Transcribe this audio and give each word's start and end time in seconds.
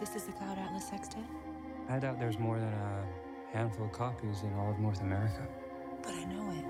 This 0.00 0.14
is 0.14 0.24
the 0.24 0.32
Cloud 0.32 0.58
Atlas 0.58 0.88
Sextet? 0.88 1.24
I 1.88 1.98
doubt 1.98 2.20
there's 2.20 2.38
more 2.38 2.56
than 2.56 2.72
a 2.72 3.04
handful 3.52 3.86
of 3.86 3.92
copies 3.92 4.42
in 4.42 4.54
all 4.54 4.70
of 4.70 4.78
North 4.78 5.00
America. 5.00 5.46
But 6.02 6.12
I 6.12 6.24
know 6.24 6.50
it. 6.52 6.64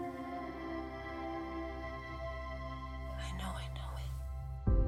I 3.19 3.30
know, 3.37 3.53
I 3.54 3.69
know 3.77 3.91
it. 4.67 4.80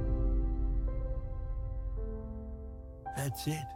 That's 3.15 3.47
it. 3.47 3.67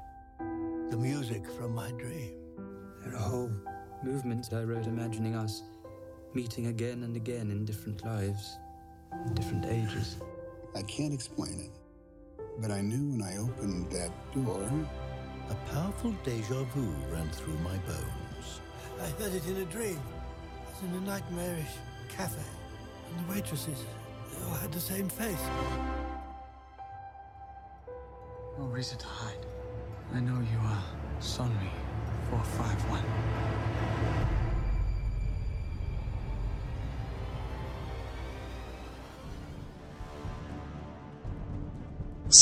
The 0.90 0.96
music 0.96 1.46
from 1.58 1.74
my 1.74 1.90
dream. 1.92 2.32
There 3.02 3.14
are 3.14 3.18
whole 3.18 3.52
movements 4.02 4.50
I 4.54 4.62
wrote 4.62 4.86
imagining 4.86 5.34
us 5.34 5.62
meeting 6.32 6.68
again 6.68 7.02
and 7.02 7.16
again 7.16 7.50
in 7.50 7.66
different 7.66 8.02
lives, 8.04 8.56
in 9.26 9.34
different 9.34 9.66
ages. 9.66 10.16
I 10.74 10.80
can't 10.82 11.12
explain 11.12 11.60
it, 11.60 11.70
but 12.58 12.70
I 12.70 12.80
knew 12.80 13.10
when 13.10 13.22
I 13.22 13.38
opened 13.38 13.90
that 13.90 14.10
door. 14.34 14.70
A 15.50 15.54
powerful 15.72 16.12
deja 16.24 16.64
vu 16.74 16.94
ran 17.12 17.28
through 17.30 17.58
my 17.58 17.76
bones. 17.78 18.60
I 19.00 19.06
heard 19.22 19.34
it 19.34 19.46
in 19.46 19.56
a 19.56 19.64
dream. 19.66 20.00
I 20.66 20.70
was 20.70 20.82
in 20.82 21.02
a 21.02 21.06
nightmarish 21.06 21.74
cafe, 22.08 22.42
and 23.10 23.26
the 23.26 23.32
waitresses 23.32 23.84
they 24.30 24.44
all 24.44 24.54
had 24.54 24.72
the 24.72 24.80
same 24.80 25.08
face. 25.08 25.44
No 28.58 28.64
reason 28.66 28.98
to 28.98 29.06
hide. 29.06 29.46
I 30.14 30.20
know 30.20 30.40
you 30.40 30.58
are 30.60 30.84
Sonri 31.20 31.70
451. 32.30 34.43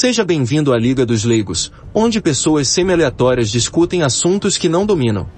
Seja 0.02 0.24
bem-vindo 0.24 0.73
à 0.73 0.79
Liga 0.80 1.06
dos 1.06 1.23
Leigos, 1.23 1.70
onde 1.95 2.20
pessoas 2.20 2.66
semi-aleatórias 2.66 3.52
discutem 3.52 4.02
assuntos 4.02 4.59
que 4.59 4.68
não 4.68 4.85
dominam. 4.85 5.29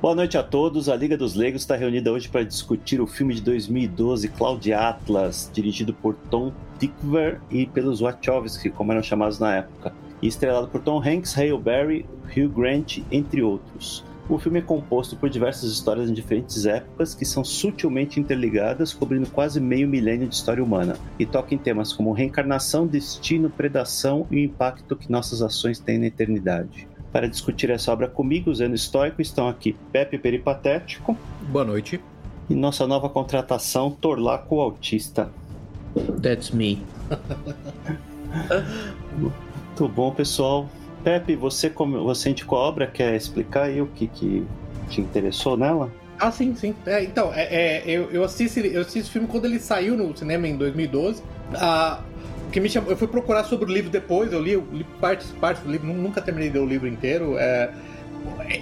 Boa 0.00 0.14
noite 0.14 0.38
a 0.38 0.42
todos. 0.42 0.88
A 0.88 0.96
Liga 0.96 1.14
dos 1.14 1.34
Leigos 1.34 1.60
está 1.60 1.76
reunida 1.76 2.10
hoje 2.10 2.26
para 2.26 2.42
discutir 2.42 3.02
o 3.02 3.06
filme 3.06 3.34
de 3.34 3.42
2012 3.42 4.28
Cloud 4.28 4.72
Atlas, 4.72 5.50
dirigido 5.52 5.92
por 5.92 6.14
Tom 6.30 6.54
Tykwer 6.78 7.38
e 7.50 7.66
pelos 7.66 8.00
Wachowski, 8.00 8.70
como 8.70 8.92
eram 8.92 9.02
chamados 9.02 9.38
na 9.38 9.56
época, 9.56 9.92
e 10.22 10.26
estrelado 10.26 10.68
por 10.68 10.80
Tom 10.80 11.02
Hanks, 11.06 11.36
Hale 11.36 11.58
Berry, 11.58 12.06
Hugh 12.34 12.48
Grant, 12.48 13.00
entre 13.12 13.42
outros. 13.42 14.02
O 14.26 14.38
filme 14.38 14.58
é 14.58 14.62
composto 14.62 15.16
por 15.16 15.28
diversas 15.28 15.70
histórias 15.70 16.08
em 16.08 16.14
diferentes 16.14 16.64
épocas 16.64 17.14
que 17.14 17.26
são 17.26 17.44
sutilmente 17.44 18.18
interligadas, 18.18 18.94
cobrindo 18.94 19.28
quase 19.28 19.60
meio 19.60 19.86
milênio 19.86 20.26
de 20.26 20.34
história 20.34 20.64
humana, 20.64 20.96
e 21.18 21.26
toca 21.26 21.54
em 21.54 21.58
temas 21.58 21.92
como 21.92 22.12
reencarnação, 22.12 22.86
destino, 22.86 23.50
predação 23.50 24.26
e 24.30 24.36
o 24.36 24.38
impacto 24.38 24.96
que 24.96 25.12
nossas 25.12 25.42
ações 25.42 25.78
têm 25.78 25.98
na 25.98 26.06
eternidade. 26.06 26.88
Para 27.12 27.28
discutir 27.28 27.68
essa 27.70 27.92
obra 27.92 28.08
comigo, 28.08 28.50
usando 28.50 28.74
estoico, 28.74 29.20
estão 29.20 29.46
aqui 29.46 29.76
Pepe 29.92 30.18
Peripatético. 30.18 31.16
Boa 31.42 31.64
noite. 31.64 32.00
E 32.48 32.54
nossa 32.54 32.86
nova 32.86 33.08
contratação, 33.10 33.90
Torlaco 33.90 34.58
Autista. 34.58 35.30
That's 36.20 36.50
me. 36.50 36.82
Muito 39.16 39.88
bom, 39.88 40.10
pessoal. 40.12 40.68
Pepe, 41.04 41.36
você, 41.36 41.68
como, 41.68 42.02
você 42.02 42.30
indicou 42.30 42.58
a 42.58 42.62
obra, 42.62 42.86
quer 42.86 43.14
explicar 43.14 43.64
aí 43.64 43.80
o 43.80 43.86
que, 43.86 44.06
que 44.08 44.46
te 44.88 45.02
interessou 45.02 45.56
nela? 45.56 45.92
Ah, 46.18 46.32
sim, 46.32 46.54
sim. 46.54 46.74
É, 46.86 47.04
então, 47.04 47.32
é, 47.34 47.42
é, 47.42 47.82
eu, 47.86 48.10
eu, 48.10 48.24
assisti, 48.24 48.66
eu 48.72 48.80
assisti 48.80 49.00
esse 49.00 49.10
filme 49.10 49.28
quando 49.28 49.44
ele 49.44 49.58
saiu 49.58 49.96
no 49.96 50.16
cinema 50.16 50.48
em 50.48 50.56
2012. 50.56 51.22
Ah, 51.56 52.00
que 52.50 52.60
me 52.60 52.70
chamou, 52.70 52.90
eu 52.90 52.96
fui 52.96 53.08
procurar 53.08 53.44
sobre 53.44 53.70
o 53.70 53.74
livro 53.74 53.90
depois, 53.90 54.32
eu 54.32 54.40
li, 54.40 54.52
eu 54.52 54.66
li 54.72 54.84
partes, 55.00 55.30
partes 55.40 55.62
do 55.62 55.70
livro, 55.70 55.88
nunca 55.88 56.22
terminei 56.22 56.48
de 56.48 56.56
ler 56.56 56.64
o 56.64 56.66
livro 56.66 56.88
inteiro. 56.88 57.36
É, 57.36 57.70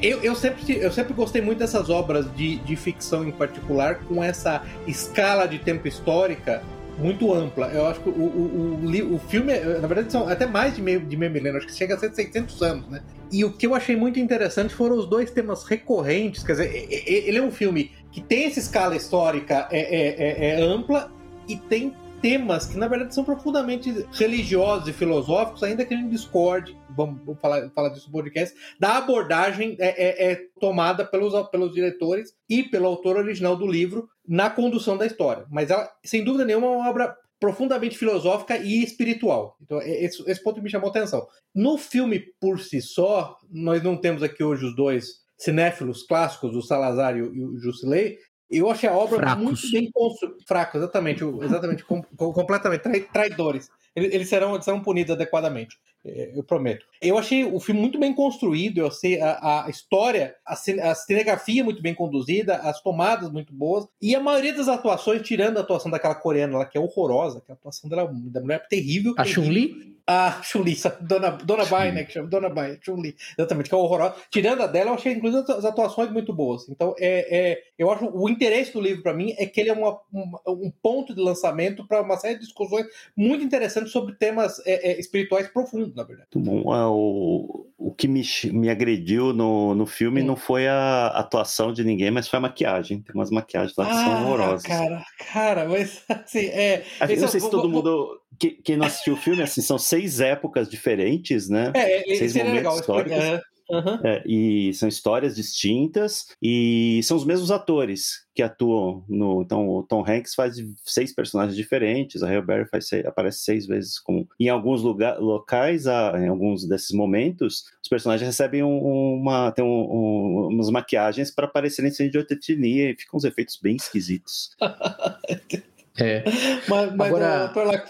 eu, 0.03 0.21
eu, 0.23 0.35
sempre, 0.35 0.79
eu 0.79 0.91
sempre 0.91 1.13
gostei 1.13 1.43
muito 1.43 1.59
dessas 1.59 1.91
obras 1.91 2.27
de, 2.35 2.57
de 2.57 2.75
ficção 2.75 3.25
em 3.25 3.31
particular, 3.31 4.01
com 4.01 4.25
essa 4.25 4.63
escala 4.87 5.47
de 5.47 5.59
tempo 5.59 5.87
histórica 5.87 6.63
muito 6.99 7.33
ampla. 7.33 7.69
Eu 7.69 7.87
acho 7.87 8.01
que 8.01 8.09
o, 8.09 8.13
o, 8.13 8.81
o, 8.85 9.15
o 9.15 9.19
filme, 9.19 9.53
na 9.59 9.87
verdade, 9.87 10.11
são 10.13 10.29
até 10.29 10.47
mais 10.47 10.75
de 10.75 10.83
meio, 10.83 11.01
de 11.01 11.17
meio 11.17 11.33
milênio, 11.33 11.59
acho 11.59 11.67
que 11.67 11.75
chega 11.75 11.95
a 11.95 11.99
ser 11.99 12.15
600 12.15 12.63
anos, 12.63 12.89
né? 12.89 13.03
E 13.31 13.45
o 13.45 13.53
que 13.53 13.67
eu 13.67 13.75
achei 13.75 13.97
muito 13.97 14.21
interessante 14.21 14.75
foram 14.75 14.97
os 14.97 15.07
dois 15.07 15.31
temas 15.31 15.65
recorrentes. 15.65 16.43
Quer 16.43 16.53
dizer, 16.53 16.89
ele 17.07 17.39
é 17.39 17.43
um 17.43 17.51
filme 17.51 17.91
que 18.11 18.21
tem 18.21 18.45
essa 18.45 18.59
escala 18.59 18.95
histórica 18.95 19.69
é, 19.71 19.81
é, 19.81 20.15
é, 20.19 20.61
é 20.61 20.63
ampla 20.63 21.11
e 21.49 21.57
tem 21.57 21.95
temas 22.23 22.67
que, 22.67 22.79
na 22.79 22.87
verdade, 22.87 23.15
são 23.15 23.25
profundamente 23.25 24.07
religiosos 24.13 24.87
e 24.87 24.93
filosóficos, 24.93 25.63
ainda 25.63 25.85
que 25.85 25.93
a 25.93 25.97
gente 25.97 26.11
discorde, 26.11 26.79
vamos, 26.89 27.21
falar, 27.41 27.69
falar 27.71 27.89
disso 27.89 28.07
no 28.07 28.13
podcast, 28.13 28.57
da 28.79 28.97
abordagem 28.97 29.77
é, 29.81 29.89
é, 29.89 30.33
é, 30.33 30.41
tomada 30.61 31.05
pelos, 31.05 31.35
pelos 31.49 31.75
diretores 31.75 32.33
e 32.49 32.63
pelo 32.63 32.87
autor 32.87 33.17
original 33.17 33.57
do 33.57 33.67
livro 33.67 34.09
na 34.27 34.51
condução 34.51 34.97
da 34.97 35.07
história. 35.07 35.47
Mas 35.51 35.71
ela, 35.71 35.91
sem 36.05 36.25
dúvida 36.25 36.45
nenhuma, 36.45 36.67
é 36.67 36.71
uma 36.71 36.89
obra 36.89 37.17
profundamente 37.41 37.99
filosófica 37.99 38.57
e 38.57 38.83
espiritual. 38.85 39.57
Então, 39.61 39.81
esse, 39.83 40.23
esse 40.31 40.43
ponto 40.43 40.63
me 40.63 40.71
chamou 40.71 40.89
a 40.89 40.91
atenção. 40.91 41.27
No 41.55 41.77
filme 41.77 42.21
por 42.41 42.61
si 42.61 42.81
só, 42.81 43.37
nós 43.51 43.83
não 43.83 43.97
temos 43.97 44.23
aqui 44.23 44.45
hoje 44.45 44.65
os 44.65 44.77
dois 44.77 45.23
cinéfilos 45.37 46.05
clássicos, 46.05 46.55
o 46.55 46.63
Salazar 46.63 47.17
e 47.17 47.23
o 47.23 47.59
Jusilei, 47.59 48.17
eu 48.53 48.71
achei 48.71 48.89
a 48.89 48.93
obra 48.93 49.17
Fracos. 49.17 49.43
muito 49.43 49.71
bem 49.73 49.91
construída. 49.91 50.37
Fraco, 50.47 50.77
exatamente. 50.77 51.25
Exatamente. 51.25 51.85
com, 51.85 52.03
completamente. 52.03 52.83
Trai, 52.83 53.01
traidores. 53.01 53.71
Eles 53.97 54.29
serão, 54.29 54.61
serão 54.61 54.83
punidos 54.83 55.13
adequadamente. 55.15 55.77
É, 56.05 56.33
eu 56.35 56.43
prometo. 56.43 56.85
Eu 57.01 57.17
achei 57.17 57.45
o 57.45 57.61
filme 57.61 57.81
muito 57.81 57.99
bem 57.99 58.13
construído. 58.13 58.79
Eu 58.79 58.91
sei 58.91 59.21
a, 59.21 59.67
a 59.67 59.71
história, 59.71 60.35
a, 60.47 60.55
a 60.55 60.95
cinegrafia 60.95 61.63
muito 61.63 61.81
bem 61.81 61.95
conduzida, 61.95 62.57
as 62.57 62.81
tomadas 62.81 63.31
muito 63.31 63.53
boas. 63.53 63.87
E 64.01 64.15
a 64.15 64.21
maioria 64.21 64.53
das 64.53 64.69
atuações, 64.69 65.23
tirando 65.23 65.59
a 65.59 65.61
atuação 65.61 65.91
daquela 65.91 66.15
coreana 66.15 66.59
lá, 66.59 66.65
que 66.65 66.77
é 66.77 66.81
horrorosa, 66.81 67.41
que 67.41 67.53
a 67.53 67.55
atuação 67.55 67.89
dela, 67.89 68.11
da 68.13 68.41
mulher 68.41 68.63
é 68.65 68.69
terrível. 68.69 69.15
A 69.17 69.25
Chun-Li? 69.25 69.93
A 70.13 70.43
Chun-Li, 70.43 70.77
Dona, 71.01 71.31
Dona 71.31 71.65
Bai, 71.65 71.91
né? 71.93 72.05
Que 72.05 72.13
chama 72.13 72.29
Dona 72.29 72.49
Bai, 72.49 72.79
Chun-Li. 72.83 73.17
Exatamente, 73.39 73.69
que 73.69 73.75
é 73.75 73.79
horrorosa. 73.79 74.15
Tirando 74.31 74.63
a 74.63 74.67
dela, 74.67 74.91
eu 74.91 74.95
achei, 74.95 75.13
inclusive, 75.13 75.51
as 75.51 75.65
atuações 75.65 76.11
muito 76.11 76.33
boas. 76.33 76.69
Então, 76.69 76.95
é, 76.99 77.39
é 77.39 77.63
eu 77.79 77.91
acho 77.91 78.05
o 78.13 78.29
interesse 78.29 78.73
do 78.73 78.81
livro 78.81 79.03
para 79.03 79.15
mim 79.15 79.35
é 79.39 79.47
que 79.47 79.61
ele 79.61 79.71
é 79.71 79.73
uma, 79.73 79.99
um, 80.13 80.33
um 80.67 80.73
ponto 80.83 81.15
de 81.15 81.21
lançamento 81.21 81.87
para 81.87 82.03
uma 82.03 82.17
série 82.17 82.35
de 82.35 82.45
discussões 82.45 82.87
muito 83.17 83.45
interessantes 83.45 83.91
sobre 83.91 84.15
temas 84.15 84.61
é, 84.67 84.93
é, 84.93 85.01
espirituais 85.01 85.49
profundos, 85.49 85.95
na 85.95 86.05
verdade. 86.05 86.29
Muito 86.35 86.63
bom. 86.63 86.75
É, 86.75 86.87
o, 86.87 87.67
o 87.85 87.93
que 87.93 88.07
me, 88.07 88.23
me 88.53 88.71
agrediu 88.71 89.33
no, 89.33 89.75
no 89.75 89.87
filme 89.87 90.23
hum. 90.23 90.27
não 90.27 90.37
foi 90.37 90.69
a 90.69 91.09
atuação 91.09 91.73
de 91.73 91.83
ninguém, 91.83 92.11
mas 92.11 92.29
foi 92.29 92.39
a 92.39 92.43
maquiagem. 92.43 93.03
Tem 93.03 93.15
umas 93.15 93.31
maquiagens 93.31 93.77
lá 93.77 93.87
que 93.87 93.93
ah, 93.93 94.05
são 94.05 94.23
horrorosas. 94.23 94.63
Cara, 94.63 95.05
cara, 95.33 95.69
mas 95.69 96.03
assim, 96.09 96.47
é. 96.47 96.85
Eu 97.01 97.21
não 97.21 97.29
sei 97.29 97.41
se 97.41 97.51
todo 97.51 97.69
mundo. 97.69 98.21
Quem 98.65 98.77
não 98.77 98.87
assistiu 98.87 99.15
o 99.15 99.17
filme, 99.17 99.43
assim, 99.43 99.61
são 99.61 99.79
seis 99.79 100.21
épocas 100.21 100.69
diferentes, 100.69 101.49
né? 101.49 101.73
É, 101.75 102.03
seis 102.17 102.35
momentos 102.35 102.57
legal, 102.57 102.79
históricos. 102.79 103.19
É. 103.19 103.41
Uhum. 103.71 103.99
É, 104.05 104.23
e 104.27 104.75
são 104.75 104.87
histórias 104.87 105.35
distintas 105.35 106.27
e 106.43 107.01
são 107.05 107.17
os 107.17 107.25
mesmos 107.25 107.51
atores 107.51 108.27
que 108.35 108.43
atuam 108.43 109.05
no. 109.09 109.41
Então, 109.43 109.67
o 109.67 109.83
Tom 109.83 110.05
Hanks 110.07 110.35
faz 110.35 110.57
seis 110.85 111.15
personagens 111.15 111.57
diferentes, 111.57 112.23
a 112.23 112.29
Halle 112.29 112.45
Berry 112.45 112.69
faz 112.69 112.89
seis, 112.89 113.07
aparece 113.07 113.39
seis 113.39 113.67
vezes. 113.67 113.99
Em 114.43 114.49
alguns 114.49 114.83
lugar, 114.83 115.19
locais, 115.19 115.87
em 115.87 116.29
alguns 116.29 116.67
desses 116.67 116.91
momentos, 116.93 117.65
os 117.83 117.89
personagens 117.89 118.27
recebem 118.27 118.63
um, 118.63 119.15
uma, 119.15 119.53
tem 119.53 119.65
um, 119.65 120.49
umas 120.49 120.71
maquiagens 120.71 121.31
para 121.31 121.47
parecerem 121.47 121.91
ser 121.91 122.11
de 122.11 122.19
outra 122.19 122.35
etnia 122.35 122.91
e 122.91 122.97
ficam 122.97 123.17
uns 123.17 123.25
efeitos 123.25 123.59
bem 123.61 123.77
esquisitos. 123.77 124.51
É. 125.99 126.25
Mas, 126.69 126.95
mas 126.95 127.09
Agora, 127.09 127.53
é, 127.55 127.75
é, 127.75 127.85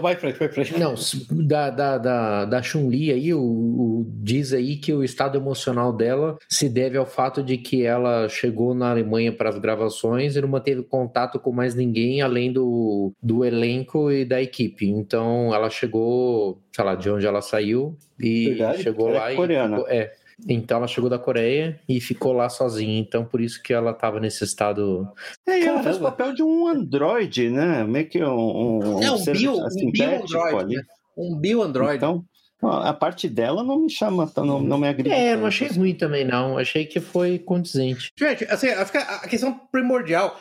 vai 0.00 0.16
frente, 0.16 0.38
vai 0.38 0.48
frente. 0.48 0.78
Não, 0.78 0.94
da, 1.30 1.70
da, 1.70 1.98
da, 1.98 2.44
da 2.44 2.62
Chun-Li 2.62 3.10
aí, 3.10 3.34
o, 3.34 3.40
o, 3.40 4.06
diz 4.22 4.52
aí 4.52 4.76
que 4.76 4.92
o 4.92 5.02
estado 5.02 5.36
emocional 5.38 5.92
dela 5.92 6.36
se 6.48 6.68
deve 6.68 6.96
ao 6.96 7.06
fato 7.06 7.42
de 7.42 7.56
que 7.56 7.84
ela 7.84 8.28
chegou 8.28 8.74
na 8.74 8.90
Alemanha 8.90 9.32
para 9.32 9.48
as 9.48 9.58
gravações 9.58 10.36
e 10.36 10.40
não 10.40 10.48
manteve 10.48 10.82
contato 10.82 11.38
com 11.38 11.52
mais 11.52 11.74
ninguém 11.74 12.22
além 12.22 12.52
do, 12.52 13.12
do 13.22 13.44
elenco 13.44 14.10
e 14.10 14.24
da 14.24 14.40
equipe. 14.40 14.88
Então 14.88 15.54
ela 15.54 15.70
chegou, 15.70 16.60
sei 16.74 16.84
lá, 16.84 16.94
de 16.94 17.10
onde 17.10 17.26
ela 17.26 17.42
saiu 17.42 17.96
e 18.18 18.50
Verdade? 18.50 18.82
chegou 18.82 19.08
ela 19.10 19.18
lá 19.18 19.32
é 19.32 19.34
coreana. 19.34 19.84
e. 19.88 19.92
é, 19.94 20.12
então 20.44 20.78
ela 20.78 20.86
chegou 20.86 21.08
da 21.08 21.18
Coreia 21.18 21.80
e 21.88 22.00
ficou 22.00 22.32
lá 22.32 22.48
sozinha. 22.48 22.98
Então 22.98 23.24
por 23.24 23.40
isso 23.40 23.62
que 23.62 23.72
ela 23.72 23.94
tava 23.94 24.20
nesse 24.20 24.44
estado. 24.44 25.08
É, 25.46 25.60
e 25.60 25.64
ela 25.64 25.82
faz 25.82 25.96
o 25.96 26.02
papel 26.02 26.34
de 26.34 26.42
um 26.42 26.66
androide, 26.66 27.48
né? 27.48 27.84
Meio 27.84 28.08
que 28.08 28.22
um. 28.22 28.78
um 28.78 29.02
é, 29.02 29.10
um, 29.10 29.24
bio, 29.24 29.54
um 29.54 29.90
bio 29.90 30.22
android. 30.22 30.76
Né? 30.76 30.82
Um 31.16 31.38
bio 31.38 31.62
android. 31.62 31.96
Então. 31.96 32.24
A 32.62 32.94
parte 32.94 33.28
dela 33.28 33.62
não 33.62 33.80
me 33.80 33.90
chama, 33.90 34.32
não, 34.38 34.60
não 34.60 34.78
me 34.78 34.88
agrida. 34.88 35.14
É, 35.14 35.36
não 35.36 35.46
achei 35.46 35.68
ruim 35.68 35.94
também, 35.94 36.24
não. 36.24 36.56
Achei 36.56 36.86
que 36.86 37.00
foi 37.00 37.38
condizente. 37.38 38.10
Gente, 38.18 38.44
assim, 38.46 38.68
a 38.68 39.28
questão 39.28 39.60
primordial. 39.70 40.40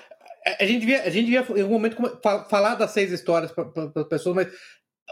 A 0.57 0.65
gente 0.65 0.79
devia, 0.79 1.01
a 1.03 1.09
gente 1.09 1.25
devia 1.25 1.45
em 1.57 1.61
algum 1.61 1.73
momento, 1.73 1.97
falar 2.49 2.75
das 2.75 2.91
seis 2.91 3.11
histórias 3.11 3.51
para 3.51 3.67
as 3.95 4.07
pessoas, 4.07 4.33
mas 4.33 4.47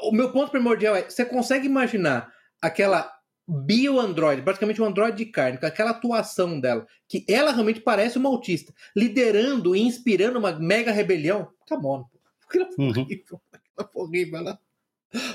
o 0.02 0.14
meu 0.14 0.32
ponto 0.32 0.50
primordial 0.50 0.96
é: 0.96 1.04
você 1.04 1.26
consegue 1.26 1.68
imaginar 1.68 2.32
aquela 2.62 3.12
bio-android, 3.48 4.42
praticamente 4.42 4.82
um 4.82 4.86
android 4.86 5.18
de 5.18 5.26
carne, 5.26 5.58
com 5.58 5.66
aquela 5.66 5.92
atuação 5.92 6.60
dela, 6.60 6.86
que 7.08 7.26
ela 7.28 7.52
realmente 7.52 7.82
parece 7.82 8.18
uma 8.18 8.30
autista, 8.30 8.74
liderando 8.96 9.76
e 9.76 9.82
inspirando 9.82 10.40
uma 10.40 10.52
mega 10.54 10.92
rebelião. 10.92 11.50
Come 11.68 11.86
on. 11.86 12.06
Aquilo 12.48 12.72
foi 12.72 12.86
Uhum. 12.86 12.90
horrível. 13.02 13.42
Aquilo 13.52 13.90
foi 13.92 14.02
horrível. 14.04 14.38
Ela... 14.40 14.60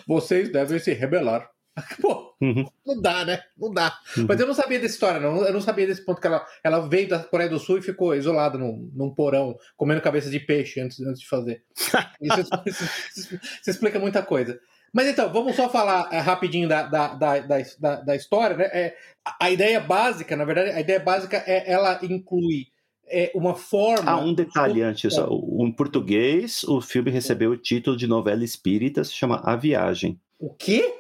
Vocês 0.07 0.51
devem 0.51 0.79
se 0.79 0.93
rebelar. 0.93 1.51
Pô, 2.01 2.29
Uhum. 2.41 2.65
não 2.87 3.01
dá, 3.01 3.25
né? 3.25 3.41
Não 3.57 3.73
dá. 3.73 3.99
Uhum. 4.17 4.27
Mas 4.29 4.39
eu 4.41 4.47
não 4.47 4.55
sabia 4.55 4.79
dessa 4.79 4.95
história, 4.95 5.21
não. 5.21 5.45
Eu 5.45 5.53
não 5.53 5.61
sabia 5.61 5.87
desse 5.87 6.05
ponto 6.05 6.21
que 6.21 6.27
ela, 6.27 6.45
ela 6.63 6.89
veio 6.89 7.09
da 7.09 7.19
Coreia 7.23 7.51
do 7.51 7.59
Sul 7.59 7.79
e 7.79 7.83
ficou 7.83 8.15
isolada 8.15 8.57
num, 8.59 8.91
num 8.95 9.13
porão, 9.15 9.57
comendo 9.77 10.01
cabeça 10.01 10.31
de 10.31 10.39
peixe 10.41 10.81
antes, 10.81 11.01
antes 11.01 11.21
de 11.21 11.29
fazer. 11.29 11.63
Isso, 12.21 12.41
isso- 12.41 12.85
isso- 13.17 13.35
isso 13.35 13.71
explica 13.71 13.99
muita 13.99 14.23
coisa. 14.23 14.61
Mas 14.93 15.07
então, 15.07 15.33
vamos 15.33 15.55
só 15.57 15.69
falar 15.69 16.09
é, 16.13 16.19
rapidinho 16.19 16.69
da, 16.69 16.83
da, 16.85 17.15
da, 17.15 17.39
da, 17.41 17.97
da- 18.03 18.17
história, 18.17 18.57
né? 18.57 18.65
É, 18.73 18.97
a, 19.41 19.51
ideia 19.51 19.81
básica, 19.81 20.37
na 20.37 20.45
verdade, 20.45 20.71
a 20.71 20.81
ideia 20.81 21.01
básica 21.01 21.43
é 21.47 21.71
ela 21.71 21.99
inclui 22.03 22.67
é, 23.07 23.31
uma 23.35 23.55
forma. 23.55 24.11
Ah, 24.11 24.19
um 24.19 24.35
detalhe 24.35 24.83
antes. 24.83 25.17
ó. 25.19 25.29
O- 25.31 25.67
Em 25.67 25.73
português, 25.73 26.63
o 26.65 26.81
filme 26.81 27.11
recebeu 27.11 27.51
o 27.51 27.57
título 27.57 27.97
de 27.97 28.07
novela 28.07 28.45
espírita, 28.45 29.05
se 29.05 29.13
chama 29.13 29.41
A 29.45 29.57
Viagem. 29.57 30.19
O 30.39 30.55
quê? 30.55 30.95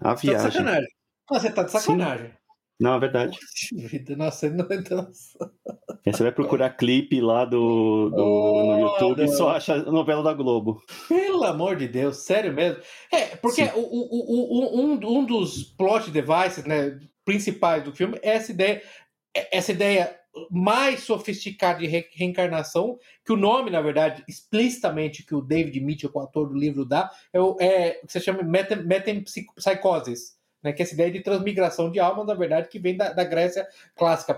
A 0.00 0.14
Você 0.14 0.26
tá 0.28 0.32
de 0.32 0.38
Viagem. 0.38 0.50
sacanagem. 0.52 0.88
Ah, 1.30 1.38
Você 1.40 1.50
tá 1.50 1.62
de 1.62 1.72
sacanagem. 1.72 2.30
Não, 2.80 2.94
é 2.94 3.00
verdade. 3.00 3.38
Nossa, 4.16 4.50
nossa. 4.50 5.50
Você 6.04 6.22
vai 6.22 6.32
procurar 6.32 6.70
clipe 6.70 7.20
lá 7.20 7.44
do, 7.44 8.10
do- 8.10 8.16
no 8.16 8.80
YouTube 8.80 9.24
e 9.24 9.28
só 9.28 9.50
acha 9.50 9.74
a 9.74 9.90
novela 9.92 10.22
da 10.22 10.34
Globo. 10.34 10.82
Pelo 11.08 11.44
amor 11.44 11.76
de 11.76 11.86
Deus, 11.88 12.18
sério 12.18 12.52
mesmo. 12.52 12.82
É, 13.12 13.36
porque 13.36 13.62
o, 13.74 13.80
o, 13.80 14.76
o, 14.76 14.80
um, 14.80 15.18
um 15.20 15.24
dos 15.24 15.62
plot 15.62 16.10
devices 16.10 16.64
né, 16.64 16.98
principais 17.24 17.84
do 17.84 17.92
filme 17.94 18.18
é 18.22 18.30
essa 18.34 18.50
ideia, 18.52 18.82
é 19.34 19.56
essa 19.56 19.72
ideia 19.72 20.14
mais 20.50 21.04
sofisticada 21.04 21.78
de 21.78 21.86
re- 21.86 22.08
reencarnação, 22.12 22.98
que 23.24 23.32
o 23.32 23.36
nome, 23.36 23.70
na 23.70 23.80
verdade, 23.80 24.24
explicitamente 24.28 25.24
que 25.24 25.32
o 25.34 25.40
David 25.40 25.80
Mitchell, 25.80 26.10
o 26.12 26.18
autor 26.18 26.48
do 26.48 26.58
livro, 26.58 26.84
dá, 26.84 27.08
é 27.32 27.40
o, 27.40 27.56
é, 27.60 28.00
o 28.02 28.06
que 28.06 28.12
você 28.12 28.20
chama 28.20 28.42
metempsicosis, 28.42 30.33
né, 30.64 30.72
que 30.72 30.82
é 30.82 30.84
essa 30.84 30.94
ideia 30.94 31.10
de 31.10 31.20
transmigração 31.20 31.90
de 31.90 32.00
alma, 32.00 32.24
na 32.24 32.34
verdade, 32.34 32.68
que 32.68 32.78
vem 32.78 32.96
da, 32.96 33.12
da 33.12 33.22
Grécia 33.22 33.68
clássica. 33.94 34.34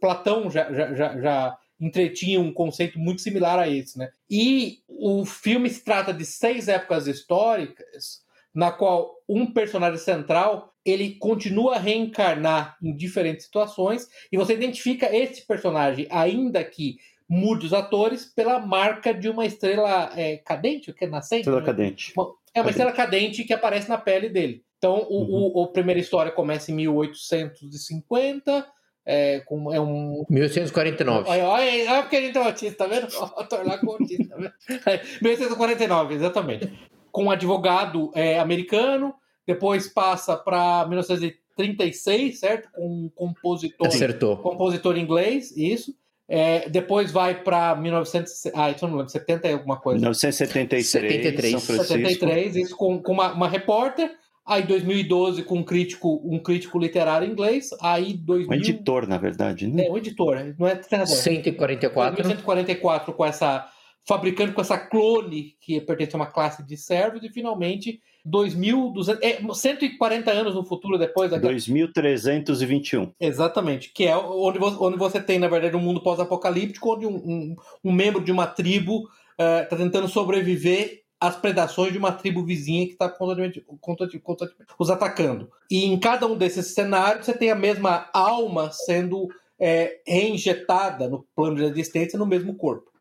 Platão 0.00 0.50
já, 0.50 0.70
já, 0.72 0.94
já, 0.94 1.20
já 1.20 1.58
entretinha 1.80 2.40
um 2.40 2.52
conceito 2.52 2.98
muito 2.98 3.22
similar 3.22 3.58
a 3.58 3.68
esse, 3.68 3.96
né? 3.98 4.10
E 4.28 4.80
o 4.88 5.24
filme 5.24 5.70
se 5.70 5.84
trata 5.84 6.12
de 6.12 6.24
seis 6.24 6.68
épocas 6.68 7.06
históricas, 7.06 8.22
na 8.54 8.70
qual 8.70 9.14
um 9.28 9.50
personagem 9.52 9.98
central 9.98 10.72
ele 10.84 11.14
continua 11.14 11.76
a 11.76 11.78
reencarnar 11.78 12.76
em 12.82 12.94
diferentes 12.94 13.46
situações 13.46 14.08
e 14.30 14.36
você 14.36 14.52
identifica 14.52 15.14
esse 15.16 15.46
personagem, 15.46 16.06
ainda 16.10 16.62
que 16.64 16.96
mude 17.28 17.64
os 17.64 17.72
atores, 17.72 18.26
pela 18.26 18.58
marca 18.58 19.14
de 19.14 19.28
uma 19.28 19.46
estrela 19.46 20.12
é, 20.14 20.36
cadente, 20.36 20.90
o 20.90 20.94
que 20.94 21.04
é 21.04 21.08
nascente? 21.08 21.42
Estrela 21.42 21.60
né? 21.60 21.66
cadente. 21.66 22.12
Uma- 22.14 22.34
É 22.54 22.60
uma 22.60 22.68
estrela 22.68 22.92
cadente 22.92 23.44
que 23.44 23.54
aparece 23.54 23.88
na 23.88 23.96
pele 23.96 24.28
dele. 24.28 24.62
Então, 24.82 25.06
o, 25.08 25.60
o- 25.60 25.62
a 25.62 25.68
primeira 25.68 26.00
história 26.00 26.32
começa 26.32 26.72
em 26.72 26.74
1850, 26.74 28.66
é, 29.06 29.38
com, 29.46 29.72
é 29.72 29.80
um 29.80 30.24
1849. 30.28 31.28
Olha, 31.30 31.44
olha, 31.46 31.92
olha 31.92 32.02
porque 32.02 32.16
a 32.16 32.20
gente 32.20 32.36
é 32.36 32.44
autista, 32.44 32.78
tá 32.78 32.86
vendo? 32.88 33.06
O 33.14 33.40
ator 33.40 33.64
lá 33.64 33.78
com 33.78 33.92
autista, 33.92 34.24
tá 34.28 34.36
vendo? 34.36 34.52
É, 34.86 35.00
1849, 35.22 36.14
exatamente. 36.16 36.72
Com 37.12 37.24
um 37.26 37.30
advogado 37.30 38.10
é, 38.12 38.40
americano, 38.40 39.14
depois 39.46 39.86
passa 39.86 40.36
para 40.36 40.84
1936, 40.88 42.40
certo? 42.40 42.68
Com 42.72 42.84
um 43.04 43.08
compositor, 43.14 43.86
Acertou. 43.86 44.36
compositor 44.38 44.98
inglês, 44.98 45.56
isso. 45.56 45.94
É, 46.28 46.68
depois 46.68 47.12
vai 47.12 47.40
para 47.40 47.76
1900, 47.76 48.46
ah, 48.54 48.70
eu 48.70 48.88
não 48.88 48.96
lembro, 48.96 49.12
70 49.12 49.46
e 49.48 49.52
alguma 49.52 49.76
coisa. 49.78 50.00
1973, 50.00 50.86
73. 50.88 51.50
São 51.52 51.60
Francisco. 51.60 51.92
73, 51.98 52.56
isso 52.56 52.76
com, 52.76 53.00
com 53.00 53.12
uma, 53.12 53.32
uma 53.32 53.46
repórter. 53.48 54.10
Aí 54.44 54.64
2012 54.64 55.44
com 55.44 55.58
um 55.58 55.62
crítico, 55.62 56.20
um 56.24 56.38
crítico 56.38 56.78
literário 56.78 57.30
inglês. 57.30 57.70
Aí 57.80 58.12
2000, 58.14 58.50
Um 58.50 58.54
editor, 58.54 59.06
na 59.06 59.16
verdade, 59.16 59.68
né? 59.68 59.86
é, 59.86 59.90
um 59.90 59.96
editor, 59.96 60.54
não 60.58 60.66
é 60.66 60.74
treinador. 60.74 61.14
144. 61.14 62.14
1944 62.14 63.12
com 63.12 63.24
essa 63.24 63.68
fabricando 64.04 64.52
com 64.52 64.60
essa 64.60 64.76
clone 64.76 65.54
que 65.60 65.80
pertence 65.80 66.14
a 66.14 66.18
uma 66.18 66.26
classe 66.26 66.66
de 66.66 66.76
servos 66.76 67.22
e 67.22 67.28
finalmente 67.28 68.00
2200 68.24 69.08
é, 69.22 69.38
140 69.54 70.30
anos 70.30 70.54
no 70.54 70.64
futuro 70.64 70.98
depois 70.98 71.30
da 71.30 71.38
2321. 71.38 73.12
exatamente 73.20 73.92
que 73.92 74.04
é 74.04 74.16
onde 74.16 74.58
você, 74.58 74.76
onde 74.80 74.98
você 74.98 75.20
tem 75.20 75.38
na 75.38 75.48
verdade 75.48 75.76
um 75.76 75.80
mundo 75.80 76.02
pós-apocalíptico 76.02 76.94
onde 76.94 77.06
um, 77.06 77.14
um, 77.14 77.56
um 77.84 77.92
membro 77.92 78.22
de 78.22 78.32
uma 78.32 78.46
tribo 78.46 79.08
está 79.38 79.76
tentando 79.76 80.08
sobreviver 80.08 81.01
às 81.22 81.36
predações 81.36 81.92
de 81.92 81.98
uma 81.98 82.10
tribo 82.10 82.44
vizinha 82.44 82.84
que 82.84 82.94
está 82.94 83.08
constantemente, 83.08 83.64
constantemente, 83.80 84.66
os 84.76 84.90
atacando 84.90 85.48
e 85.70 85.84
em 85.84 85.98
cada 85.98 86.26
um 86.26 86.36
desses 86.36 86.74
cenários 86.74 87.24
você 87.24 87.32
tem 87.32 87.50
a 87.50 87.54
mesma 87.54 88.10
alma 88.12 88.70
sendo 88.72 89.28
é, 89.58 90.00
reinjetada 90.04 91.08
no 91.08 91.24
plano 91.34 91.56
de 91.56 91.64
existência 91.64 92.18
no 92.18 92.26
mesmo 92.26 92.56
corpo? 92.56 92.91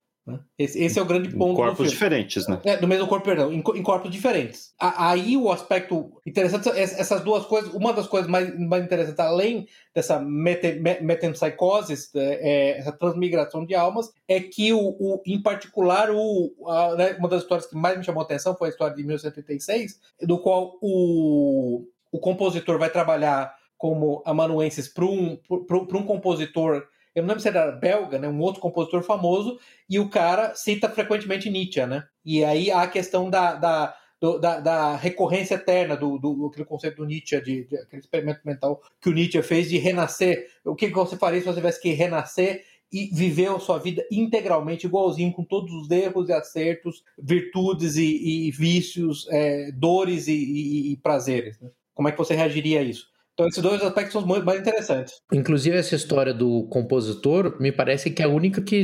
Esse, 0.58 0.82
esse 0.84 1.00
é 1.00 1.02
o 1.02 1.06
grande 1.06 1.30
Em 1.30 1.38
ponto 1.38 1.52
do 1.54 1.56
corpos 1.56 1.90
diferentes, 1.90 2.48
né? 2.48 2.60
É, 2.64 2.78
do 2.78 2.88
mesmo 2.88 3.08
corpo, 3.08 3.26
perdão, 3.26 3.52
em, 3.52 3.58
em 3.60 3.84
corpos 3.84 4.12
diferentes. 4.12 4.72
A- 4.80 5.10
Aí 5.10 5.36
o 5.36 5.52
aspecto 5.52 6.12
interessante, 6.26 6.70
essas 6.70 7.22
duas 7.22 7.46
coisas, 7.46 7.74
uma 7.74 7.92
das 7.92 8.06
coisas 8.08 8.30
mais, 8.30 8.58
mais 8.60 8.84
interessantes, 8.84 9.20
além 9.20 9.68
dessa 9.96 10.20
mete, 10.20 10.74
me- 10.80 11.00
metempsicose, 11.02 11.94
é, 12.16 12.20
é, 12.20 12.78
essa 12.80 12.92
transmigração 12.92 13.66
de 13.66 13.74
almas, 13.74 14.12
é 14.28 14.40
que, 14.40 14.72
o, 14.72 14.80
o- 15.00 15.22
em 15.26 15.42
particular, 15.42 16.10
o, 16.12 16.54
a- 16.68 16.96
né, 16.96 17.16
uma 17.18 17.28
das 17.28 17.42
histórias 17.42 17.68
que 17.68 17.76
mais 17.76 17.98
me 17.98 18.04
chamou 18.04 18.22
a 18.22 18.26
atenção 18.26 18.56
foi 18.56 18.68
a 18.68 18.72
história 18.72 18.96
de 18.96 19.02
1986, 19.04 20.00
do 20.22 20.38
qual 20.40 20.78
o, 20.82 21.84
o 22.12 22.20
compositor 22.20 22.78
vai 22.78 22.90
trabalhar 22.92 23.54
como 23.78 24.22
amanuenses 24.26 24.88
para 24.88 25.06
um, 25.06 25.36
pra- 25.68 25.80
pra 25.86 25.98
um 25.98 26.04
compositor 26.06 26.84
eu 27.16 27.22
não 27.24 27.30
lembro 27.30 27.42
se 27.42 27.48
era 27.50 27.72
belga, 27.72 28.18
né, 28.20 28.28
um 28.28 28.40
outro 28.40 28.62
compositor 28.62 29.04
famoso, 29.04 29.60
e 29.90 30.00
o 30.00 30.10
cara 30.10 30.56
cita 30.56 30.90
frequentemente 30.90 31.50
Nietzsche, 31.50 31.86
né? 31.86 32.04
E 32.24 32.44
aí 32.44 32.72
há 32.72 32.84
a 32.84 32.88
questão 32.88 33.30
da, 33.30 33.56
da, 33.56 33.96
do- 34.20 34.40
da, 34.40 34.60
da 34.60 34.96
recorrência 34.96 35.56
eterna 35.56 35.96
do, 35.98 36.18
do 36.18 36.48
aquele 36.48 36.66
conceito 36.66 36.98
do 36.98 37.06
Nietzsche, 37.06 37.42
de, 37.42 37.66
de- 37.66 37.78
aquele 37.78 38.02
experimento 38.02 38.42
mental 38.46 38.82
que 39.02 39.10
o 39.10 39.14
Nietzsche 39.14 39.42
fez 39.42 39.70
de 39.70 39.78
renascer. 39.78 40.48
O 40.64 40.76
que 40.76 40.88
você 40.88 41.18
faria 41.18 41.40
se 41.40 41.46
você 41.46 41.56
tivesse 41.56 41.82
que 41.82 41.90
renascer 41.92 42.64
e 42.94 43.10
viver 43.14 43.50
a 43.50 43.60
sua 43.60 43.78
vida 43.80 44.06
integralmente 44.12 44.86
igualzinho, 44.86 45.32
com 45.34 45.44
todos 45.46 45.74
os 45.74 45.90
erros 45.90 46.28
e 46.30 46.34
acertos, 46.34 47.04
virtudes 47.18 47.96
e, 47.96 48.48
e 48.48 48.52
vícios, 48.52 49.28
é, 49.30 49.72
dores 49.72 50.28
e, 50.28 50.34
e- 50.34 50.92
e 50.94 50.98
prazeres? 50.98 51.60
né? 51.60 51.70
Como 51.94 52.08
é 52.08 52.12
que 52.12 52.18
você 52.18 52.34
reagiria 52.36 52.80
a 52.80 52.84
isso? 52.84 53.11
Então, 53.42 53.48
esses 53.48 53.64
dois 53.64 53.82
aspectos 53.82 54.14
são 54.14 54.26
mais 54.44 54.60
interessantes. 54.60 55.16
Inclusive, 55.34 55.76
essa 55.76 55.96
história 55.96 56.34
do 56.34 56.68
compositor 56.70 57.60
me 57.60 57.72
parece 57.72 58.12
que 58.12 58.22
é 58.22 58.26
a 58.26 58.30
única 58.30 58.62
que, 58.62 58.84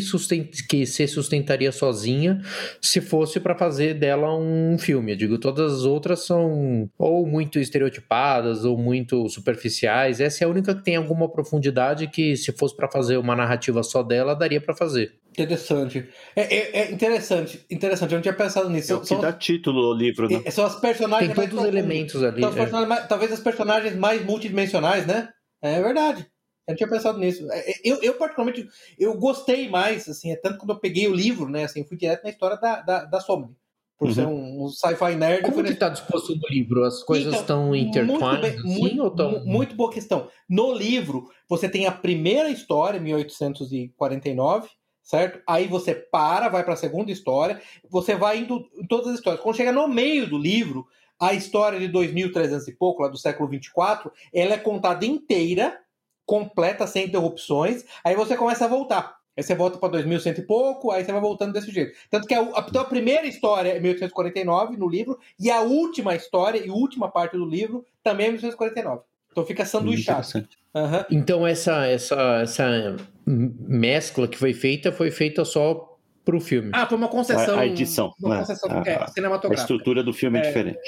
que 0.68 0.86
se 0.86 1.08
sustentaria 1.08 1.72
sozinha 1.72 2.42
se 2.82 3.00
fosse 3.00 3.40
para 3.40 3.56
fazer 3.56 3.94
dela 3.94 4.36
um 4.36 4.78
filme. 4.80 5.12
Eu 5.12 5.16
digo, 5.16 5.38
todas 5.38 5.74
as 5.74 5.84
outras 5.84 6.26
são 6.26 6.90
ou 6.98 7.28
muito 7.28 7.60
estereotipadas 7.60 8.66
ou 8.66 8.78
muito 8.78 9.30
superficiais. 9.30 10.20
Essa 10.20 10.44
é 10.44 10.48
a 10.48 10.50
única 10.50 10.74
que 10.74 10.84
tem 10.84 10.96
alguma 10.96 11.30
profundidade 11.30 12.08
que, 12.08 12.36
se 12.36 12.52
fosse 12.52 12.76
para 12.76 12.90
fazer 12.90 13.18
uma 13.18 13.36
narrativa 13.36 13.84
só 13.84 14.02
dela, 14.02 14.34
daria 14.34 14.60
para 14.60 14.76
fazer. 14.76 15.14
Interessante. 15.38 16.10
É, 16.36 16.42
é- 16.56 16.78
é 16.82 16.92
interessante, 16.92 17.64
interessante. 17.70 18.12
Eu 18.12 18.18
não 18.18 18.22
tinha 18.24 18.34
pensado 18.34 18.70
nisso. 18.70 18.92
É 18.92 18.96
o 18.96 19.02
que 19.02 19.16
dá 19.18 19.32
título 19.32 19.86
ao 19.86 19.94
livro, 19.94 20.28
né? 20.28 20.42
é- 20.44 20.50
são 20.52 20.66
as 20.66 20.80
personagens 20.80 21.28
Tem 21.30 21.38
mais 21.38 21.50
todos 21.50 21.64
os 21.66 21.70
profundas. 21.70 21.86
elementos 21.94 22.24
ali. 22.24 22.42
São 22.42 22.50
os 22.50 22.56
é. 22.56 22.60
personagens 22.60 22.90
mais- 22.90 23.08
talvez 23.08 23.32
as 23.32 23.40
personagens 23.40 23.96
mais 23.96 24.26
multidimensionais, 24.26 25.06
né? 25.06 25.30
É 25.62 25.80
verdade. 25.82 26.22
Eu 26.68 26.72
não 26.72 26.76
tinha 26.76 26.90
pensado 26.90 27.20
nisso. 27.20 27.50
É, 27.52 27.72
é, 27.72 27.74
Eu, 27.84 28.02
eu 28.02 28.14
particularmente, 28.16 28.68
eu 29.00 29.14
gostei 29.18 29.70
mais, 29.70 30.10
assim, 30.10 30.32
é 30.32 30.36
tanto 30.36 30.58
quando 30.58 30.72
eu 30.72 30.80
peguei 30.80 31.08
o 31.08 31.14
livro, 31.14 31.48
né? 31.50 31.64
Assim, 31.66 31.82
eu 31.82 31.86
fui 31.86 31.98
direto 31.98 32.24
na 32.24 32.30
história 32.32 32.58
da, 32.58 32.82
da, 32.82 33.06
da 33.06 33.20
Somni. 33.22 33.56
Por 33.98 34.10
Uhum. 34.10 34.14
ser 34.14 34.26
um, 34.28 34.64
um 34.66 34.70
sci-fi 34.70 35.16
nerd. 35.16 35.44
Como 35.44 35.64
que 35.64 35.72
está 35.72 35.90
disposto 35.90 36.36
no 36.36 36.48
livro? 36.50 36.84
As 36.84 37.02
coisas 37.04 37.28
Então, 37.30 37.40
estão 37.42 37.66
muito 37.68 37.88
intertwined 37.90 38.42
bem, 38.42 38.52
assim, 38.60 38.80
muito, 38.80 39.04
ou 39.04 39.12
tão... 39.12 39.32
mu- 39.32 39.46
muito 39.46 39.76
boa 39.76 39.92
questão. 39.92 40.30
No 40.50 40.72
livro, 40.74 41.30
você 41.50 41.68
tem 41.70 41.86
a 41.88 41.92
primeira 41.92 42.50
história, 42.50 43.00
1849, 43.00 44.68
certo? 45.08 45.42
Aí 45.48 45.68
você 45.68 45.96
para, 45.96 46.50
vai 46.50 46.66
para 46.66 46.74
a 46.74 46.78
segunda 46.78 47.10
história, 47.10 47.62
você 47.90 48.14
vai 48.14 48.40
indo 48.40 48.70
em 48.78 48.86
todas 48.86 49.08
as 49.08 49.16
histórias. 49.16 49.42
Quando 49.42 49.56
chega 49.56 49.72
no 49.72 49.88
meio 49.88 50.30
do 50.30 50.38
livro, 50.38 50.86
a 51.18 51.34
história 51.34 51.80
de 51.80 51.88
2300 51.88 52.68
e 52.68 52.74
pouco, 52.74 53.02
lá 53.02 53.08
do 53.08 53.18
século 53.18 53.48
24, 53.48 54.12
ela 54.34 54.56
é 54.56 54.58
contada 54.58 55.06
inteira, 55.06 55.80
completa, 56.26 56.86
sem 56.86 57.06
interrupções. 57.06 57.86
Aí 58.04 58.16
você 58.16 58.36
começa 58.36 58.66
a 58.66 58.68
voltar. 58.68 59.18
Aí 59.38 59.44
você 59.44 59.56
volta 59.56 59.78
pra 59.78 59.88
2100 59.88 60.34
e 60.34 60.42
pouco, 60.42 60.92
aí 60.92 61.06
você 61.06 61.12
vai 61.14 61.22
voltando 61.22 61.54
desse 61.54 61.72
jeito. 61.72 61.98
Tanto 62.10 62.28
que 62.28 62.34
a, 62.34 62.42
a, 62.42 62.66
então 62.68 62.82
a 62.82 62.86
primeira 62.86 63.26
história 63.26 63.70
é 63.70 63.80
1849 63.80 64.76
no 64.76 64.90
livro, 64.90 65.18
e 65.40 65.50
a 65.50 65.62
última 65.62 66.16
história 66.16 66.60
e 66.60 66.70
última 66.70 67.10
parte 67.10 67.38
do 67.38 67.46
livro 67.46 67.86
também 68.04 68.26
é 68.26 68.32
1849. 68.32 69.04
Então 69.38 69.46
fica 69.46 69.66
sanduichado. 69.66 70.48
Aham. 70.74 71.06
Então 71.12 71.46
essa, 71.46 71.86
essa, 71.86 72.40
essa 72.42 72.96
mescla 73.28 74.28
que 74.28 74.36
foi 74.36 74.52
feita 74.52 74.92
foi 74.92 75.12
feita 75.12 75.46
só 75.46 75.94
pro 76.26 76.42
filme. 76.42 76.72
Ah, 76.74 76.88
foi 76.88 76.98
uma 76.98 77.08
concessão. 77.08 77.56
A- 77.58 77.62
a 77.62 77.66
edição, 77.68 78.12
Uma 78.20 78.34
né? 78.34 78.40
concessão 78.42 78.70
A- 78.72 78.84
é, 78.86 78.96
a- 78.96 79.04
A 79.04 79.08
cinematográfica. 79.08 79.62
estrutura 79.62 80.04
do 80.04 80.12
filme 80.12 80.40
é, 80.40 80.42
diferente. 80.42 80.80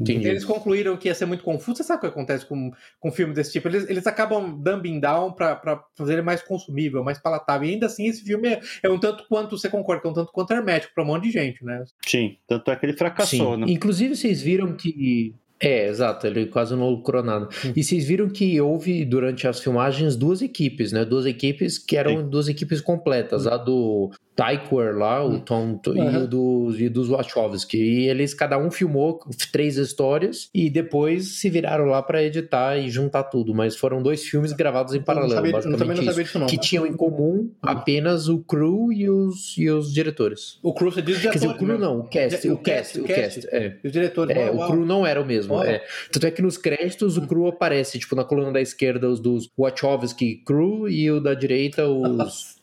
Entendi. 0.00 0.26
Eles 0.26 0.42
concluíram 0.44 0.96
que 0.96 1.06
ia 1.06 1.14
ser 1.14 1.26
muito 1.26 1.44
confuso. 1.44 1.76
Você 1.76 1.84
sabe 1.84 1.98
o 1.98 2.00
que 2.00 2.06
acontece 2.06 2.46
com, 2.46 2.72
com 2.98 3.12
filme 3.12 3.34
desse 3.34 3.52
tipo? 3.52 3.68
Eles, 3.68 3.88
eles 3.90 4.06
acabam 4.06 4.58
dumbing 4.58 4.98
down 4.98 5.32
pra, 5.32 5.54
pra 5.54 5.84
fazer 5.94 6.14
ele 6.14 6.22
mais 6.22 6.42
consumível, 6.42 7.04
mais 7.04 7.18
palatável. 7.18 7.68
E 7.68 7.72
ainda 7.74 7.86
assim, 7.86 8.06
esse 8.08 8.24
filme 8.24 8.48
é, 8.48 8.60
é 8.82 8.88
um 8.88 8.98
tanto 8.98 9.24
quanto, 9.28 9.56
você 9.58 9.68
concorda, 9.68 10.00
que 10.00 10.08
é 10.08 10.10
um 10.10 10.14
tanto 10.14 10.32
quanto 10.32 10.50
hermético 10.52 10.94
pra 10.94 11.04
um 11.04 11.08
monte 11.08 11.24
de 11.24 11.30
gente, 11.32 11.62
né? 11.62 11.84
Sim, 12.06 12.38
tanto 12.46 12.70
é 12.70 12.74
que 12.76 12.86
ele 12.86 12.94
fracassou, 12.96 13.54
Sim. 13.54 13.60
né? 13.60 13.66
Inclusive, 13.68 14.16
vocês 14.16 14.40
viram 14.40 14.72
que. 14.74 15.34
É, 15.60 15.88
exato, 15.88 16.26
ele 16.26 16.46
quase 16.46 16.76
não 16.76 16.88
lucrou 16.88 17.22
nada. 17.22 17.48
E 17.74 17.82
vocês 17.82 18.06
viram 18.06 18.28
que 18.28 18.60
houve, 18.60 19.04
durante 19.04 19.48
as 19.48 19.60
filmagens, 19.60 20.14
duas 20.14 20.40
equipes, 20.40 20.92
né? 20.92 21.04
Duas 21.04 21.26
equipes 21.26 21.78
que 21.78 21.96
eram 21.96 22.28
duas 22.28 22.48
equipes 22.48 22.80
completas. 22.80 23.46
A 23.46 23.56
do 23.56 24.10
Tykwer 24.38 24.96
lá, 24.96 25.24
o 25.26 25.40
Tom, 25.40 25.80
e, 25.96 26.00
Aham. 26.00 26.22
o 26.22 26.26
dos, 26.28 26.80
e 26.80 26.88
dos 26.88 27.08
Wachowski. 27.08 27.76
E 27.76 28.08
eles, 28.08 28.32
cada 28.32 28.56
um 28.56 28.70
filmou 28.70 29.18
três 29.50 29.76
histórias 29.76 30.48
e 30.54 30.70
depois 30.70 31.40
se 31.40 31.50
viraram 31.50 31.86
lá 31.86 32.00
pra 32.00 32.22
editar 32.22 32.76
e 32.78 32.88
juntar 32.88 33.24
tudo. 33.24 33.52
Mas 33.52 33.74
foram 33.76 34.00
dois 34.00 34.22
filmes 34.22 34.52
gravados 34.52 34.94
em 34.94 35.00
paralelo, 35.02 35.32
sabia- 35.32 35.50
basicamente 35.52 35.78
também 35.80 35.96
não 35.96 36.04
isso. 36.12 36.22
disso. 36.22 36.46
Que 36.46 36.56
tinham 36.56 36.86
em 36.86 36.92
comum 36.92 37.50
apenas 37.60 38.28
o 38.28 38.38
crew 38.38 38.92
e 38.92 39.10
os, 39.10 39.56
e 39.58 39.68
os 39.68 39.92
diretores. 39.92 40.58
O 40.62 40.72
crew, 40.72 40.92
você 40.92 41.02
diz 41.02 41.18
Quer 41.20 41.30
dizer, 41.34 41.48
o 41.48 41.54
crew 41.56 41.68
né? 41.68 41.76
não, 41.78 41.98
o 42.00 42.04
cast, 42.04 42.48
O 42.48 42.54
o 42.54 42.58
cast, 42.58 42.92
cast, 42.92 43.00
o 43.00 43.04
cast, 43.04 43.40
cast. 43.40 43.48
é. 43.56 43.76
E 43.82 43.86
os 43.88 43.92
diretores. 43.92 44.36
É, 44.36 44.50
o 44.52 44.66
crew 44.68 44.86
não 44.86 45.04
era 45.04 45.20
o 45.20 45.26
mesmo. 45.26 45.54
Uau. 45.54 45.64
É. 45.64 45.82
Tanto 46.12 46.26
é 46.26 46.30
que 46.30 46.40
nos 46.42 46.56
créditos 46.56 47.16
o 47.16 47.26
crew 47.26 47.48
aparece, 47.48 47.98
tipo, 47.98 48.14
na 48.14 48.22
coluna 48.22 48.52
da 48.52 48.60
esquerda 48.60 49.08
os 49.08 49.18
dos 49.18 49.50
Wachowski 49.58 50.36
crew 50.46 50.88
e 50.88 51.10
o 51.10 51.20
da 51.20 51.34
direita 51.34 51.88
os 51.88 52.56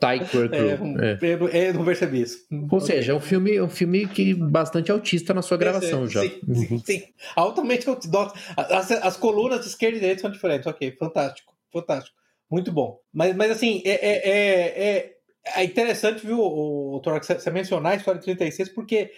Tá. 0.00 0.18
Tykwer 0.18 0.48
crew. 0.50 0.70
É, 0.70 0.74
um- 0.80 1.00
É. 1.00 1.18
eu, 1.22 1.48
eu 1.48 1.74
não 1.74 1.84
percebi 1.84 2.22
isso. 2.22 2.46
Ou 2.70 2.80
seja, 2.80 3.12
é 3.12 3.14
um 3.14 3.20
filme, 3.20 3.56
é 3.56 3.62
um 3.62 3.68
filme 3.68 4.06
que 4.08 4.34
bastante 4.34 4.90
autista 4.90 5.32
na 5.34 5.42
sua 5.42 5.56
gravação 5.56 6.06
já. 6.08 6.22
Sim, 6.22 6.40
sim, 6.54 6.78
sim. 6.78 7.02
Altamente 7.36 7.88
autista. 7.88 8.32
As, 8.56 8.90
as 8.90 9.16
colunas 9.16 9.60
de 9.60 9.66
esquerda 9.68 9.96
e 9.96 10.00
direita 10.00 10.22
são 10.22 10.30
diferentes. 10.30 10.66
Ok, 10.66 10.90
fantástico. 10.98 11.54
Fantástico. 11.72 12.16
Muito 12.50 12.70
bom. 12.70 12.98
Mas, 13.12 13.34
mas 13.34 13.50
assim, 13.50 13.82
é, 13.84 13.90
é, 13.90 14.28
é, 14.28 14.88
é- 14.88 15.14
é 15.56 15.64
interessante, 15.64 16.24
viu, 16.26 16.38
o, 16.40 17.00
Torak, 17.00 17.26
você 17.26 17.50
mencionar 17.50 17.92
a 17.92 17.96
história 17.96 18.18
de 18.18 18.24
36, 18.24 18.70
porque 18.70 19.10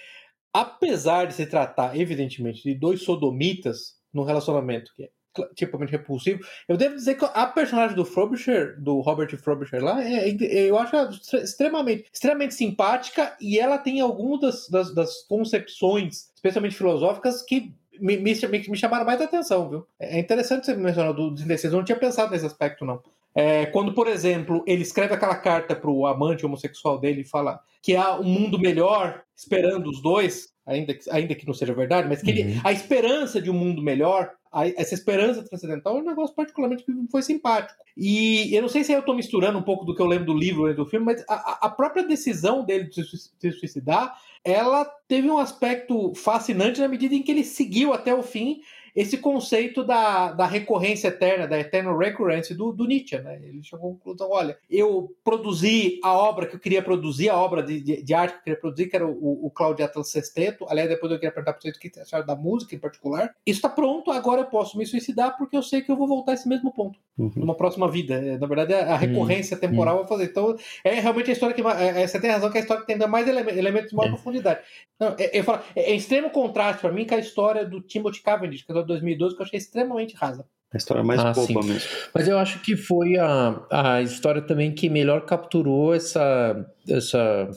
apesar 0.53 1.27
de 1.27 1.35
se 1.35 1.47
tratar, 1.47 1.97
evidentemente, 1.99 2.63
de 2.63 2.75
dois 2.75 3.03
sodomitas 3.03 3.95
no 4.13 4.25
relacionamento, 4.25 4.91
que 4.97 5.05
é 5.05 5.09
tipicamente 5.55 5.93
repulsivo, 5.93 6.41
eu 6.69 6.77
devo 6.77 6.95
dizer 6.95 7.15
que 7.17 7.25
a 7.35 7.47
personagem 7.47 7.97
do 7.97 8.05
Frobisher, 8.05 8.81
do 8.81 9.01
Robert 9.01 9.37
Frobisher 9.39 9.83
lá, 9.83 10.03
é, 10.03 10.29
é- 10.31 10.71
eu 10.71 10.79
acho 10.79 10.95
extremamente, 11.37 12.07
extremamente 12.13 12.55
simpática 12.55 13.37
e 13.41 13.59
ela 13.59 13.79
tem 13.79 14.01
algumas 14.01 14.69
das, 14.69 14.69
das, 14.69 14.95
das 14.95 15.23
concepções, 15.29 16.31
especialmente 16.35 16.77
filosóficas, 16.77 17.43
que 17.43 17.73
me, 17.99 18.17
me, 18.19 18.35
me- 18.49 18.77
chamaram 18.77 19.05
mais 19.07 19.21
atenção, 19.21 19.69
viu? 19.71 19.87
É 19.99 20.19
interessante 20.19 20.67
você 20.67 20.75
mencionar 20.75 21.13
do 21.15 21.31
dos 21.31 21.43
indecisos, 21.43 21.73
eu 21.73 21.79
não 21.79 21.85
tinha 21.85 21.99
pensado 21.99 22.31
nesse 22.31 22.45
aspecto, 22.47 22.85
não. 22.85 23.01
É, 23.35 23.67
quando, 23.67 23.93
por 23.93 24.07
exemplo, 24.09 24.63
ele 24.67 24.83
escreve 24.83 25.13
aquela 25.15 25.35
carta 25.37 25.75
pro 25.77 26.07
amante 26.07 26.47
homossexual 26.47 26.99
dele 26.99 27.21
e 27.21 27.25
fala 27.25 27.61
que 27.83 27.95
há 27.95 28.19
um 28.19 28.25
mundo 28.25 28.59
melhor 28.59 29.23
esperando 29.37 29.89
os 29.91 30.01
dois, 30.03 30.55
ainda 30.67 30.95
que, 30.95 31.09
ainda 31.11 31.35
que 31.35 31.47
não 31.47 31.53
seja 31.55 31.75
verdade, 31.75 32.09
mas 32.09 32.23
que 32.23 32.31
ele- 32.31 32.55
Uhum. 32.55 32.61
a 32.65 32.73
esperança 32.73 33.41
de 33.41 33.51
um 33.51 33.55
mundo 33.55 33.83
melhor, 33.83 34.31
a- 34.57 34.69
essa 34.69 34.95
esperança 34.95 35.43
transcendental 35.43 35.99
é 35.99 36.01
um 36.01 36.05
negócio 36.05 36.35
particularmente 36.35 36.85
que 36.85 36.93
foi 37.11 37.21
simpático. 37.23 37.79
E 37.97 38.55
eu 38.57 38.63
não 38.63 38.69
sei 38.69 38.85
se 38.85 38.93
eu 38.93 39.01
estou 39.01 39.15
misturando 39.15 39.59
um 39.59 39.63
pouco 39.63 39.85
do 39.85 39.95
que 39.95 40.01
eu 40.01 40.07
lembro 40.07 40.27
do 40.27 40.35
livro 40.35 40.71
e 40.71 40.75
do 40.75 40.87
filme, 40.87 41.05
mas 41.07 41.25
a, 41.29 41.67
a- 41.67 41.71
própria 41.71 42.03
decisão 42.07 42.65
dele 42.65 42.85
de 42.89 43.03
se 43.05 43.53
suicidar, 43.53 44.15
ela 44.45 44.85
teve 45.07 45.31
um 45.31 45.39
aspecto 45.39 46.15
fascinante 46.15 46.81
na 46.81 46.89
medida 46.89 47.15
em 47.15 47.23
que 47.23 47.31
ele 47.31 47.45
seguiu 47.45 47.93
até 47.93 48.15
o 48.15 48.23
fim 48.23 48.61
esse 48.97 49.19
conceito 49.19 49.85
da, 49.85 50.33
da 50.33 50.47
recorrência 50.47 51.09
eterna, 51.09 51.47
da 51.47 51.59
eternal 51.61 51.97
recurrence 51.97 52.55
do, 52.55 52.73
do 52.73 52.87
Nietzsche. 52.87 53.19
Né? 53.19 53.39
Ele 53.45 53.63
chegou 53.63 53.91
à 53.91 53.93
conclusão: 53.93 54.31
olha, 54.31 54.57
eu 54.71 55.15
produzi 55.23 56.01
a 56.03 56.13
obra 56.15 56.47
que 56.47 56.57
eu 56.57 56.61
queria 56.61 56.83
produzir, 56.83 57.29
a 57.29 57.37
obra 57.37 57.63
de, 57.63 57.81
de, 57.81 58.03
de 58.03 58.15
arte 58.15 58.33
que 58.33 58.39
eu 58.39 58.43
queria 58.45 58.61
produzir, 58.61 58.87
que 58.89 58.97
era 58.97 59.07
o, 59.07 59.47
o 59.47 59.51
Claudio 59.51 59.85
Atlas 59.85 60.09
Sexteto. 60.11 60.67
Aliás, 60.69 60.89
depois 60.89 61.13
eu 61.13 61.19
queria 61.19 61.31
perguntar 61.33 61.53
para 61.53 61.61
vocês 61.61 61.77
o 61.77 61.81
que 61.81 61.91
vocês 61.91 62.07
acharam 62.07 62.27
da 62.27 62.35
música 62.35 62.75
em 62.75 62.79
particular. 62.79 63.35
Isso 63.47 63.59
está 63.59 63.69
pronto, 63.69 64.11
agora 64.11 64.41
eu 64.41 64.47
posso 64.47 64.79
me 64.79 64.87
suicidar 64.87 65.37
porque 65.37 65.57
eu 65.57 65.63
sei 65.63 65.83
que 65.83 65.91
eu 65.93 65.97
vou 65.97 66.09
voltar 66.09 66.33
a 66.33 66.35
esse 66.35 66.49
mesmo 66.49 66.73
ponto 66.73 66.99
Uhum. 67.19 67.33
numa 67.35 67.55
próxima 67.55 67.91
vida. 67.91 68.13
É, 68.15 68.37
Na 68.37 68.47
verdade, 68.47 68.75
a 68.75 68.93
a 68.93 68.97
recorrência 68.99 69.57
temporal 69.57 69.97
vai 70.01 70.07
fazer. 70.07 70.25
Então, 70.25 70.55
é 70.85 71.01
realmente 71.01 71.31
a 71.31 71.33
história 71.33 71.55
que. 71.55 71.63
é, 71.63 72.03
é, 72.03 72.07
Você 72.07 72.21
tem 72.21 72.31
razão 72.31 72.51
que 72.51 72.59
é 72.59 72.61
a 72.61 72.63
história 72.63 72.83
que 72.83 72.87
tem 72.87 72.95
ainda 72.95 73.07
mais 73.07 73.27
ele- 73.27 73.59
elementos 73.59 73.89
de 73.91 73.97
maior 73.97 74.09
É. 74.09 74.13
profundidade. 74.13 74.61
Não, 75.01 75.15
é, 75.19 75.39
eu 75.39 75.43
falo, 75.43 75.63
é, 75.75 75.93
é 75.93 75.95
extremo 75.97 76.29
contraste 76.31 76.83
para 76.83 76.93
mim 76.93 77.07
com 77.07 77.15
a 77.15 77.19
história 77.19 77.65
do 77.65 77.81
Timothy 77.81 78.21
Cavendish, 78.23 78.63
que 78.63 78.71
é 78.71 78.75
de 78.87 78.95
2012, 78.95 79.35
que 79.37 79.43
eu 79.43 79.47
achei 79.47 79.59
extremamente 79.59 80.15
rasa. 80.17 80.45
A 80.73 80.77
história 80.77 81.03
mais 81.03 81.21
Ah, 81.21 81.33
boba 81.33 81.63
sim. 81.63 81.69
mesmo. 81.69 81.89
Mas 82.15 82.27
eu 82.29 82.39
acho 82.39 82.61
que 82.61 82.77
foi 82.77 83.17
a, 83.17 83.61
a 83.71 84.03
história 84.03 84.43
também 84.43 84.75
que 84.75 84.89
melhor 84.89 85.25
capturou 85.25 85.95
essa, 85.95 86.67
essa, 86.89 87.49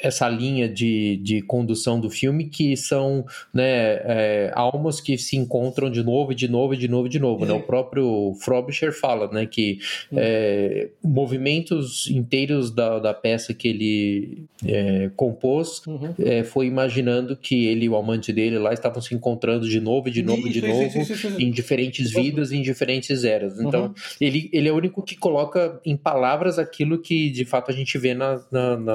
essa 0.00 0.28
linha 0.28 0.68
de, 0.68 1.16
de 1.18 1.42
condução 1.42 2.00
do 2.00 2.08
filme, 2.10 2.46
que 2.46 2.76
são 2.76 3.24
né, 3.52 3.64
eh, 4.04 4.52
almas 4.54 5.00
que 5.00 5.16
se 5.18 5.36
encontram 5.36 5.90
de 5.90 6.02
novo, 6.02 6.34
de 6.34 6.48
novo, 6.48 6.76
de 6.76 6.88
novo, 6.88 7.08
de 7.08 7.18
novo. 7.18 7.44
Né? 7.44 7.52
Uhum. 7.52 7.58
O 7.58 7.62
próprio 7.62 8.34
Frobisher 8.40 8.92
fala 8.92 9.30
né, 9.30 9.46
que 9.46 9.78
Uhum. 10.10 10.18
eh, 10.20 10.88
movimentos 11.02 12.08
inteiros 12.10 12.70
da, 12.70 12.98
da 12.98 13.14
peça 13.14 13.52
que 13.54 13.68
ele 13.68 14.44
eh, 14.66 15.10
compôs 15.16 15.82
Uhum. 15.86 16.14
eh, 16.18 16.42
foi 16.44 16.66
imaginando 16.66 17.36
que 17.36 17.66
ele 17.66 17.86
e 17.86 17.88
o 17.88 17.96
amante 17.96 18.32
dele 18.32 18.58
lá 18.58 18.72
estavam 18.72 19.00
se 19.00 19.14
encontrando 19.14 19.68
de 19.68 19.80
novo, 19.80 20.10
de 20.10 20.22
novo, 20.22 20.48
de 20.48 20.58
Isso, 20.58 20.66
novo 20.68 20.82
isso, 21.00 21.12
isso, 21.12 21.40
em 21.40 21.50
diferentes 21.50 22.10
vidas 22.10 22.50
e 22.52 22.56
em 22.56 22.62
diferentes 22.62 23.24
eras. 23.24 23.58
Então, 23.60 23.84
Uhum. 23.86 23.94
ele, 24.20 24.48
ele 24.52 24.68
é 24.68 24.72
o 24.72 24.76
único 24.76 25.02
que 25.02 25.16
coloca 25.16 25.80
em 25.84 25.96
palavras 25.96 26.58
aquilo 26.58 26.98
que 26.98 27.30
de 27.30 27.44
fato 27.44 27.70
a 27.70 27.74
gente 27.74 27.96
vê 27.98 28.14
na. 28.14 28.40
na, 28.50 28.76
na- 28.76 28.93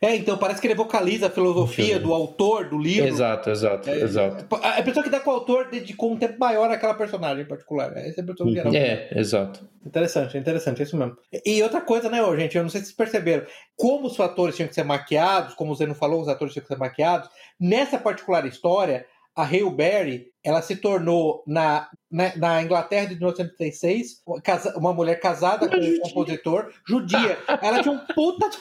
É, 0.00 0.16
então 0.16 0.36
parece 0.38 0.60
que 0.60 0.66
ele 0.66 0.74
vocaliza 0.74 1.26
a 1.26 1.30
filosofia 1.30 1.98
do 2.00 2.12
autor 2.12 2.68
do 2.68 2.78
livro. 2.78 3.06
Exato, 3.08 3.50
exato, 3.50 3.88
É, 3.90 4.00
exato. 4.00 4.46
A 4.62 4.82
pessoa 4.82 5.02
que 5.02 5.10
dá 5.10 5.20
com 5.20 5.30
o 5.30 5.34
autor 5.34 5.68
dedicou 5.70 6.12
um 6.12 6.16
tempo 6.16 6.38
maior 6.38 6.70
àquela 6.70 6.94
personagem 6.94 7.44
em 7.44 7.48
particular. 7.48 7.96
Essa 7.96 8.20
é 8.20 8.24
a 8.24 8.26
pessoa 8.26 8.50
geral. 8.52 8.74
É, 8.74 9.08
exato. 9.18 9.68
Interessante, 9.86 10.38
interessante, 10.38 10.80
é 10.80 10.84
isso 10.84 10.96
mesmo. 10.96 11.16
E 11.44 11.62
outra 11.62 11.80
coisa, 11.80 12.08
né, 12.08 12.22
ô, 12.22 12.34
gente, 12.36 12.56
eu 12.56 12.62
não 12.62 12.70
sei 12.70 12.80
se 12.80 12.86
vocês 12.86 12.96
perceberam, 12.96 13.46
como 13.76 14.06
os 14.06 14.18
atores 14.18 14.56
tinham 14.56 14.68
que 14.68 14.74
ser 14.74 14.84
maquiados, 14.84 15.54
como 15.54 15.72
o 15.72 15.74
Zeno 15.74 15.94
falou, 15.94 16.22
os 16.22 16.28
atores 16.28 16.52
tinham 16.54 16.62
que 16.62 16.72
ser 16.72 16.78
maquiados, 16.78 17.28
nessa 17.60 17.98
particular 17.98 18.46
história, 18.46 19.04
a 19.36 19.42
Hale 19.42 19.68
Berry, 19.70 20.26
ela 20.44 20.62
se 20.62 20.76
tornou, 20.76 21.42
na, 21.46 21.88
na, 22.10 22.36
na 22.36 22.62
Inglaterra 22.62 23.06
de 23.06 23.16
1936, 23.16 24.22
uma 24.26 24.40
casa- 24.40 24.78
uma 24.78 24.92
mulher 24.94 25.18
casada 25.18 25.68
com 25.68 25.76
um 25.76 25.98
compositor, 26.00 26.70
judia. 26.86 27.36
Ela 27.60 27.82
tinha 27.82 27.92
um 27.94 27.98
puta... 28.14 28.48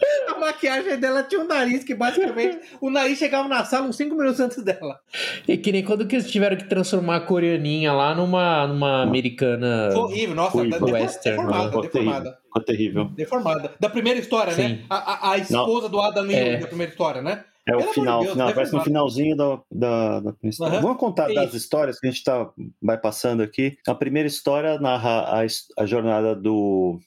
A 0.28 0.38
maquiagem 0.38 0.98
dela 0.98 1.22
tinha 1.22 1.40
um 1.40 1.46
nariz 1.46 1.84
que 1.84 1.94
basicamente 1.94 2.58
o 2.80 2.90
nariz 2.90 3.18
chegava 3.18 3.48
na 3.48 3.64
sala 3.64 3.86
uns 3.86 3.96
5 3.96 4.14
minutos 4.14 4.40
antes 4.40 4.62
dela. 4.62 4.98
E 5.46 5.56
que 5.56 5.72
nem 5.72 5.84
quando 5.84 6.06
que 6.06 6.16
eles 6.16 6.30
tiveram 6.30 6.56
que 6.56 6.64
transformar 6.64 7.16
a 7.16 7.20
coreaninha 7.20 7.92
lá 7.92 8.14
numa, 8.14 8.66
numa 8.66 9.02
americana. 9.02 9.90
Foi 9.92 10.00
horrível, 10.02 10.34
nossa, 10.34 10.52
Foi 10.52 10.68
western, 10.92 11.36
deformada, 11.36 11.70
terrível. 11.70 11.82
deformada. 11.82 12.38
Ficou 12.44 12.62
terrível. 12.62 13.04
Deformada. 13.16 13.72
Da 13.78 13.88
primeira 13.88 14.18
história, 14.18 14.54
né? 14.56 14.68
Sim. 14.68 14.78
A, 14.88 14.96
a, 14.96 15.32
a 15.32 15.38
esposa 15.38 15.88
do 15.88 16.00
Adam 16.00 16.24
Neal 16.24 16.40
É. 16.46 16.56
da 16.58 16.66
primeira 16.66 16.90
história, 16.92 17.22
né? 17.22 17.44
É 17.68 17.76
o 17.76 17.82
final, 17.92 18.20
Deus, 18.20 18.32
final 18.32 18.46
deve 18.48 18.54
parece 18.56 18.72
no 18.74 18.82
finalzinho 18.82 19.36
da, 19.36 19.60
da, 19.70 20.20
da 20.20 20.34
história. 20.44 20.74
Aham. 20.74 20.82
Vamos 20.82 20.98
contar 20.98 21.30
É 21.30 21.34
das 21.34 21.54
histórias 21.54 21.98
que 22.00 22.06
a 22.06 22.10
gente 22.10 22.24
tá, 22.24 22.50
vai 22.82 22.98
passando 22.98 23.42
aqui. 23.42 23.76
A 23.86 23.94
primeira 23.94 24.26
história 24.26 24.78
narra 24.80 25.40
a, 25.42 25.46
a 25.82 25.86
jornada 25.86 26.34
do. 26.34 26.98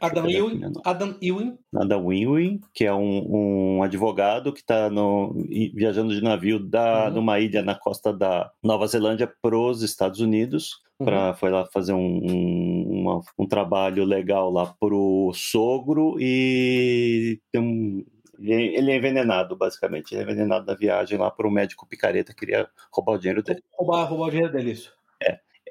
Adam 0.00 0.28
Ewing, 0.28 0.58
né? 0.58 0.72
Adam 0.84 1.16
Ewing. 1.20 1.58
Adam 1.74 2.06
Winwin, 2.06 2.60
que 2.72 2.84
é 2.84 2.94
um, 2.94 3.76
um 3.78 3.82
advogado 3.82 4.52
que 4.52 4.60
está 4.60 4.88
viajando 5.74 6.14
de 6.14 6.22
navio 6.22 6.58
da, 6.58 7.08
Uhum. 7.08 7.14
numa 7.16 7.38
ilha 7.40 7.62
na 7.62 7.74
costa 7.74 8.12
da 8.12 8.50
Nova 8.62 8.86
Zelândia 8.86 9.30
para 9.42 9.56
os 9.58 9.82
Estados 9.82 10.20
Unidos. 10.20 10.70
Uhum. 10.98 11.04
Pra, 11.06 11.34
foi 11.34 11.50
lá 11.50 11.66
fazer 11.66 11.92
um, 11.92 11.98
um, 12.00 13.00
uma- 13.02 13.20
um 13.38 13.46
trabalho 13.46 14.02
legal 14.04 14.50
lá 14.50 14.72
pro 14.80 15.30
sogro 15.34 16.16
e 16.18 17.38
tem 17.52 17.60
um, 17.60 18.04
ele, 18.38 18.52
é- 18.52 18.78
ele 18.78 18.90
é 18.92 18.96
envenenado, 18.96 19.56
basicamente. 19.56 20.12
Ele 20.12 20.20
é 20.20 20.24
envenenado 20.24 20.66
na 20.66 20.74
viagem 20.74 21.18
lá 21.18 21.30
por 21.30 21.46
um 21.46 21.50
médico 21.50 21.86
picareta 21.86 22.32
que 22.32 22.40
queria 22.40 22.68
roubar 22.90 23.14
o 23.14 23.18
dinheiro 23.18 23.42
dele. 23.42 23.62
Roubar, 23.72 24.04
roubar 24.04 24.26
o 24.26 24.30
dinheiro 24.30 24.52
dele, 24.52 24.72
isso. 24.72 24.94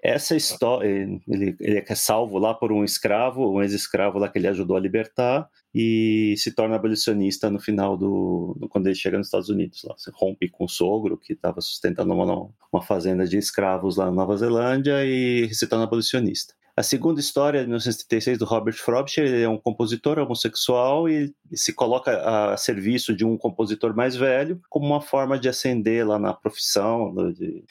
essa 0.04 0.36
história, 0.36 0.88
ele, 0.88 1.56
ele 1.60 1.84
é 1.88 1.96
salvo 1.96 2.38
lá 2.38 2.54
por 2.54 2.72
um 2.72 2.84
escravo, 2.84 3.52
um 3.52 3.62
ex-escravo 3.64 4.20
lá 4.20 4.30
que 4.30 4.38
ele 4.38 4.48
ajudou 4.48 4.78
a 4.78 4.80
libertar, 4.80 5.50
e 5.74 6.36
se 6.38 6.54
torna 6.54 6.76
abolicionista 6.76 7.50
no 7.50 7.60
final 7.60 7.98
do. 7.98 8.56
quando 8.70 8.88
ele 8.88 8.96
chega 8.96 9.18
nos 9.18 9.28
Estados 9.28 9.50
Unidos. 9.50 9.84
Lá. 9.84 9.96
Se 9.98 10.12
rompe 10.14 10.48
com 10.48 10.66
o 10.66 10.70
sogro, 10.70 11.18
que 11.18 11.34
estava 11.34 11.60
sustentando 11.60 12.14
uma, 12.14 12.50
uma 12.72 12.82
fazenda 12.84 13.26
de 13.26 13.38
escravos 13.38 13.98
lá 13.98 14.06
na 14.06 14.12
Nova 14.12 14.38
Zelândia, 14.38 15.04
e 15.04 15.54
se 15.54 15.68
torna 15.68 15.86
abolicionista. 15.86 16.54
A 16.78 16.84
segunda 16.84 17.22
história, 17.22 17.62
de 17.62 17.68
1936, 17.68 18.38
do 18.38 18.44
Robert 18.44 18.76
Frobisher, 18.76 19.24
ele 19.26 19.44
é 19.44 19.48
um 19.48 19.58
compositor 19.58 20.20
homossexual 20.20 21.08
e 21.08 21.34
se 21.54 21.72
coloca 21.72 22.12
a 22.52 22.58
serviço 22.58 23.16
de 23.16 23.24
um 23.24 23.38
compositor 23.38 23.96
mais 23.96 24.14
velho 24.18 24.60
como 24.70 24.86
uma 24.86 25.00
forma 25.00 25.40
de 25.40 25.48
ascender 25.48 26.06
lá 26.06 26.20
na 26.20 26.34
profissão, 26.34 27.16
de 27.32 27.64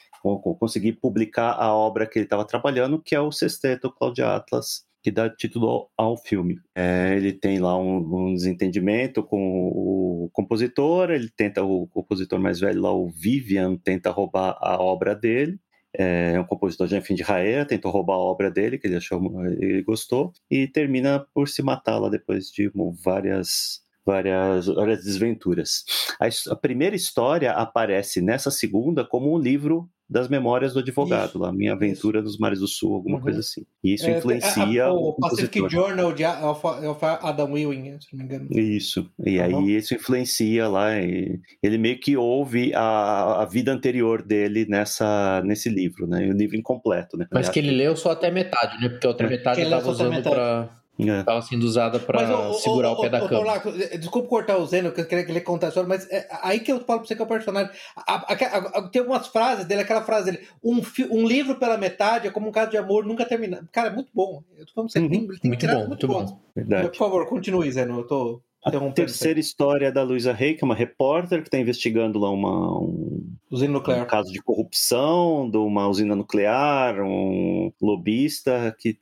conseguir 0.59 0.93
publicar 0.93 1.51
a 1.51 1.71
obra 1.71 2.07
que 2.07 2.17
ele 2.17 2.25
estava 2.25 2.43
trabalhando, 2.45 2.99
que 2.99 3.13
é 3.13 3.21
o 3.21 3.31
Sexteto 3.31 3.91
Claudia 3.91 4.35
Atlas, 4.35 4.83
que 5.03 5.11
dá 5.11 5.29
título 5.29 5.87
ao 5.95 6.17
filme. 6.17 6.59
É, 6.73 7.13
ele 7.15 7.31
tem 7.31 7.59
lá 7.59 7.77
um, 7.77 7.97
um, 7.97 8.33
desentendimento 8.33 9.21
com 9.21 9.67
o 9.67 10.31
compositor, 10.33 11.11
ele 11.11 11.29
tenta, 11.29 11.63
o 11.63 11.85
compositor 11.89 12.39
mais 12.39 12.59
velho 12.59 12.81
lá, 12.81 12.91
o 12.91 13.07
Vivian, 13.11 13.77
tenta 13.77 14.09
roubar 14.09 14.57
a 14.59 14.81
obra 14.81 15.13
dele, 15.13 15.59
é 15.97 16.39
um 16.39 16.45
compositor 16.45 16.87
de 16.87 17.01
fim 17.01 17.15
de 17.15 17.23
carreira, 17.23 17.65
tentou 17.65 17.91
roubar 17.91 18.15
a 18.15 18.19
obra 18.19 18.51
dele, 18.51 18.77
que 18.77 18.87
ele 18.87 18.97
achou, 18.97 19.19
ele 19.45 19.81
gostou, 19.83 20.31
e 20.49 20.67
termina 20.67 21.25
por 21.33 21.47
se 21.47 21.61
matar 21.61 21.97
lá 21.97 22.09
depois 22.09 22.51
de 22.51 22.71
várias 23.03 23.83
várias, 24.05 24.67
várias 24.67 25.03
desventuras. 25.03 25.83
A, 26.19 26.27
a, 26.53 26.55
primeira 26.55 26.95
história 26.95 27.51
aparece 27.53 28.21
nessa 28.21 28.51
segunda 28.51 29.03
como 29.03 29.33
um 29.33 29.39
livro 29.39 29.89
das 30.07 30.29
memórias 30.29 30.73
do 30.73 30.79
advogado, 30.79 31.29
isso, 31.29 31.39
lá, 31.39 31.51
Minha 31.51 31.73
Aventura 31.73 32.19
isso. 32.19 32.25
nos 32.25 32.37
Mares 32.37 32.59
do 32.59 32.67
Sul, 32.67 32.93
alguma 32.93 33.17
uhum. 33.17 33.23
coisa 33.23 33.39
assim. 33.39 33.65
E 33.83 33.95
isso 33.95 34.05
é, 34.07 34.17
influencia 34.17 34.85
a, 34.85 34.87
a, 34.87 34.93
o, 34.93 35.09
o 35.09 35.13
Pacific 35.15 35.67
Journal 35.69 36.13
de 36.13 36.23
Adam 36.23 37.57
Ewing, 37.57 37.99
se 37.99 38.15
não 38.15 38.19
me 38.19 38.25
engano. 38.25 38.47
Isso. 38.51 39.09
E 39.25 39.39
uhum. 39.39 39.45
aí 39.45 39.75
isso 39.75 39.95
influencia 39.95 40.67
lá. 40.67 40.95
ele 40.95 41.77
meio 41.77 41.99
que 41.99 42.15
ouve 42.15 42.73
a, 42.75 43.41
a 43.41 43.45
vida 43.45 43.71
anterior 43.71 44.21
dele 44.21 44.65
nessa, 44.69 45.41
nesse 45.43 45.69
livro, 45.69 46.05
né? 46.07 46.27
O 46.29 46.33
livro 46.33 46.55
incompleto, 46.55 47.17
né? 47.17 47.25
Mas 47.31 47.49
que 47.49 47.59
ele 47.59 47.71
leu 47.71 47.95
só 47.95 48.11
até 48.11 48.29
metade, 48.29 48.79
né? 48.79 48.89
Porque 48.89 49.07
a 49.07 49.09
outra 49.09 49.27
é. 49.27 49.29
metade 49.29 49.61
ele 49.61 49.73
estava 49.73 49.89
usando 49.89 50.21
para 50.21 50.69
Estava 50.97 51.39
é. 51.39 51.41
sendo 51.41 51.63
usada 51.63 51.99
para 51.99 52.53
segurar 52.53 52.91
o, 52.91 53.01
pé 53.01 53.09
da 53.09 53.27
cama. 53.27 53.45
Laco, 53.45 53.71
desculpa 53.71 54.29
cortar 54.29 54.57
o 54.57 54.65
Zeno, 54.65 54.93
que 54.93 55.01
eu 55.01 55.05
queria 55.05 55.25
que 55.25 55.31
ele 55.31 55.41
contasse, 55.41 55.81
mas 55.83 56.09
é, 56.09 56.27
aí 56.41 56.59
que 56.61 56.71
eu 56.71 56.79
falo 56.79 56.99
para 56.99 57.07
você 57.07 57.15
que 57.15 57.21
é 57.21 57.25
o 57.25 57.27
personagem. 57.27 57.69
A, 57.95 58.13
a, 58.13 58.33
a, 58.33 58.89
tem 58.89 59.01
algumas 59.01 59.27
frases 59.27 59.65
dele, 59.65 59.81
aquela 59.81 60.03
frase 60.03 60.31
dele: 60.31 60.47
um, 60.63 60.81
um 61.11 61.27
livro 61.27 61.55
pela 61.55 61.77
metade 61.77 62.27
é 62.27 62.31
como 62.31 62.47
um 62.47 62.51
caso 62.51 62.71
de 62.71 62.77
amor 62.77 63.05
nunca 63.05 63.25
terminado. 63.25 63.67
Cara, 63.71 63.89
é 63.89 63.93
muito 63.93 64.09
bom. 64.13 64.41
Eu 64.57 64.65
tô 64.65 64.73
falando, 64.73 64.91
você 64.91 64.99
uhum. 64.99 65.09
tem, 65.09 65.27
tem 65.27 65.51
muito, 65.51 65.67
bom, 65.67 65.73
muito, 65.73 65.87
muito 65.89 66.07
bom, 66.07 66.25
bom. 66.25 66.39
Verdade. 66.55 66.87
Por 66.89 66.97
favor, 66.97 67.27
continue, 67.27 67.71
Zeno. 67.71 67.99
Eu 67.99 68.07
tô. 68.07 68.41
A 68.65 68.91
terceira 68.91 69.39
história 69.39 69.87
é 69.87 69.91
da 69.91 70.01
Luisa 70.01 70.33
Rey, 70.33 70.55
que 70.55 70.63
é 70.63 70.65
uma 70.65 70.73
repórter 70.73 71.41
que 71.43 71.47
está 71.47 71.59
investigando 71.59 72.17
lá 72.17 72.31
uma, 72.31 72.79
um, 72.79 73.23
usina 73.51 73.73
nuclear. 73.73 74.03
um 74.03 74.07
caso 74.07 74.31
de 74.31 74.41
corrupção 74.41 75.47
de 75.47 75.57
uma 75.57 75.87
usina 75.87 76.15
nuclear, 76.15 76.99
um 76.99 77.71
lobista 77.79 78.75
que 78.79 78.97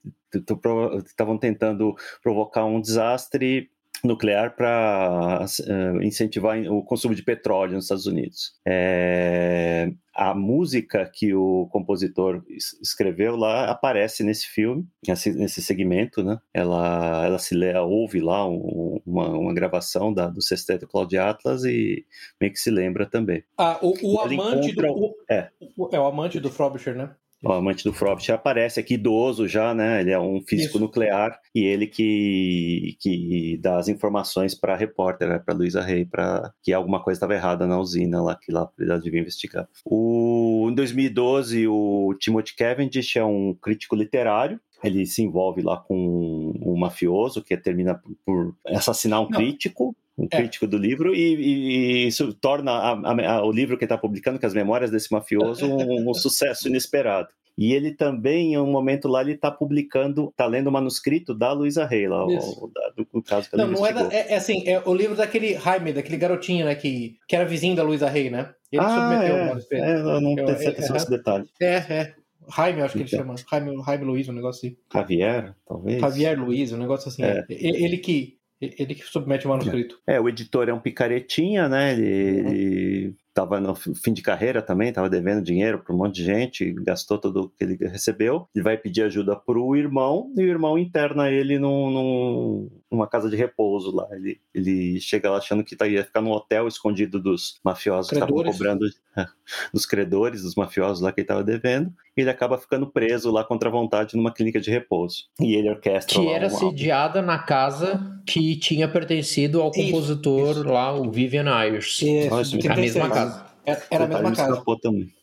estavam 1.06 1.38
tentando 1.38 1.96
provocar 2.22 2.66
um 2.66 2.82
desastre 2.82 3.70
nuclear 4.04 4.56
para 4.56 5.46
uh, 5.46 6.02
eh, 6.02 6.06
incentivar 6.06 6.60
o 6.70 6.84
consumo 6.84 7.16
de 7.16 7.24
petróleo 7.24 7.74
nos 7.74 7.86
Estados 7.86 8.06
Unidos. 8.06 8.54
É, 8.68 9.92
a 10.14 10.36
música 10.36 11.10
que 11.12 11.34
o 11.34 11.68
compositor 11.72 12.44
escreveu 12.82 13.36
lá 13.36 13.72
aparece 13.72 14.24
nesse 14.24 14.48
filme, 14.48 14.86
nesse 15.08 15.62
segmento, 15.62 16.24
né? 16.24 16.38
Ela, 16.54 17.26
ela 17.26 17.40
se 17.40 17.56
lê, 17.56 17.76
ouve 17.78 18.20
lá 18.20 18.48
um, 18.48 19.02
uma, 19.06 19.30
uma, 19.30 19.54
gravação 19.54 20.14
da, 20.14 20.28
do 20.28 20.42
Sexteto 20.42 20.88
Claudio 20.88 21.24
Atlas 21.24 21.64
e 21.64 22.06
meio 22.40 22.54
que 22.54 22.60
se 22.60 22.70
lembra 22.70 23.06
também. 23.06 23.44
Ah, 23.58 23.80
o, 23.82 23.94
o 24.04 24.20
amante 24.20 24.72
encontra... 24.72 24.88
do... 24.88 24.94
O, 24.94 25.16
é. 25.30 25.50
é 25.94 26.00
o 26.00 26.06
amante 26.06 26.40
do 26.40 26.52
Frobisher, 26.52 26.96
né? 26.96 27.16
O 27.44 27.52
amante 27.52 27.84
do 27.84 27.92
Frobisher 27.92 28.36
aparece 28.36 28.80
aqui 28.80 28.94
idoso 28.94 29.48
já, 29.48 29.74
né? 29.74 30.02
Ele 30.02 30.12
é 30.12 30.20
um 30.20 30.42
físico 30.42 30.76
Isso. 30.76 30.80
nuclear 30.80 31.40
e 31.54 31.66
ele 31.66 31.86
que, 31.86 32.96
que 33.00 33.60
dá 33.62 33.78
as 33.78 33.90
informações 33.90 34.56
para 34.56 34.74
a 34.74 34.78
repórter, 34.78 35.28
né? 35.28 35.40
para 35.40 35.54
Luisa 35.54 35.82
Rey, 35.82 36.06
para 36.06 36.54
que 36.64 36.72
alguma 36.72 37.04
coisa 37.04 37.18
estava 37.18 37.34
errada 37.34 37.68
na 37.68 37.78
usina 37.80 38.22
lá 38.22 38.36
que 38.36 38.52
lá 38.52 38.70
ela 38.80 39.00
devia 39.00 39.20
investigar. 39.20 39.68
O, 39.84 40.68
em 40.72 40.74
2012, 40.74 41.68
o 41.68 42.16
Timothy 42.18 42.56
Cavendish 42.56 43.18
é 43.18 43.26
um 43.26 43.54
crítico 43.54 43.96
literário 43.96 44.60
ele 44.84 45.06
se 45.06 45.24
envolve 45.24 45.62
lá 45.62 45.78
com 45.78 46.54
um 46.62 46.76
mafioso 46.78 47.42
que 47.42 47.56
termina 47.56 48.02
por 48.26 48.54
assassinar 48.68 49.22
um 49.22 49.30
Não. 49.30 49.32
crítico 49.32 49.96
um 50.18 50.26
é. 50.32 50.38
crítico 50.38 50.68
do 50.68 50.78
livro, 50.78 51.14
e, 51.14 51.36
e, 51.36 52.08
isso 52.08 52.34
torna 52.34 52.72
a, 52.72 53.38
a, 53.38 53.46
o 53.46 53.52
livro 53.52 53.78
que 53.78 53.86
está 53.86 53.98
publicando, 53.98 54.38
que 54.38 54.46
é 54.46 54.48
as 54.48 54.54
memórias 54.54 54.92
desse 54.92 55.12
mafioso, 55.12 55.66
um, 55.66 56.10
um, 56.10 56.14
sucesso 56.14 56.68
inesperado. 56.68 57.30
E 57.58 57.74
ele 57.74 57.94
também, 57.94 58.54
em 58.54 58.58
um 58.58 58.72
momento 58.72 59.08
lá, 59.08 59.22
ele 59.22 59.34
está 59.34 59.52
publicando, 59.52 60.30
está 60.30 60.46
lendo 60.46 60.68
o 60.68 60.72
manuscrito 60.72 61.36
da 61.36 61.52
Luísa 61.52 61.86
Rey, 61.86 62.08
lá, 62.08 62.26
o, 62.26 62.72
do, 62.96 63.08
do, 63.12 63.22
caso 63.22 63.50
que 63.50 63.56
ela 63.56 63.66
Não, 63.66 63.74
não 63.74 63.86
é, 63.86 63.94
da, 63.94 64.02
é, 64.12 64.34
é, 64.34 64.36
assim, 64.36 64.68
é 64.68 64.82
o 64.86 64.94
livro 64.94 65.16
daquele 65.16 65.56
Jaime, 65.56 65.94
daquele 65.94 66.18
garotinho, 66.18 66.66
né, 66.66 66.74
que, 66.76 67.18
que 67.28 67.36
era 67.36 67.46
vizinho 67.46 67.76
da 67.76 67.84
Luísa 67.84 68.10
Rey, 68.10 68.30
né? 68.30 68.54
Ele 68.72 68.82
ah, 68.84 68.90
submeteu 68.90 69.36
é, 69.36 69.44
o 69.44 69.48
manuscrito. 69.50 69.84
É, 69.84 69.96
eu 70.00 70.22
não 70.22 70.36
tenho 70.36 70.58
certeza 70.58 70.94
desse 70.94 71.10
detalhe. 71.10 71.46
É, 71.62 71.76
é. 71.76 72.14
Jaime, 72.56 72.82
acho 72.82 72.94
que 72.94 73.00
ele 73.00 73.08
então. 73.08 73.20
chama. 73.20 73.36
Jaime, 73.50 73.84
Jaime 73.84 74.06
Luiz, 74.06 74.30
um 74.30 74.34
negócio 74.34 74.68
assim. 74.68 74.78
Javier, 74.92 75.56
talvez. 75.66 76.02
Javier 76.02 76.40
Luiz, 76.40 76.72
um 76.72 76.78
negócio 76.78 77.10
assim. 77.10 77.24
É. 77.24 77.46
Ele, 77.50 77.98
que 77.98 78.38
ele 78.78 78.96
que 78.96 79.04
submete 79.04 79.46
o 79.46 79.50
manuscrito. 79.50 80.00
É, 80.08 80.20
o 80.20 80.30
editor 80.30 80.70
é 80.70 80.74
um 80.74 80.80
picaretinha, 80.80 81.68
né? 81.68 81.94
Ele, 81.94 83.08
uhum. 83.08 83.16
estava 83.28 83.60
no 83.60 83.76
fim 83.76 84.14
de 84.14 84.22
carreira 84.22 84.62
também, 84.62 84.90
estava 84.90 85.10
devendo 85.10 85.44
dinheiro 85.44 85.80
para 85.80 85.94
um 85.94 85.98
monte 85.98 86.16
de 86.16 86.24
gente, 86.24 86.74
gastou 86.84 87.18
tudo 87.18 87.52
que 87.58 87.64
ele 87.64 87.78
recebeu. 87.88 88.48
Ele 88.54 88.64
vai 88.64 88.78
pedir 88.78 89.04
ajuda 89.04 89.36
para 89.36 89.60
o 89.60 89.76
irmão 89.76 90.32
e 90.38 90.44
o 90.44 90.48
irmão 90.48 90.78
interna 90.78 91.30
ele 91.30 91.58
num, 91.58 91.90
num, 91.92 92.70
numa 92.94 93.08
casa 93.08 93.30
de 93.30 93.36
repouso 93.36 93.96
lá. 93.96 94.08
Ele, 94.12 94.40
ele 94.54 95.00
chega 95.00 95.30
lá 95.30 95.38
achando 95.38 95.64
que 95.64 95.76
tá, 95.76 95.88
ia 95.88 96.04
ficar 96.04 96.22
num 96.22 96.32
hotel 96.32 96.68
escondido 96.68 97.20
dos 97.20 97.60
mafiosos 97.64 98.10
credores. 98.10 98.34
que 98.34 98.50
estavam 98.50 98.54
cobrando, 98.54 98.86
dos 99.74 99.86
credores, 99.86 100.44
dos 100.44 100.56
mafiosos 100.56 101.02
lá 101.02 101.12
que 101.12 101.22
ele 101.22 101.26
estava 101.26 101.44
devendo. 101.44 101.92
E 102.16 102.22
ele 102.22 102.30
acaba 102.30 102.58
ficando 102.58 102.88
preso 102.88 103.32
lá 103.32 103.44
contra 103.44 103.70
a 103.70 103.72
vontade 103.72 104.16
numa 104.16 104.32
clínica 104.32 104.62
de 104.62 104.70
repouso. 104.70 105.26
E 105.40 105.56
ele 105.56 105.70
orquestra. 105.70 106.20
Que 106.20 106.28
era 106.28 106.48
um 106.48 106.50
sediada 106.50 107.20
álbum. 107.20 107.32
na 107.32 107.40
casa 107.40 108.22
que 108.26 108.56
tinha 108.56 108.88
pertencido 108.88 109.62
ao 109.62 109.72
compositor 109.72 110.52
isso, 110.52 110.60
isso. 110.62 110.70
lá, 110.70 110.94
o 110.94 111.12
Vivian 111.12 111.52
Ayers. 111.52 112.02
Isso, 112.02 112.70
a 112.70 112.76
mesma 112.76 113.10
casa. 113.10 113.54
Era, 113.66 113.82
era 113.90 114.04
a 114.04 114.08
mesma 114.08 114.36
casa. 114.36 114.64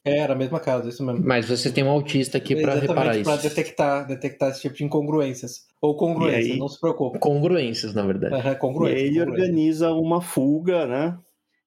É, 0.04 0.18
era 0.18 0.32
a 0.32 0.36
mesma 0.36 0.60
casa, 0.60 0.88
isso 0.88 1.04
mesmo. 1.04 1.22
Mas 1.24 1.46
você 1.46 1.70
tem 1.70 1.84
um 1.84 1.90
autista 1.90 2.38
aqui 2.38 2.56
para 2.56 2.74
reparar 2.74 3.16
isso. 3.16 3.24
Para 3.24 3.36
detectar, 3.40 4.06
detectar 4.06 4.50
esse 4.50 4.62
tipo 4.62 4.74
de 4.74 4.84
incongruências. 4.84 5.69
Ou 5.82 5.96
congruências, 5.96 6.52
aí, 6.52 6.58
não 6.58 6.68
se 6.68 6.78
preocupe. 6.78 7.18
Congruências, 7.18 7.94
na 7.94 8.02
verdade. 8.02 8.34
Uhum, 8.34 8.54
congruências, 8.56 9.00
e 9.00 9.04
aí 9.04 9.08
ele 9.08 9.20
organiza 9.20 9.90
uma 9.92 10.20
fuga, 10.20 10.86
né? 10.86 11.18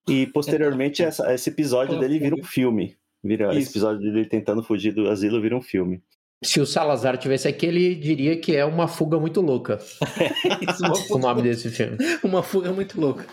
E 0.08 0.26
posteriormente 0.28 1.02
essa, 1.04 1.32
esse 1.34 1.50
episódio 1.50 1.98
dele 1.98 2.18
vira 2.18 2.36
um 2.36 2.44
filme. 2.44 2.96
Vira, 3.22 3.56
esse 3.56 3.70
episódio 3.70 4.00
dele 4.00 4.26
tentando 4.26 4.62
fugir 4.62 4.92
do 4.92 5.08
asilo 5.08 5.40
vira 5.40 5.56
um 5.56 5.62
filme. 5.62 6.02
Se 6.44 6.60
o 6.60 6.66
Salazar 6.66 7.16
tivesse 7.16 7.48
aqui, 7.48 7.66
ele 7.66 7.94
diria 7.94 8.38
que 8.38 8.54
é 8.54 8.64
uma 8.64 8.86
fuga 8.86 9.18
muito 9.18 9.40
louca. 9.40 9.78
Isso, 10.60 11.14
o 11.14 11.18
nome 11.18 11.42
desse 11.42 11.70
filme. 11.70 11.96
Uma 12.22 12.42
fuga 12.42 12.70
muito 12.70 13.00
louca. 13.00 13.26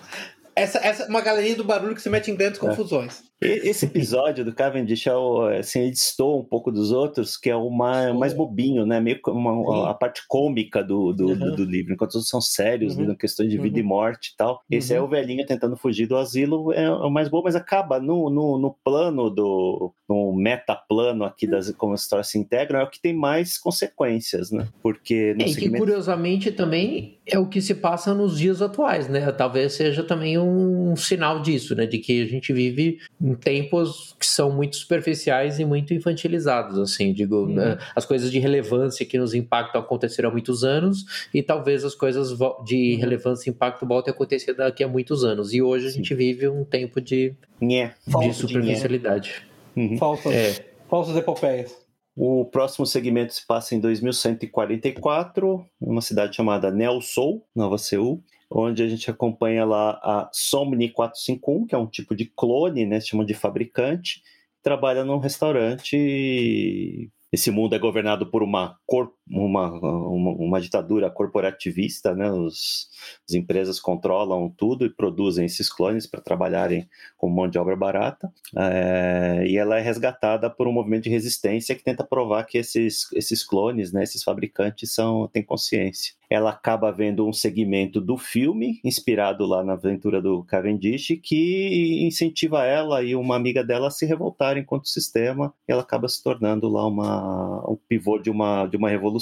Essa, 0.55 0.79
essa 0.79 1.07
uma 1.07 1.21
galeria 1.21 1.55
do 1.55 1.63
barulho 1.63 1.93
que 1.93 2.01
se 2.01 2.09
mete 2.09 2.31
em 2.31 2.35
grandes 2.35 2.61
é. 2.61 2.65
confusões. 2.65 3.23
Esse 3.41 3.85
episódio 3.85 4.45
do 4.45 4.53
Cavendish 4.53 5.07
é 5.07 5.15
o, 5.15 5.47
assim, 5.47 5.89
distou 5.89 6.39
um 6.39 6.43
pouco 6.43 6.71
dos 6.71 6.91
outros, 6.91 7.35
que 7.35 7.49
é 7.49 7.55
o 7.55 7.71
mais, 7.71 8.15
mais 8.15 8.33
bobinho, 8.33 8.85
né? 8.85 8.99
Meio 8.99 9.19
uma, 9.27 9.89
a 9.89 9.95
parte 9.95 10.21
cômica 10.27 10.83
do, 10.83 11.11
do, 11.11 11.29
uhum. 11.29 11.39
do, 11.39 11.55
do, 11.55 11.63
livro, 11.65 11.91
enquanto 11.91 12.11
todos 12.11 12.29
são 12.29 12.39
sérios, 12.39 12.95
uhum. 12.95 13.07
né? 13.07 13.15
questão 13.19 13.47
de 13.47 13.57
vida 13.57 13.79
uhum. 13.79 13.83
e 13.83 13.87
morte 13.87 14.31
e 14.33 14.37
tal. 14.37 14.61
Esse 14.69 14.93
é 14.93 14.99
uhum. 14.99 15.07
o 15.07 15.09
velhinho 15.09 15.43
tentando 15.43 15.75
fugir 15.75 16.05
do 16.05 16.17
asilo, 16.17 16.71
é 16.71 16.87
o 16.91 17.09
mais 17.09 17.29
bobo, 17.29 17.45
mas 17.45 17.55
acaba 17.55 17.99
no, 17.99 18.29
no, 18.29 18.59
no 18.59 18.75
plano 18.83 19.27
do. 19.31 19.91
no 20.07 20.33
metaplano 20.35 21.23
aqui 21.23 21.47
das 21.47 21.71
como 21.71 21.93
as 21.93 22.01
histórias 22.01 22.27
se 22.27 22.37
integram, 22.37 22.81
é 22.81 22.83
o 22.83 22.89
que 22.89 23.01
tem 23.01 23.13
mais 23.13 23.57
consequências, 23.57 24.51
né? 24.51 24.67
Porque. 24.83 25.33
No 25.33 25.43
é, 25.43 25.47
segmento... 25.47 25.71
que 25.71 25.79
curiosamente 25.79 26.51
também 26.51 27.17
é 27.25 27.39
o 27.39 27.47
que 27.47 27.59
se 27.59 27.73
passa 27.73 28.13
nos 28.13 28.37
dias 28.37 28.61
atuais, 28.61 29.07
né? 29.07 29.31
Talvez 29.31 29.73
seja 29.73 30.03
também 30.03 30.37
um 30.37 30.95
sinal 30.95 31.41
disso, 31.41 31.73
né? 31.73 31.87
De 31.87 31.97
que 31.97 32.21
a 32.21 32.27
gente 32.27 32.53
vive 32.53 32.99
em 33.31 33.35
tempos 33.35 34.15
que 34.19 34.25
são 34.27 34.51
muito 34.51 34.75
superficiais 34.75 35.59
e 35.59 35.65
muito 35.65 35.93
infantilizados, 35.93 36.77
assim, 36.77 37.13
digo, 37.13 37.43
uhum. 37.43 37.55
né? 37.55 37.77
as 37.95 38.05
coisas 38.05 38.29
de 38.31 38.39
relevância 38.39 39.05
que 39.05 39.17
nos 39.17 39.33
impactam 39.33 39.81
aconteceram 39.81 40.29
há 40.29 40.31
muitos 40.31 40.63
anos 40.63 41.27
e 41.33 41.41
talvez 41.41 41.85
as 41.85 41.95
coisas 41.95 42.37
de 42.65 42.93
uhum. 42.93 42.99
relevância 42.99 43.49
e 43.49 43.53
impacto 43.53 43.85
voltem 43.85 44.11
a 44.11 44.15
acontecer 44.15 44.53
daqui 44.53 44.83
a 44.83 44.87
muitos 44.87 45.23
anos. 45.23 45.53
E 45.53 45.61
hoje 45.61 45.87
a 45.87 45.91
gente 45.91 46.13
vive 46.13 46.47
um 46.47 46.65
tempo 46.65 46.99
de, 46.99 47.33
Nhé. 47.59 47.93
de 48.05 48.33
superficialidade. 48.33 49.43
Uhum. 49.75 49.97
Falsas, 49.97 50.33
é. 50.33 50.65
falsas 50.89 51.15
epopeias. 51.15 51.75
O 52.15 52.45
próximo 52.45 52.85
segmento 52.85 53.33
se 53.33 53.47
passa 53.47 53.73
em 53.73 53.79
2144, 53.79 55.65
uma 55.79 56.01
cidade 56.01 56.35
chamada 56.35 56.69
Nelsol, 56.69 57.45
Nova 57.55 57.77
Seul, 57.77 58.21
onde 58.51 58.83
a 58.83 58.87
gente 58.87 59.09
acompanha 59.09 59.63
lá 59.65 59.91
a 60.03 60.29
Somni 60.33 60.89
451, 60.89 61.65
que 61.65 61.75
é 61.75 61.77
um 61.77 61.87
tipo 61.87 62.13
de 62.15 62.25
clone, 62.25 62.85
né, 62.85 62.99
se 62.99 63.07
chama 63.07 63.25
de 63.25 63.33
fabricante, 63.33 64.21
trabalha 64.61 65.05
num 65.05 65.17
restaurante 65.17 67.09
esse 67.31 67.49
mundo 67.49 67.73
é 67.73 67.79
governado 67.79 68.27
por 68.27 68.43
uma, 68.43 68.77
cor, 68.85 69.13
uma, 69.31 69.71
uma, 69.71 70.31
uma 70.31 70.61
ditadura 70.61 71.09
corporativista, 71.09 72.13
né? 72.13 72.31
Os, 72.31 72.89
as 73.27 73.33
empresas 73.33 73.79
controlam 73.79 74.49
tudo 74.49 74.85
e 74.85 74.89
produzem 74.89 75.45
esses 75.45 75.69
clones 75.71 76.05
para 76.05 76.21
trabalharem 76.21 76.87
como 77.17 77.35
mão 77.35 77.47
de 77.47 77.57
obra 77.57 77.75
barata. 77.75 78.31
É, 78.57 79.45
e 79.47 79.57
ela 79.57 79.77
é 79.77 79.81
resgatada 79.81 80.49
por 80.49 80.67
um 80.67 80.73
movimento 80.73 81.03
de 81.03 81.09
resistência 81.09 81.75
que 81.75 81.83
tenta 81.83 82.03
provar 82.03 82.43
que 82.45 82.57
esses, 82.57 83.11
esses 83.13 83.43
clones, 83.43 83.91
né, 83.91 84.03
esses 84.03 84.23
fabricantes, 84.23 84.93
são, 84.93 85.27
têm 85.27 85.43
consciência 85.43 86.13
ela 86.31 86.51
acaba 86.51 86.89
vendo 86.93 87.27
um 87.27 87.33
segmento 87.33 87.99
do 87.99 88.17
filme, 88.17 88.79
inspirado 88.85 89.45
lá 89.45 89.65
na 89.65 89.73
aventura 89.73 90.21
do 90.21 90.45
Cavendish, 90.45 91.19
que 91.21 92.07
incentiva 92.07 92.63
ela 92.63 93.03
e 93.03 93.13
uma 93.13 93.35
amiga 93.35 93.61
dela 93.61 93.89
a 93.89 93.91
se 93.91 94.05
revoltarem 94.05 94.63
contra 94.63 94.85
o 94.85 94.89
sistema, 94.89 95.53
e 95.67 95.73
ela 95.73 95.81
acaba 95.81 96.07
se 96.07 96.23
tornando 96.23 96.69
lá 96.69 96.87
uma, 96.87 97.69
um 97.69 97.75
pivô 97.75 98.17
de 98.17 98.29
uma, 98.29 98.65
de 98.65 98.77
uma 98.77 98.89
revolução. 98.89 99.20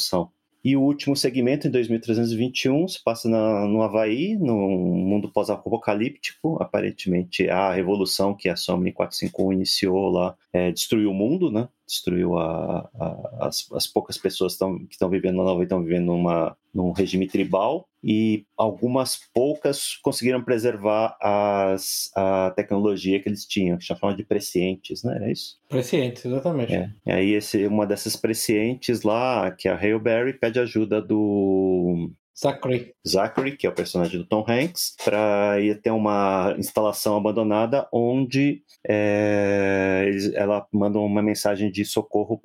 E 0.64 0.76
o 0.76 0.82
último 0.82 1.16
segmento, 1.16 1.68
em 1.68 1.72
2321, 1.72 2.88
se 2.88 3.02
passa 3.02 3.30
na, 3.30 3.66
no 3.66 3.82
Havaí, 3.82 4.36
num 4.38 4.70
mundo 4.78 5.32
pós-apocalíptico. 5.32 6.62
Aparentemente, 6.62 7.50
a 7.50 7.72
revolução 7.72 8.36
que 8.36 8.50
a 8.50 8.58
Somni 8.58 8.92
451 8.92 9.54
iniciou 9.54 10.10
lá 10.10 10.36
é, 10.52 10.72
destruiu 10.72 11.12
o 11.12 11.14
mundo, 11.14 11.50
né? 11.50 11.70
Destruiu 11.90 12.38
a, 12.38 12.88
a, 13.00 13.48
as, 13.48 13.68
as, 13.74 13.88
poucas 13.88 14.18
pessoas 14.18 14.56
tão, 14.56 14.86
que 14.86 14.94
estão 14.94 15.10
vivendo 15.10 15.38
na 15.38 15.44
Nova 15.44 15.64
estão 15.64 15.84
vivendo 15.84 16.06
numa, 16.06 16.56
num 16.74 16.92
regime 16.92 17.28
tribal 17.28 17.88
e 18.04 18.46
algumas 18.56 19.20
poucas 19.34 19.98
conseguiram 19.98 20.44
preservar 20.44 21.18
as, 21.20 22.12
a 22.16 22.52
tecnologia 22.56 23.20
que 23.20 23.28
eles 23.28 23.46
tinham, 23.46 23.78
que 23.78 23.84
chamavam 23.84 24.16
de 24.16 24.24
prescientes, 24.24 25.04
né? 25.04 25.20
É 25.24 25.32
isso? 25.32 25.58
Prescientes, 25.68 26.24
exatamente. 26.24 26.76
É. 26.76 26.92
E 27.06 27.12
aí 27.12 27.34
esse, 27.34 27.66
uma 27.66 27.88
dessas 27.88 28.16
prescientes 28.16 29.02
lá, 29.02 29.52
que 29.52 29.68
é 29.68 29.72
a 29.72 29.78
Hail 29.78 30.00
Berry, 30.00 30.34
pede 30.34 30.60
ajuda 30.60 31.02
do 31.02 32.12
Zachary. 32.40 32.94
Zachary, 33.06 33.58
que 33.58 33.68
é 33.68 33.70
o 33.70 33.74
personagem 33.74 34.20
do 34.20 34.26
Tom 34.26 34.46
Hanks, 34.48 34.96
para 35.04 35.60
ir 35.60 35.82
ter 35.82 35.92
uma 35.92 36.56
instalação 36.58 37.18
abandonada 37.18 37.88
onde 37.92 38.64
é, 38.88 40.06
eles, 40.08 40.34
ela 40.34 40.66
manda 40.72 41.00
uma 41.00 41.22
mensagem 41.22 41.70
de 41.70 41.84
socorro 41.84 42.42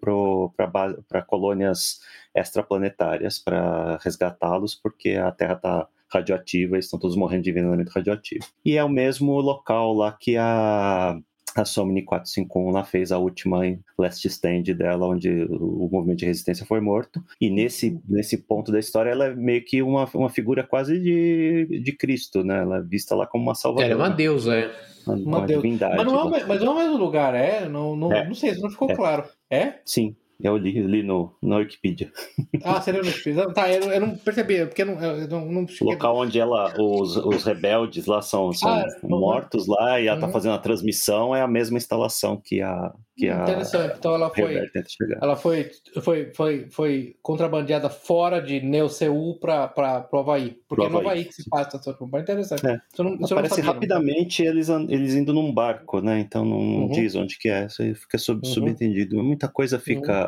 para 1.06 1.22
colônias 1.22 2.00
extraplanetárias 2.34 3.38
para 3.38 3.98
resgatá-los, 4.02 4.74
porque 4.74 5.10
a 5.10 5.30
Terra 5.30 5.54
está 5.54 5.88
radioativa 6.12 6.78
estão 6.78 6.98
todos 6.98 7.16
morrendo 7.16 7.42
de 7.42 7.50
envenenamento 7.50 7.92
radioativo. 7.92 8.46
E 8.64 8.76
é 8.76 8.84
o 8.84 8.88
mesmo 8.88 9.40
local 9.40 9.94
lá 9.94 10.12
que 10.12 10.36
a 10.36 11.18
a 11.54 11.64
Somni 11.64 12.02
451 12.02 12.70
lá 12.70 12.84
fez 12.84 13.12
a 13.12 13.18
última 13.18 13.60
last 13.98 14.26
stand 14.26 14.62
dela, 14.76 15.06
onde 15.06 15.46
o 15.50 15.88
movimento 15.90 16.18
de 16.18 16.26
resistência 16.26 16.66
foi 16.66 16.80
morto. 16.80 17.22
E 17.40 17.50
nesse, 17.50 18.00
nesse 18.08 18.38
ponto 18.38 18.72
da 18.72 18.78
história, 18.78 19.10
ela 19.10 19.26
é 19.26 19.34
meio 19.34 19.64
que 19.64 19.82
uma, 19.82 20.08
uma 20.14 20.30
figura 20.30 20.64
quase 20.64 20.98
de, 20.98 21.80
de 21.82 21.92
Cristo, 21.92 22.42
né? 22.42 22.60
Ela 22.60 22.78
é 22.78 22.82
vista 22.82 23.14
lá 23.14 23.26
como 23.26 23.44
uma 23.44 23.54
salvadora. 23.54 23.92
Ela 23.92 24.04
é 24.04 24.08
uma 24.08 24.14
deusa, 24.14 24.54
é. 24.54 24.70
Uma, 25.06 25.38
uma, 25.38 25.46
divindade. 25.46 25.96
Mas 25.96 26.06
não, 26.06 26.34
é, 26.34 26.44
mas 26.44 26.60
não 26.60 26.72
é 26.72 26.74
o 26.74 26.78
mesmo 26.78 26.96
lugar, 26.96 27.34
é? 27.34 27.68
Não, 27.68 27.94
não, 27.94 28.12
é. 28.12 28.26
não 28.26 28.34
sei, 28.34 28.54
não 28.56 28.70
ficou 28.70 28.90
é. 28.90 28.94
claro. 28.94 29.24
É? 29.50 29.74
Sim, 29.84 30.16
eu 30.40 30.56
li, 30.56 30.80
li 30.82 31.02
no, 31.02 31.34
na 31.42 31.56
Wikipedia. 31.56 32.10
Ah, 32.64 32.80
você 32.80 32.92
leu 32.92 33.02
no 33.02 33.08
Wikipedia? 33.08 33.52
Tá, 33.52 33.70
eu, 33.70 33.82
eu 33.90 34.00
não 34.00 34.16
percebi, 34.16 34.64
porque 34.66 34.82
eu 34.82 34.86
não, 34.86 35.02
eu 35.02 35.28
não, 35.28 35.46
não 35.46 35.66
O 35.80 35.84
local 35.84 36.16
onde 36.16 36.38
ela, 36.38 36.72
os, 36.78 37.16
os 37.16 37.44
rebeldes 37.44 38.06
lá 38.06 38.22
são, 38.22 38.52
são 38.52 38.70
ah, 38.70 38.86
mortos 39.02 39.66
lá 39.66 40.00
e 40.00 40.06
ela 40.06 40.18
tá 40.18 40.26
uhum. 40.26 40.32
tá 40.32 40.32
fazendo 40.32 40.54
a 40.54 40.58
transmissão, 40.58 41.34
é 41.34 41.40
a 41.40 41.48
mesma 41.48 41.76
instalação 41.76 42.36
que 42.36 42.60
a. 42.60 42.92
Que 43.16 43.28
a 43.28 43.42
Interessante. 43.42 43.94
Então 43.96 44.14
ela 44.14 44.28
foi. 44.28 44.70
Ela 45.22 45.36
foi, 45.36 45.70
foi, 46.02 46.32
foi, 46.34 46.66
foi 46.68 47.16
contrabandeada 47.22 47.88
fora 47.88 48.40
de 48.40 48.60
Neo 48.60 48.88
Seul 48.88 49.38
para 49.38 50.08
o 50.12 50.18
Havaí. 50.18 50.58
Porque 50.68 50.82
Pro 50.82 50.86
é 50.86 50.88
no 50.88 50.98
Havaí 50.98 51.24
que 51.24 51.32
se 51.32 51.48
passa 51.48 51.76
essa 51.76 51.94
coisa. 51.94 52.18
Interessante. 52.18 52.66
É. 52.66 52.80
Isso 52.92 53.04
não, 53.04 53.14
isso 53.14 53.32
Aparece 53.32 53.60
rapidamente 53.60 54.42
eles, 54.42 54.68
eles 54.68 55.14
indo 55.14 55.32
num 55.32 55.52
barco, 55.52 56.00
né? 56.00 56.18
Então 56.18 56.44
não 56.44 56.56
uhum. 56.56 56.88
diz 56.88 57.14
onde 57.14 57.38
que 57.38 57.48
é. 57.48 57.66
Isso 57.66 57.82
fica 57.94 58.18
sub, 58.18 58.40
uhum. 58.44 58.52
subentendido. 58.52 59.22
Muita 59.22 59.46
coisa 59.46 59.78
fica. 59.78 60.23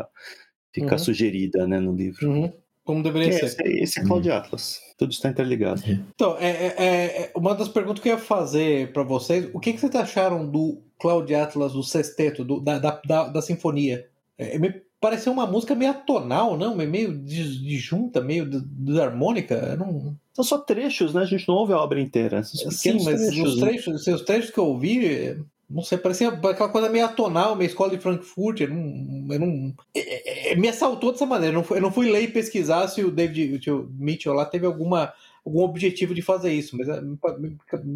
Fica 0.73 0.93
uhum. 0.93 0.99
sugerida 0.99 1.67
né, 1.67 1.81
no 1.81 1.95
livro. 1.95 2.29
Uhum. 2.29 2.53
Como 2.85 3.03
deveria 3.03 3.33
ser. 3.33 3.47
Esse, 3.47 3.63
esse 3.63 4.01
é 4.01 4.05
Cloud 4.05 4.29
uhum. 4.29 4.37
Atlas. 4.37 4.81
Tudo 4.97 5.11
está 5.11 5.29
interligado. 5.29 5.83
Então, 6.15 6.37
é, 6.39 6.49
é, 6.49 6.77
é, 6.79 7.33
uma 7.35 7.55
das 7.55 7.69
perguntas 7.69 8.03
que 8.03 8.09
eu 8.09 8.15
ia 8.15 8.19
fazer 8.19 8.93
para 8.93 9.03
vocês, 9.03 9.51
o 9.53 9.59
que, 9.59 9.73
que 9.73 9.81
vocês 9.81 9.95
acharam 9.95 10.49
do 10.49 10.81
Cloud 10.99 11.35
Atlas, 11.35 11.73
do 11.73 11.83
sexteto, 11.83 12.45
do, 12.45 12.61
da, 12.61 12.79
da, 12.79 13.01
da, 13.05 13.29
da, 13.29 13.43
sinfonia? 13.43 14.07
É, 14.39 14.59
me 14.59 14.73
pareceu 15.01 15.33
uma 15.33 15.47
música 15.47 15.75
meio 15.75 15.91
atonal, 15.91 16.57
não? 16.57 16.77
Meio 16.77 17.19
disjunta, 17.19 18.21
meio 18.21 18.49
desarmônica. 18.49 19.77
Não... 19.77 20.17
São 20.33 20.45
só 20.45 20.59
trechos, 20.59 21.13
né? 21.13 21.23
A 21.23 21.27
gente 21.27 21.49
não 21.49 21.57
ouve 21.57 21.73
a 21.73 21.79
obra 21.79 22.01
inteira. 22.01 22.43
Sim, 22.45 23.03
mas 23.05 23.21
trechos, 23.21 23.55
os, 23.55 23.61
trechos, 23.61 24.07
né? 24.07 24.15
os 24.15 24.23
trechos 24.23 24.51
que 24.51 24.59
eu 24.59 24.67
ouvi 24.67 25.39
não 25.69 25.83
sei, 25.83 25.99
parecia 25.99 26.29
aquela 26.29 26.69
coisa 26.69 26.89
meio 26.89 27.05
atonal, 27.05 27.57
meio 27.57 27.69
escola 27.69 27.91
de 27.91 27.99
Frankfurt. 27.99 28.61
Eu 28.61 28.69
não, 28.69 29.35
eu 29.35 29.41
não, 29.41 29.75
é, 29.95 30.53
é, 30.53 30.57
me 30.57 30.69
assaltou 30.69 31.11
dessa 31.11 31.27
maneira. 31.27 31.53
Eu 31.53 31.59
não, 31.59 31.65
fui, 31.65 31.79
eu 31.79 31.83
não 31.83 31.93
fui 31.93 32.09
ler 32.09 32.23
e 32.23 32.29
pesquisar 32.29 32.87
se 32.87 33.03
o 33.03 33.11
David 33.11 33.71
o 33.71 33.89
Mitchell 33.99 34.33
lá 34.33 34.45
teve 34.45 34.65
alguma 34.65 35.13
algum 35.47 35.63
objetivo 35.63 36.13
de 36.13 36.21
fazer 36.21 36.53
isso, 36.53 36.77
mas 36.77 36.89
é, 36.89 37.01
me, 37.01 37.17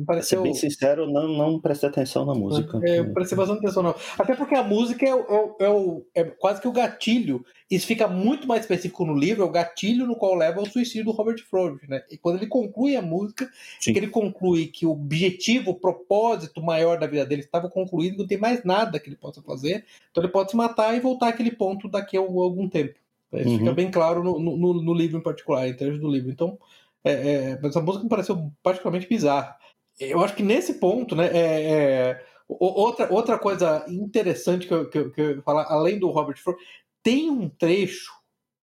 pareceu. 0.06 0.38
Ser 0.38 0.42
bem 0.42 0.54
sincero, 0.54 1.10
não, 1.10 1.26
não 1.26 1.60
prestei 1.60 1.88
atenção 1.88 2.24
na 2.24 2.32
música. 2.32 2.80
É, 2.84 3.00
eu 3.00 3.12
prestei 3.12 3.36
bastante 3.36 3.58
atenção, 3.58 3.82
não. 3.82 3.94
Até 4.16 4.36
porque 4.36 4.54
a 4.54 4.62
música 4.62 5.04
é, 5.04 5.10
é, 5.10 5.66
é, 5.66 6.20
é, 6.20 6.24
quase 6.24 6.60
que 6.60 6.68
o 6.68 6.72
gatilho. 6.72 7.44
Isso 7.68 7.86
fica 7.86 8.08
muito 8.08 8.48
mais 8.48 8.62
específico 8.62 9.04
no 9.04 9.14
livro, 9.14 9.42
é 9.42 9.46
o 9.46 9.50
gatilho 9.50 10.06
no 10.06 10.16
qual 10.16 10.34
leva 10.34 10.60
ao 10.60 10.66
suicídio 10.66 11.04
do 11.04 11.10
Robert 11.12 11.38
Frost, 11.48 11.86
né? 11.88 12.02
E 12.10 12.16
quando 12.16 12.36
ele 12.36 12.46
conclui 12.46 12.96
a 12.96 13.02
música, 13.02 13.48
que 13.80 13.90
ele 13.90 14.08
conclui 14.08 14.66
que 14.66 14.86
o 14.86 14.90
objetivo, 14.90 15.70
o 15.70 15.74
propósito 15.74 16.60
maior 16.60 16.98
da 16.98 17.06
vida 17.06 17.24
dele 17.24 17.42
estava 17.42 17.68
concluído, 17.68 18.18
não 18.18 18.26
tem 18.26 18.38
mais 18.38 18.64
nada 18.64 18.98
que 18.98 19.08
ele 19.08 19.16
possa 19.16 19.40
fazer, 19.42 19.84
então 20.10 20.22
ele 20.22 20.32
pode 20.32 20.50
se 20.50 20.56
matar 20.56 20.96
e 20.96 21.00
voltar 21.00 21.28
àquele 21.28 21.52
ponto 21.52 21.88
daqui 21.88 22.16
a 22.16 22.20
algum 22.20 22.68
tempo. 22.68 22.94
Isso 23.32 23.48
uhum. 23.48 23.58
fica 23.58 23.72
bem 23.72 23.90
claro 23.90 24.24
no, 24.24 24.40
no, 24.40 24.82
no 24.82 24.94
livro 24.94 25.18
em 25.18 25.22
particular, 25.22 25.68
em 25.68 25.74
termos 25.74 26.00
do 26.00 26.10
livro. 26.10 26.30
Então, 26.30 26.58
é, 27.04 27.12
é, 27.12 27.58
mas 27.60 27.76
a 27.76 27.80
música 27.80 28.04
me 28.04 28.10
pareceu 28.10 28.52
particularmente 28.62 29.08
bizarra. 29.08 29.56
Eu 29.98 30.22
acho 30.24 30.34
que 30.34 30.42
nesse 30.42 30.74
ponto, 30.74 31.14
né, 31.14 31.26
é, 31.26 31.70
é 31.70 32.24
outra, 32.48 33.12
outra 33.12 33.38
coisa 33.38 33.84
interessante 33.88 34.66
que 34.66 34.74
eu, 34.74 34.88
que, 34.88 34.98
eu, 34.98 35.12
que 35.12 35.20
eu 35.20 35.42
falar, 35.42 35.66
além 35.68 35.98
do 35.98 36.10
Robert 36.10 36.38
Ford, 36.42 36.58
tem 37.02 37.30
um 37.30 37.48
trecho, 37.48 38.12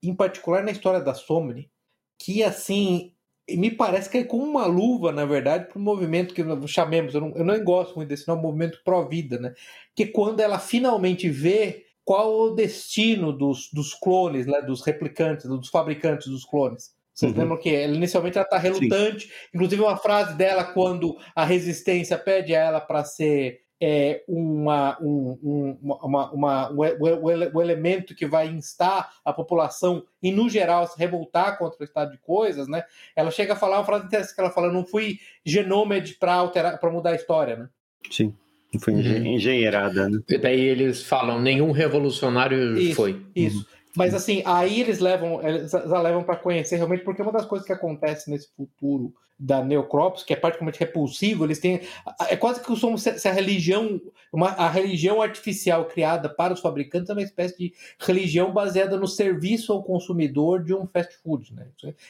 em 0.01 0.15
particular 0.15 0.63
na 0.63 0.71
história 0.71 1.01
da 1.01 1.13
Somni, 1.13 1.69
que 2.19 2.43
assim 2.43 3.13
me 3.49 3.71
parece 3.71 4.09
que 4.09 4.17
é 4.17 4.23
com 4.23 4.37
uma 4.37 4.65
luva, 4.65 5.11
na 5.11 5.25
verdade, 5.25 5.69
para 5.69 5.77
o 5.77 5.81
movimento 5.81 6.33
que 6.33 6.43
chamemos, 6.67 7.13
eu 7.13 7.21
não, 7.21 7.35
eu 7.35 7.45
não 7.45 7.63
gosto 7.63 7.95
muito 7.95 8.09
desse 8.09 8.27
nome, 8.27 8.41
movimento 8.41 8.81
pró-vida, 8.83 9.39
né? 9.39 9.53
Que 9.95 10.07
quando 10.07 10.41
ela 10.41 10.59
finalmente 10.59 11.29
vê 11.29 11.85
qual 12.03 12.33
o 12.33 12.51
destino 12.51 13.31
dos, 13.31 13.69
dos 13.71 13.93
clones, 13.93 14.45
né, 14.45 14.61
dos 14.61 14.81
replicantes, 14.81 15.45
dos 15.45 15.69
fabricantes 15.69 16.27
dos 16.27 16.45
clones. 16.45 16.93
Vocês 17.17 17.31
uhum. 17.31 17.39
lembram 17.39 17.57
que 17.57 17.73
ela, 17.73 17.95
inicialmente 17.95 18.37
ela 18.37 18.45
está 18.45 18.59
relutante. 18.59 19.25
Sim. 19.25 19.33
Inclusive, 19.55 19.81
uma 19.81 19.97
frase 19.97 20.35
dela 20.35 20.63
quando 20.63 21.17
a 21.35 21.43
resistência 21.43 22.15
pede 22.15 22.53
a 22.53 22.59
ela 22.59 22.79
para 22.79 23.03
ser 23.03 23.61
é, 23.81 24.23
uma, 24.27 24.95
um, 25.01 25.39
um, 25.43 25.77
uma, 25.81 26.31
uma, 26.31 26.71
um, 26.71 26.77
o, 27.55 27.61
elemento 27.61 28.13
que 28.13 28.27
vai 28.27 28.47
instar 28.47 29.11
a 29.25 29.33
população 29.33 30.03
e, 30.21 30.31
no 30.31 30.47
geral, 30.47 30.85
se 30.85 30.97
revoltar 30.99 31.57
contra 31.57 31.81
o 31.81 31.83
estado 31.83 32.11
de 32.11 32.19
coisas, 32.19 32.67
né? 32.67 32.83
Ela 33.15 33.31
chega 33.31 33.53
a 33.53 33.55
falar 33.55 33.79
uma 33.79 33.85
frase 33.85 34.05
interessante 34.05 34.35
que 34.35 34.41
ela 34.41 34.51
fala: 34.51 34.71
não 34.71 34.85
fui 34.85 35.17
genômede 35.43 36.13
para 36.19 36.35
alterar, 36.35 36.79
para 36.79 36.91
mudar 36.91 37.11
a 37.11 37.15
história, 37.15 37.55
né? 37.55 37.69
Sim. 38.11 38.31
Foi 38.79 38.93
uhum. 38.93 39.25
engenheirada, 39.25 40.07
né? 40.07 40.19
E 40.29 40.37
daí 40.37 40.59
eles 40.59 41.01
falam, 41.01 41.41
nenhum 41.41 41.71
revolucionário 41.71 42.77
isso, 42.77 42.95
foi. 42.95 43.25
Isso. 43.35 43.59
Uhum. 43.59 43.76
Mas 43.97 44.13
assim, 44.13 44.43
aí 44.45 44.79
eles 44.79 44.99
levam, 44.99 45.45
eles 45.45 45.73
levam 45.73 46.23
para 46.23 46.35
conhecer 46.35 46.75
realmente, 46.75 47.03
porque 47.03 47.21
uma 47.21 47.31
das 47.31 47.47
coisas 47.47 47.65
que 47.65 47.73
acontece 47.73 48.29
nesse 48.29 48.47
futuro 48.55 49.11
da 49.39 49.63
Neocrops, 49.63 50.23
que 50.23 50.33
é 50.33 50.35
praticamente 50.35 50.79
repulsivo, 50.79 51.45
eles 51.45 51.57
têm. 51.59 51.81
É 52.29 52.35
quase 52.35 52.61
que 52.61 52.75
somos 52.75 53.01
se 53.01 53.27
a 53.27 53.31
religião, 53.31 53.99
uma, 54.31 54.49
a 54.49 54.69
religião 54.69 55.19
artificial 55.19 55.85
criada 55.85 56.29
para 56.29 56.53
os 56.53 56.59
fabricantes 56.59 57.09
é 57.09 57.13
uma 57.13 57.23
espécie 57.23 57.57
de 57.57 57.73
religião 57.99 58.53
baseada 58.53 58.97
no 58.97 59.07
serviço 59.07 59.73
ao 59.73 59.83
consumidor 59.83 60.63
de 60.63 60.75
um 60.75 60.85
fast 60.85 61.15
food. 61.23 61.53
Né? 61.55 61.65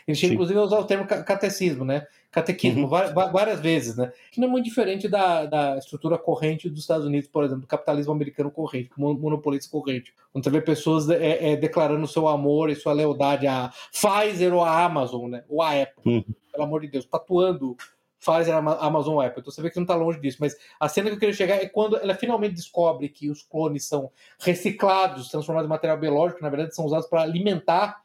Eles 0.06 0.20
chegam, 0.20 0.36
inclusive, 0.36 0.60
a 0.60 0.64
usar 0.64 0.80
o 0.80 0.86
termo 0.86 1.06
catecismo, 1.06 1.86
né? 1.86 2.06
Catequismo, 2.42 2.84
uhum. 2.84 3.32
várias, 3.32 3.60
vezes, 3.60 3.98
né? 3.98 4.12
Que 4.32 4.40
não 4.40 4.48
é 4.48 4.52
muito 4.52 4.66
diferente 4.66 5.08
da, 5.08 5.46
da 5.46 5.78
estrutura 5.78 6.18
corrente 6.18 6.70
dos 6.70 6.82
Estados 6.82 7.06
Unidos, 7.06 7.30
por 7.30 7.44
exemplo, 7.44 7.62
do 7.62 7.68
capitalismo 7.68 8.12
americano 8.12 8.52
corrente, 8.52 8.92
monopolista 8.98 9.72
corrente. 9.72 10.14
Quando 10.32 10.44
você 10.44 10.50
vê 10.50 10.62
pessoas 10.62 11.10
é, 11.10 11.54
é, 11.54 11.56
declarando 11.56 12.08
seu 12.08 12.28
amor 12.28 12.70
e 12.70 12.76
sua 12.76 12.94
lealdade 12.94 13.48
à 13.48 13.72
Pfizer 13.92 14.54
ou 14.54 14.64
à 14.64 14.84
Amazon, 14.84 15.30
né? 15.30 15.44
Ou 15.50 15.62
à 15.62 15.72
Apple. 15.82 16.04
Uhum 16.06 16.24
pelo 16.58 16.64
amor 16.64 16.82
de 16.82 16.88
Deus, 16.88 17.06
tatuando 17.06 17.78
Pfizer, 18.20 18.56
Amazon 18.56 19.24
Apple. 19.24 19.42
Então 19.42 19.54
você 19.54 19.62
vê 19.62 19.70
que 19.70 19.76
não 19.78 19.84
está 19.84 19.96
longe 19.96 20.20
disso. 20.20 20.38
Mas 20.42 20.58
a 20.80 20.90
cena 20.90 21.10
que 21.10 21.16
eu 21.16 21.20
queria 21.20 21.36
chegar 21.36 21.56
é 21.56 21.70
quando 21.70 21.98
ela 21.98 22.16
finalmente 22.16 22.56
descobre 22.56 23.08
que 23.08 23.30
os 23.30 23.44
clones 23.44 23.86
são 23.86 24.12
reciclados, 24.40 25.30
transformados 25.30 25.68
em 25.68 25.70
material 25.70 26.00
biológico, 26.00 26.42
na 26.42 26.50
verdade 26.50 26.76
são 26.76 26.86
usados 26.86 27.08
para 27.08 27.22
alimentar. 27.22 28.02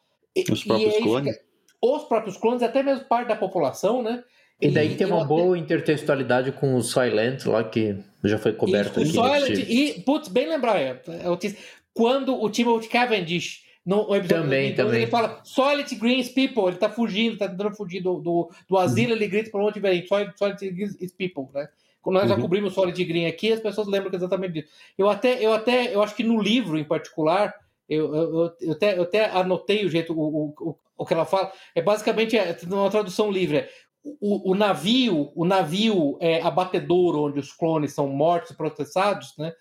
Os 0.50 0.62
próprios 0.64 0.96
clones? 0.98 1.40
Os 1.82 2.04
próprios 2.04 2.36
clones, 2.36 2.62
até 2.62 2.82
mesmo 2.82 3.04
parte 3.06 3.28
da 3.28 3.36
população, 3.36 4.02
né? 4.02 4.22
E 4.60 4.70
daí 4.70 4.92
e, 4.92 4.96
tem 4.96 5.06
uma 5.06 5.24
boa 5.24 5.58
intertextualidade 5.58 6.52
com 6.52 6.76
o 6.76 6.82
Silent, 6.82 7.46
lá 7.46 7.64
que 7.64 7.96
já 8.22 8.38
foi 8.38 8.52
coberto 8.52 9.00
aqui. 9.00 9.08
O 9.08 9.12
Silent, 9.12 9.58
e, 9.68 10.00
putz, 10.02 10.28
bem 10.28 10.48
lembrar, 10.48 10.80
é, 10.80 10.90
é, 11.08 11.54
quando 11.92 12.40
o 12.40 12.48
Timothy 12.48 12.88
Cavendish 12.88 13.64
no 13.84 14.14
episódio 14.14 14.28
também, 14.28 14.74
também. 14.74 15.02
ele 15.02 15.10
fala 15.10 15.40
Solid 15.42 15.92
Greens 15.96 16.28
People, 16.28 16.68
ele 16.68 16.76
tá 16.76 16.88
fugindo, 16.88 17.36
tá 17.36 17.48
tentando 17.48 17.74
fugir 17.74 18.00
do, 18.00 18.20
do, 18.20 18.50
do 18.68 18.78
asilo, 18.78 19.10
uhum. 19.10 19.16
ele 19.16 19.26
grita 19.26 19.50
para 19.50 19.64
onde 19.64 19.80
vem, 19.80 20.06
Solid, 20.06 20.32
Solid 20.38 20.70
Greens 20.70 21.12
People, 21.18 21.46
né? 21.52 21.68
Quando 22.00 22.14
nós 22.14 22.30
uhum. 22.30 22.36
já 22.36 22.40
cobrimos 22.40 22.74
Solid 22.74 23.04
Green 23.04 23.26
aqui, 23.26 23.52
as 23.52 23.60
pessoas 23.60 23.88
lembram 23.88 24.12
exatamente 24.14 24.52
disso. 24.52 24.68
Eu 24.96 25.10
até, 25.10 25.44
eu 25.44 25.52
até, 25.52 25.94
eu 25.94 26.02
acho 26.02 26.14
que 26.14 26.22
no 26.22 26.40
livro 26.40 26.78
em 26.78 26.84
particular, 26.84 27.54
eu, 27.88 28.14
eu, 28.14 28.54
eu, 28.60 28.72
até, 28.72 28.98
eu 28.98 29.02
até 29.02 29.30
anotei 29.30 29.84
o 29.84 29.88
jeito, 29.88 30.12
o, 30.12 30.54
o, 30.60 30.76
o 31.02 31.06
que 31.06 31.14
ela 31.14 31.24
fala, 31.24 31.52
é 31.74 31.82
basicamente, 31.82 32.36
é, 32.36 32.56
uma 32.70 32.90
tradução 32.90 33.30
livre, 33.30 33.58
é, 33.58 33.70
o, 34.02 34.52
o, 34.52 34.54
navio, 34.54 35.32
o 35.34 35.44
navio 35.44 36.16
é, 36.20 36.40
abatedor 36.42 37.16
onde 37.16 37.38
os 37.38 37.52
clones 37.52 37.92
são 37.92 38.08
mortos 38.08 38.50
e 38.50 38.56
processados, 38.56 39.36
né? 39.38 39.52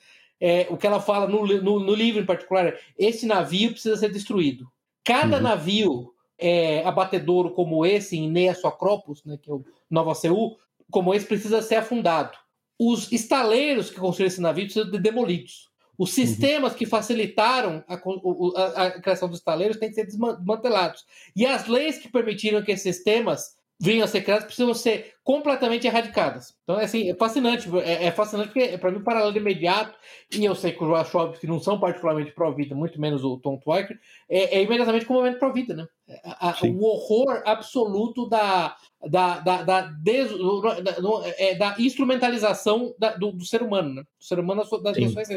é, 0.41 0.65
o 0.71 0.77
que 0.77 0.87
ela 0.87 0.99
fala 0.99 1.27
no, 1.27 1.45
no, 1.45 1.79
no, 1.79 1.93
livro 1.93 2.19
em 2.19 2.25
particular 2.25 2.65
é 2.67 2.79
esse 2.97 3.27
navio 3.27 3.71
precisa 3.71 3.95
ser 3.95 4.11
destruído. 4.11 4.67
Cada 5.03 5.37
uhum. 5.37 5.43
navio 5.43 6.13
é, 6.37 6.83
abatedouro 6.83 7.51
como 7.51 7.85
esse, 7.85 8.17
em 8.17 8.29
Neas 8.29 8.65
Acropos, 8.65 9.23
né, 9.23 9.37
que 9.39 9.49
é 9.49 9.53
o 9.53 9.63
Nova 9.89 10.15
Seul, 10.15 10.57
como 10.89 11.13
esse, 11.13 11.27
precisa 11.27 11.61
ser 11.61 11.75
afundado. 11.75 12.35
Os 12.79 13.11
estaleiros 13.11 13.91
que 13.91 13.99
construíram 13.99 14.27
esse 14.27 14.41
navio 14.41 14.65
precisam 14.65 14.89
ser 14.89 14.99
demolidos. 14.99 15.69
Os 16.01 16.17
uhum. 16.17 16.25
sistemas 16.25 16.71
uhum. 16.71 16.77
que 16.79 16.85
facilitaram 16.87 17.83
a, 17.87 17.93
a, 17.93 18.87
a, 18.87 18.91
criação 18.99 19.29
dos 19.29 19.37
estaleiros 19.37 19.77
têm 19.77 19.89
que 19.89 19.93
ser 19.93 20.07
desmantelados. 20.07 21.05
E 21.35 21.45
as 21.45 21.67
leis 21.67 21.99
que 21.99 22.09
permitiram 22.09 22.63
que 22.63 22.71
esses 22.71 22.95
sistemas 22.95 23.55
vinham 23.79 24.03
a 24.03 24.07
ser 24.07 24.21
criadas 24.21 24.45
precisam 24.45 24.73
ser 24.73 25.13
completamente 25.23 25.85
erradicadas. 25.85 26.55
Então, 26.63 26.79
é, 26.79 26.85
assim, 26.85 27.09
é 27.09 27.15
fascinante. 27.15 27.69
É, 27.79 28.05
é 28.05 28.11
fascinante 28.11 28.49
porque, 28.49 28.77
para 28.77 28.91
mim, 28.91 28.97
o 28.97 29.03
paralelo 29.03 29.37
imediato, 29.37 29.95
e 30.33 30.43
eu 30.43 30.55
sei 30.55 30.71
que 30.71 30.83
os 30.83 30.89
Wachowski 30.89 31.45
não 31.45 31.59
são 31.59 31.79
particularmente 31.79 32.31
pró-vida, 32.31 32.73
muito 32.73 32.99
menos 32.99 33.23
o 33.23 33.37
Tom 33.37 33.57
Twyker, 33.57 33.99
é, 34.27 34.57
é 34.57 34.63
imediatamente 34.63 35.05
com 35.05 35.13
o 35.13 35.17
momento 35.17 35.37
pró-vida, 35.37 35.75
né? 35.75 35.87
A, 36.25 36.49
a, 36.49 36.55
o 36.65 36.83
horror 36.83 37.41
absoluto 37.45 38.27
da, 38.27 38.75
da, 39.07 39.39
da, 39.39 39.63
da, 39.63 39.81
des, 39.81 40.29
da, 40.31 41.29
é, 41.37 41.55
da 41.55 41.75
instrumentalização 41.77 42.93
da, 42.97 43.15
do, 43.15 43.31
do, 43.31 43.45
ser 43.45 43.61
humano, 43.61 43.93
né? 43.93 44.01
Do 44.01 44.25
ser 44.25 44.39
humano 44.39 44.63
das 44.81 44.97
ações. 44.97 45.29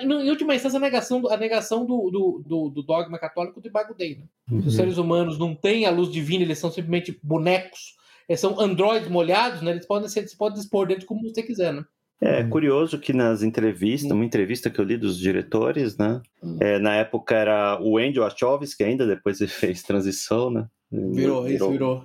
Em 0.00 0.30
última 0.30 0.54
instância, 0.54 0.76
a 0.76 0.80
negação, 0.80 1.22
a 1.30 1.36
negação 1.36 1.86
do, 1.86 2.10
do, 2.10 2.42
do, 2.44 2.70
do 2.70 2.82
dogma 2.82 3.18
católico 3.18 3.60
do 3.60 3.68
Imago 3.68 3.94
Dei. 3.94 4.16
Né? 4.16 4.24
Uhum. 4.50 4.58
Os 4.58 4.74
seres 4.74 4.98
humanos 4.98 5.38
não 5.38 5.54
têm 5.54 5.86
a 5.86 5.90
luz 5.90 6.10
divina, 6.10 6.42
eles 6.42 6.58
são 6.58 6.70
simplesmente 6.70 7.18
bonecos, 7.22 7.96
eles 8.28 8.40
são 8.40 8.60
androides 8.60 9.08
molhados, 9.08 9.62
né? 9.62 9.70
eles 9.70 9.86
podem 9.86 10.08
ser, 10.08 10.20
eles 10.20 10.34
podem 10.34 10.58
dispor 10.58 10.86
dentro 10.86 11.06
como 11.06 11.22
você 11.22 11.42
quiser. 11.42 11.72
Né? 11.72 11.82
É 12.20 12.42
hum. 12.42 12.50
curioso 12.50 12.98
que 12.98 13.12
nas 13.12 13.42
entrevistas, 13.42 14.10
uma 14.10 14.24
entrevista 14.24 14.68
que 14.68 14.80
eu 14.80 14.84
li 14.84 14.96
dos 14.96 15.18
diretores, 15.18 15.96
né? 15.96 16.20
Hum. 16.42 16.58
É, 16.60 16.78
na 16.78 16.94
época 16.96 17.36
era 17.36 17.80
o 17.80 17.96
Andy 17.96 18.18
Wachowski 18.18 18.82
ainda, 18.82 19.06
depois 19.06 19.40
ele 19.40 19.50
fez 19.50 19.82
transição, 19.82 20.50
né? 20.50 20.66
Virou, 20.90 21.42
virou 21.42 21.46
isso 21.48 21.70
virou. 21.70 22.04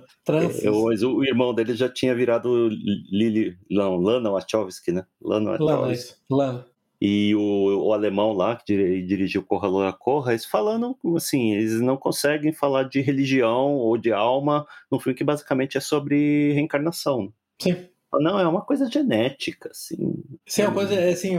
É, 0.62 0.70
o, 0.70 1.16
o, 1.16 1.24
irmão 1.24 1.54
dele 1.54 1.74
já 1.74 1.88
tinha 1.88 2.14
virado 2.14 2.68
Lili, 2.68 3.56
não, 3.70 3.96
Lana 3.96 4.30
Wachowski, 4.30 4.92
né? 4.92 5.04
Lana 5.22 5.52
Wachowski. 5.52 6.16
Lana, 6.30 6.52
Lana. 6.52 6.66
E 7.00 7.34
o, 7.34 7.88
o 7.88 7.92
alemão 7.92 8.32
lá, 8.32 8.56
que 8.56 9.02
dirigiu 9.02 9.42
Corra 9.42 9.68
Loura 9.68 9.92
Corra, 9.92 10.32
eles 10.32 10.44
falando 10.44 10.96
assim, 11.16 11.52
eles 11.52 11.80
não 11.80 11.96
conseguem 11.96 12.52
falar 12.52 12.84
de 12.84 13.00
religião 13.00 13.74
ou 13.74 13.98
de 13.98 14.12
alma 14.12 14.66
num 14.90 14.98
filme 14.98 15.16
que 15.16 15.24
basicamente 15.24 15.76
é 15.76 15.80
sobre 15.80 16.52
reencarnação. 16.52 17.32
Sim. 17.60 17.88
Não, 18.20 18.38
é 18.38 18.46
uma 18.46 18.62
coisa 18.62 18.90
genética, 18.90 19.70
assim. 19.70 20.22
Sim, 20.46 20.62
é 20.62 20.68
uma 20.68 20.74
coisa, 20.74 21.08
assim... 21.08 21.36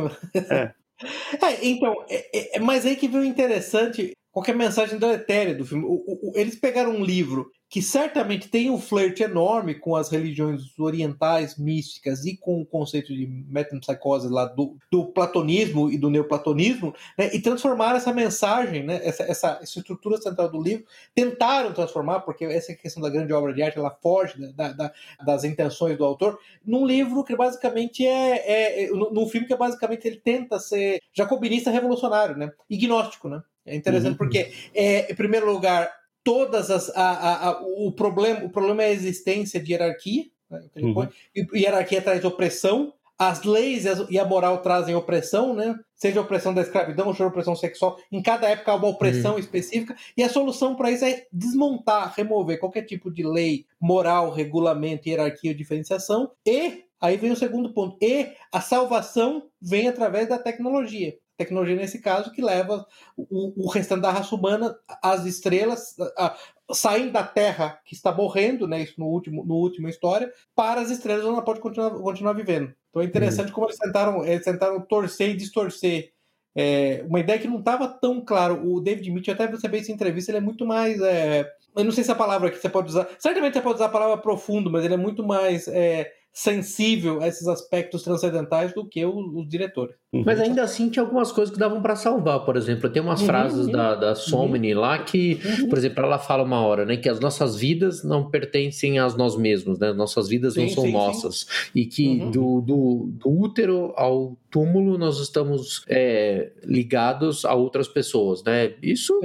É. 0.50 0.74
é 1.42 1.66
então, 1.66 1.96
é, 2.10 2.58
é, 2.58 2.60
mas 2.60 2.86
aí 2.86 2.96
que 2.96 3.08
veio 3.08 3.24
interessante 3.24 4.12
qualquer 4.32 4.56
mensagem 4.56 5.00
deletéria 5.00 5.56
do 5.56 5.66
filme. 5.66 5.86
O, 5.86 6.04
o, 6.06 6.32
eles 6.36 6.56
pegaram 6.56 6.92
um 6.92 7.04
livro 7.06 7.50
que 7.76 7.82
certamente 7.82 8.48
tem 8.48 8.70
um 8.70 8.80
flerte 8.80 9.22
enorme 9.22 9.76
com 9.76 9.98
as 9.98 10.08
religiões 10.08 10.62
orientais 10.80 11.58
místicas 11.58 12.24
e 12.26 12.38
com 12.38 12.62
o 12.62 12.66
conceito 12.66 13.14
de 13.14 13.28
metempsicose 13.28 14.30
lá 14.30 14.46
do, 14.46 14.78
do 14.90 15.08
platonismo 15.08 15.92
e 15.92 15.98
do 15.98 16.10
neoplatonismo, 16.10 16.96
né, 17.18 17.30
e 17.34 17.42
transformaram 17.42 17.98
essa 17.98 18.14
mensagem, 18.14 18.82
né, 18.82 19.02
essa, 19.04 19.24
essa, 19.24 19.60
estrutura 19.62 20.16
central 20.16 20.50
do 20.50 20.64
livro, 20.64 20.86
tentaram 21.14 21.74
transformar, 21.74 22.22
porque 22.22 22.46
essa 22.46 22.72
é 22.72 22.76
questão 22.76 23.04
da 23.04 23.10
grande 23.10 23.34
obra 23.34 23.54
de 23.54 23.62
arte, 23.62 23.78
ela 23.78 23.92
foge 23.92 24.54
da, 24.54 24.72
da, 24.72 24.94
das 25.26 25.44
intenções 25.44 25.98
do 25.98 26.06
autor, 26.06 26.40
num 26.66 26.86
livro 26.86 27.26
que 27.26 27.36
basicamente 27.36 28.08
é, 28.08 28.86
é 28.86 28.90
num 28.90 29.28
filme 29.28 29.48
que 29.48 29.56
basicamente 29.58 30.08
ele 30.08 30.22
tenta 30.24 30.60
ser 30.60 31.02
jacobinista 31.12 31.70
revolucionário, 31.70 32.38
né, 32.38 32.54
ignóstico, 32.70 33.28
né. 33.28 33.44
É 33.66 33.76
interessante 33.76 34.12
uhum. 34.12 34.18
porque, 34.18 34.54
é, 34.74 35.12
em 35.12 35.16
primeiro 35.16 35.52
lugar, 35.52 35.92
todas 36.26 36.72
as 36.72 36.90
a, 36.90 37.12
a, 37.12 37.50
a, 37.50 37.62
o 37.62 37.92
problema 37.92 38.44
o 38.44 38.50
problema 38.50 38.84
é 38.84 38.88
a 38.88 38.92
existência 38.92 39.62
de 39.62 39.72
hierarquia 39.72 40.26
né, 40.50 40.62
uhum. 40.76 41.08
e 41.36 41.60
hierarquia 41.60 42.02
traz 42.02 42.26
opressão 42.26 42.92
as 43.18 43.44
leis 43.44 43.86
e 44.10 44.20
a 44.20 44.26
moral 44.26 44.62
trazem 44.62 44.94
opressão, 44.94 45.54
né? 45.54 45.74
Seja 45.96 46.20
a 46.20 46.24
opressão 46.24 46.54
da 46.54 46.62
escravidão, 46.62 47.14
seja 47.14 47.24
a 47.24 47.28
opressão 47.28 47.56
sexual. 47.56 47.98
Em 48.12 48.22
cada 48.22 48.50
época 48.50 48.74
há 48.74 48.76
uma 48.76 48.90
opressão 48.90 49.34
uhum. 49.34 49.40
específica. 49.40 49.96
E 50.18 50.22
a 50.22 50.28
solução 50.28 50.76
para 50.76 50.92
isso 50.92 51.06
é 51.06 51.26
desmontar, 51.32 52.14
remover 52.14 52.60
qualquer 52.60 52.82
tipo 52.82 53.10
de 53.10 53.24
lei, 53.26 53.66
moral, 53.80 54.32
regulamento, 54.32 55.08
hierarquia 55.08 55.52
ou 55.52 55.58
diferenciação. 55.58 56.30
E, 56.46 56.84
aí 57.00 57.16
vem 57.16 57.32
o 57.32 57.38
segundo 57.38 57.72
ponto, 57.74 57.96
e 58.02 58.34
a 58.52 58.60
salvação 58.60 59.44
vem 59.62 59.88
através 59.88 60.28
da 60.28 60.38
tecnologia 60.38 61.16
tecnologia 61.38 61.76
nesse 61.76 62.00
caso 62.00 62.32
que 62.32 62.42
leva 62.42 62.86
o, 63.18 63.66
o 63.66 63.70
restante 63.70 64.02
da 64.02 64.12
raça 64.12 64.36
humana 64.36 64.76
às 65.02 65.26
estrelas, 65.26 65.96
a, 66.18 66.28
a, 66.28 66.74
saindo 66.74 67.12
da 67.12 67.24
Terra 67.24 67.80
que 67.86 67.94
está 67.94 68.12
morrendo, 68.12 68.68
né, 68.68 68.82
isso 68.82 68.96
no 68.98 69.08
último 69.08 69.46
no 69.46 69.56
último 69.56 69.90
história, 69.90 70.32
para 70.56 70.82
as 70.82 70.90
estrelas 70.90 71.26
onde 71.26 71.34
ela 71.34 71.46
pode 71.46 71.60
continuar, 71.60 71.92
continuar 71.92 72.34
vivendo. 72.34 72.74
Então 72.90 73.02
é 73.02 73.06
interessante 73.06 73.48
uhum. 73.48 73.54
como 73.54 73.68
eles 73.68 73.78
tentaram, 73.78 74.26
eles 74.26 74.46
tentaram 74.46 74.82
torcer 74.82 75.30
e 75.30 75.36
distorcer 75.36 76.16
é, 76.56 77.04
uma 77.06 77.20
ideia 77.20 77.38
que 77.38 77.48
não 77.48 77.60
estava 77.60 77.88
tão 77.88 78.24
claro. 78.24 78.66
O 78.66 78.80
David 78.80 79.12
Mitchell, 79.12 79.34
até 79.34 79.46
você 79.46 79.68
ver 79.68 79.80
essa 79.80 79.92
entrevista, 79.92 80.32
ele 80.32 80.38
é 80.38 80.42
muito 80.42 80.66
mais. 80.66 81.02
É, 81.02 81.46
eu 81.76 81.84
não 81.84 81.92
sei 81.92 82.04
se 82.04 82.12
a 82.12 82.16
palavra 82.16 82.50
que 82.50 82.58
você 82.58 82.70
pode 82.70 82.88
usar. 82.88 83.10
Certamente 83.20 83.54
você 83.54 83.62
pode 83.62 83.76
usar 83.76 83.88
a 83.88 83.90
palavra 83.90 84.18
profundo, 84.18 84.72
mas 84.72 84.86
ele 84.86 84.94
é 84.94 84.98
muito 84.98 85.22
mais. 85.22 85.68
É, 85.68 86.10
sensível 86.36 87.22
a 87.22 87.30
esses 87.30 87.48
aspectos 87.48 88.04
transcendentais 88.04 88.74
do 88.74 88.86
que 88.86 89.06
os, 89.06 89.34
os 89.34 89.48
diretores. 89.48 89.96
Uhum. 90.12 90.24
Mas 90.26 90.42
ainda 90.42 90.64
assim 90.64 90.90
tinha 90.90 91.02
algumas 91.02 91.32
coisas 91.32 91.54
que 91.54 91.58
davam 91.58 91.82
para 91.82 91.96
salvar, 91.96 92.44
por 92.44 92.58
exemplo, 92.58 92.90
tem 92.90 93.02
umas 93.02 93.22
uhum, 93.22 93.26
frases 93.26 93.68
uhum, 93.68 93.72
da, 93.72 93.96
da 93.96 94.16
Somni 94.16 94.74
uhum. 94.74 94.82
lá 94.82 95.00
que, 95.00 95.40
uhum. 95.46 95.70
por 95.70 95.78
exemplo, 95.78 96.04
ela 96.04 96.20
fala 96.20 96.44
uma 96.44 96.60
hora, 96.60 96.86
né, 96.86 96.98
que 96.98 97.08
as 97.08 97.22
nossas 97.22 97.56
vidas 97.56 98.04
não 98.04 98.30
pertencem 98.30 99.00
a 99.00 99.08
nós 99.12 99.38
mesmos, 99.38 99.80
né, 99.80 99.94
nossas 99.94 100.28
vidas 100.28 100.56
sim, 100.56 100.64
não 100.64 100.70
são 100.70 100.84
sim, 100.84 100.92
nossas, 100.92 101.40
sim. 101.40 101.70
e 101.74 101.86
que 101.86 102.06
uhum. 102.06 102.32
do, 102.32 102.62
do, 102.62 103.10
do, 103.14 103.30
útero 103.30 103.94
ao 103.96 104.38
túmulo 104.52 104.98
nós 104.98 105.20
estamos 105.20 105.86
é, 105.88 106.52
ligados 106.66 107.46
a 107.46 107.54
outras 107.54 107.88
pessoas, 107.88 108.44
né, 108.44 108.74
isso 108.84 109.18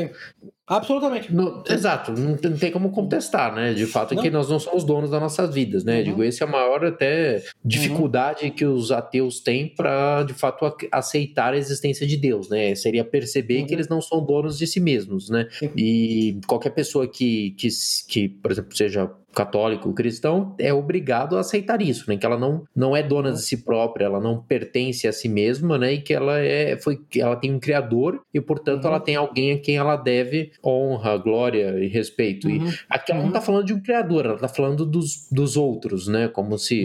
Absolutamente. 0.71 1.35
No, 1.35 1.65
exato, 1.69 2.13
não, 2.13 2.39
não, 2.41 2.57
tem 2.57 2.71
como 2.71 2.93
contestar, 2.93 3.53
né? 3.53 3.75
De 3.75 3.87
fato, 3.87 4.15
é 4.15 4.17
que 4.23 4.31
nós 4.31 4.49
não 4.49 4.61
somos 4.61 4.85
donos 4.85 5.11
das 5.11 5.21
nossas 5.21 5.53
vidas, 5.53 5.83
né? 5.83 5.99
Uhum. 5.99 6.05
Digo, 6.05 6.23
esse 6.23 6.45
é 6.45 6.47
a 6.47 6.49
maior 6.49 6.85
até 6.85 7.43
dificuldade 7.65 8.45
uhum. 8.45 8.51
que 8.53 8.65
os 8.65 8.93
ateus 8.93 9.41
têm 9.41 9.67
para, 9.67 10.23
de 10.23 10.33
fato, 10.33 10.73
aceitar 10.93 11.55
a 11.55 11.57
existência 11.57 12.07
de 12.07 12.17
Deus, 12.17 12.49
né? 12.49 12.73
Seria 12.77 13.05
perceber 13.05 13.63
uhum. 13.63 13.67
que 13.67 13.75
eles 13.75 13.89
não 13.89 14.01
são 14.01 14.25
donos 14.25 14.57
de 14.57 14.65
si 14.65 14.79
mesmos, 14.79 15.29
né? 15.29 15.49
E 15.77 16.39
qualquer 16.47 16.71
pessoa 16.71 17.09
que, 17.09 17.51
que, 17.59 17.69
que, 18.07 18.29
por 18.29 18.53
exemplo, 18.53 18.77
seja 18.77 19.11
católico 19.35 19.93
cristão 19.93 20.55
é 20.59 20.73
obrigado 20.73 21.37
a 21.37 21.41
aceitar 21.41 21.81
isso, 21.81 22.05
né? 22.09 22.17
Que 22.17 22.27
ela 22.27 22.39
não, 22.39 22.65
não 22.75 22.97
é 22.97 23.03
dona 23.03 23.33
de 23.33 23.41
si 23.43 23.59
própria, 23.65 24.07
ela 24.07 24.21
não 24.21 24.41
pertence 24.43 25.07
a 25.07 25.13
si 25.13 25.29
mesma, 25.29 25.79
né? 25.79 25.95
E 25.95 26.01
que 26.01 26.13
ela 26.13 26.39
é 26.39 26.77
foi 26.77 26.99
ela 27.17 27.37
tem 27.37 27.55
um 27.55 27.61
criador 27.61 28.21
e 28.35 28.41
portanto 28.41 28.87
ela 28.87 28.99
tem 29.01 29.17
alguém 29.17 29.53
a 29.53 29.59
quem 29.59 29.77
ela 29.77 29.97
deve 29.97 30.53
honra, 30.65 31.17
glória 31.17 31.79
e 31.79 31.87
respeito. 31.89 32.49
E 32.51 32.61
aqui 32.89 33.13
ela 33.13 33.23
não 33.23 33.31
tá 33.33 33.41
falando 33.41 33.65
de 33.67 33.73
um 33.75 33.81
criador, 33.81 34.27
ela 34.27 34.39
tá 34.39 34.49
falando 34.49 34.85
dos, 34.85 35.29
dos 35.31 35.57
outros, 35.57 36.09
né? 36.09 36.29
Como 36.29 36.59
se 36.59 36.85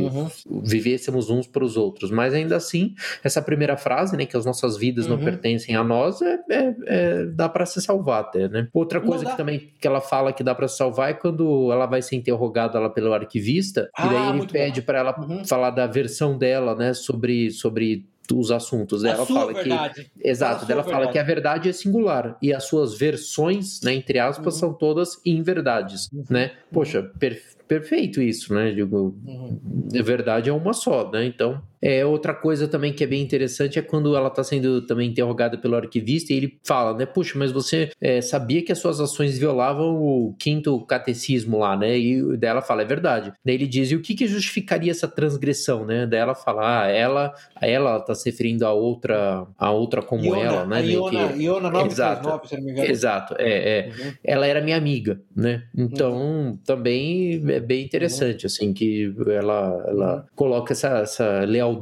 vivêssemos 0.63 1.29
uns 1.29 1.47
para 1.47 1.63
os 1.63 1.75
outros. 1.77 2.11
Mas 2.11 2.33
ainda 2.33 2.55
assim, 2.55 2.93
essa 3.23 3.41
primeira 3.41 3.77
frase, 3.77 4.15
né? 4.15 4.25
Que 4.25 4.37
as 4.37 4.45
nossas 4.45 4.77
vidas 4.77 5.07
não 5.07 5.15
Uhum. 5.17 5.23
pertencem 5.23 5.75
a 5.75 5.83
nós, 5.83 6.21
é, 6.21 6.39
é- 6.49 6.75
é- 6.85 7.25
dá 7.25 7.47
para 7.49 7.65
se 7.65 7.81
salvar 7.81 8.21
até, 8.21 8.47
né? 8.47 8.67
Outra 8.73 8.99
coisa 9.01 9.25
que 9.25 9.35
também 9.37 9.71
que 9.79 9.87
ela 9.87 10.01
fala 10.01 10.31
que 10.33 10.43
dá 10.43 10.53
para 10.53 10.67
se 10.67 10.77
salvar 10.77 11.09
é 11.09 11.13
quando 11.13 11.71
ela 11.71 11.85
vai 11.85 12.01
ser 12.01 12.15
interrogada 12.35 12.79
lá 12.79 12.89
pelo 12.89 13.13
arquivista 13.13 13.89
Ah, 13.95 14.05
e 14.05 14.09
daí 14.09 14.23
ele 14.29 14.37
muito 14.37 14.51
pede 14.51 14.81
para 14.81 14.99
ela 14.99 15.15
Uhum. 15.19 15.45
falar 15.45 15.71
da 15.71 15.87
versão 15.87 16.37
dela, 16.37 16.75
né? 16.75 16.93
Sobre 16.93 17.49
sobre 17.51 18.05
os 18.33 18.49
assuntos 18.49 19.03
dela. 19.03 19.21
a 19.21 19.25
sua 19.25 19.39
fala 19.41 19.53
verdade. 19.53 20.09
que 20.19 20.27
Exato, 20.29 20.65
dela 20.65 20.81
fala 20.83 20.95
verdade. 20.95 21.11
que 21.13 21.19
a 21.19 21.23
verdade 21.23 21.69
é 21.69 21.71
singular 21.71 22.35
e 22.41 22.51
as 22.51 22.63
suas 22.63 22.97
versões, 22.97 23.81
né, 23.83 23.93
entre 23.93 24.17
aspas, 24.17 24.55
Uhum. 24.55 24.59
são 24.59 24.73
todas 24.73 25.21
inverdades, 25.23 26.09
né? 26.27 26.53
Poxa, 26.73 27.03
per- 27.19 27.39
perfeito 27.67 28.19
isso, 28.19 28.51
né? 28.51 28.71
Digo, 28.71 29.15
Uhum. 29.23 29.87
verdade 30.03 30.49
é 30.49 30.53
uma 30.53 30.73
só, 30.73 31.11
né? 31.11 31.23
Então, 31.23 31.61
é 31.85 32.03
outra 32.03 32.33
coisa 32.33 32.67
também 32.67 32.91
que 32.91 33.03
é 33.03 33.07
bem 33.07 33.21
interessante 33.21 33.77
é 33.77 33.81
quando 33.81 34.15
ela 34.15 34.29
está 34.29 34.43
sendo 34.43 34.81
também 34.81 35.07
interrogada 35.09 35.55
pelo 35.55 35.75
arquivista 35.75 36.33
e 36.33 36.37
ele 36.37 36.57
fala, 36.63 36.97
né? 36.97 37.05
Puxa, 37.05 37.37
mas 37.37 37.51
você 37.51 37.91
é, 38.01 38.21
sabia 38.21 38.63
que 38.63 38.71
as 38.71 38.79
suas 38.79 38.99
ações 38.99 39.37
violavam 39.37 39.95
o 39.95 40.35
quinto 40.39 40.83
catecismo 40.87 41.59
lá, 41.59 41.77
né? 41.77 41.95
E 41.95 42.37
daí 42.37 42.49
ela 42.49 42.61
fala, 42.63 42.81
é 42.81 42.85
verdade. 42.85 43.31
Daí 43.45 43.53
ele 43.53 43.67
diz, 43.67 43.91
e 43.91 43.95
o 43.95 44.01
que 44.01 44.15
que 44.15 44.25
justificaria 44.25 44.89
essa 44.89 45.07
transgressão, 45.07 45.85
né? 45.85 46.07
Daí 46.07 46.19
ela 46.19 46.33
fala, 46.33 46.85
ah, 46.85 46.87
ela, 46.87 47.33
ela 47.61 47.99
tá 47.99 48.15
se 48.15 48.31
referindo 48.31 48.65
a 48.65 48.73
outra, 48.73 49.45
a 49.55 49.69
outra 49.69 50.01
como 50.01 50.25
Iona, 50.25 50.41
ela, 50.41 50.65
né? 50.65 50.85
Iona, 50.87 51.27
que- 51.33 51.43
Iona 51.43 51.69
939, 51.69 51.91
Exato. 51.91 52.47
se 52.47 52.55
não 52.55 52.63
me 52.63 52.71
engano. 52.71 52.89
Exato, 52.89 53.35
é, 53.37 53.79
é. 53.79 53.87
Uhum. 53.89 54.13
Ela 54.23 54.47
era 54.47 54.59
minha 54.59 54.77
amiga, 54.77 55.21
né? 55.35 55.63
Então, 55.77 56.57
também 56.65 57.43
é 57.47 57.59
bem 57.59 57.85
interessante, 57.85 58.47
assim, 58.47 58.73
que 58.73 59.13
ela, 59.27 59.85
ela 59.87 60.25
coloca 60.35 60.73
essa, 60.73 60.87
essa 60.99 61.39
lealdade, 61.41 61.74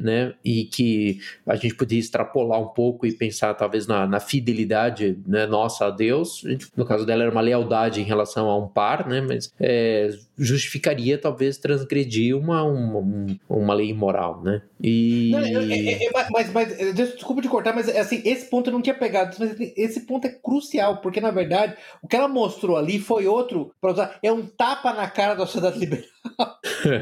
né? 0.00 0.34
E 0.44 0.64
que 0.64 1.18
a 1.46 1.56
gente 1.56 1.74
podia 1.74 1.98
extrapolar 1.98 2.60
um 2.60 2.68
pouco 2.68 3.06
e 3.06 3.12
pensar, 3.12 3.54
talvez, 3.54 3.86
na, 3.86 4.06
na 4.06 4.20
fidelidade 4.20 5.18
né, 5.26 5.46
nossa 5.46 5.86
a 5.86 5.90
Deus. 5.90 6.42
No 6.76 6.84
caso 6.84 7.04
dela, 7.04 7.22
era 7.22 7.30
uma 7.32 7.40
lealdade 7.40 8.00
em 8.00 8.04
relação 8.04 8.48
a 8.48 8.58
um 8.58 8.68
par, 8.68 9.06
né? 9.08 9.20
Mas 9.20 9.52
é, 9.60 10.10
justificaria, 10.38 11.18
talvez, 11.18 11.58
transgredir 11.58 12.36
uma, 12.36 12.62
uma, 12.62 12.98
um- 12.98 13.38
uma 13.48 13.74
lei 13.74 13.90
imoral, 13.90 14.42
né? 14.42 14.62
E... 14.82 15.30
Não, 15.32 15.38
é- 15.40 15.52
é- 15.52 16.04
é- 16.06 16.10
mas, 16.30 16.52
mas, 16.52 16.94
desculpa 16.94 17.40
de 17.40 17.48
cortar, 17.48 17.74
mas 17.74 17.88
assim, 17.88 18.20
esse 18.24 18.48
ponto 18.50 18.68
eu 18.68 18.72
não 18.72 18.82
tinha 18.82 18.94
pegado, 18.94 19.36
mas 19.38 19.56
esse 19.76 20.00
ponto 20.00 20.26
é 20.26 20.30
crucial, 20.30 20.98
porque 20.98 21.20
na 21.20 21.30
verdade 21.30 21.74
o 22.02 22.08
que 22.08 22.16
ela 22.16 22.28
mostrou 22.28 22.76
ali 22.76 22.98
foi 22.98 23.26
outro, 23.26 23.72
para 23.80 23.92
usar, 23.92 24.18
é 24.22 24.32
um 24.32 24.46
tapa 24.46 24.92
na 24.92 25.08
cara 25.08 25.34
da 25.34 25.46
sociedade 25.46 25.78
liberal. 25.78 26.04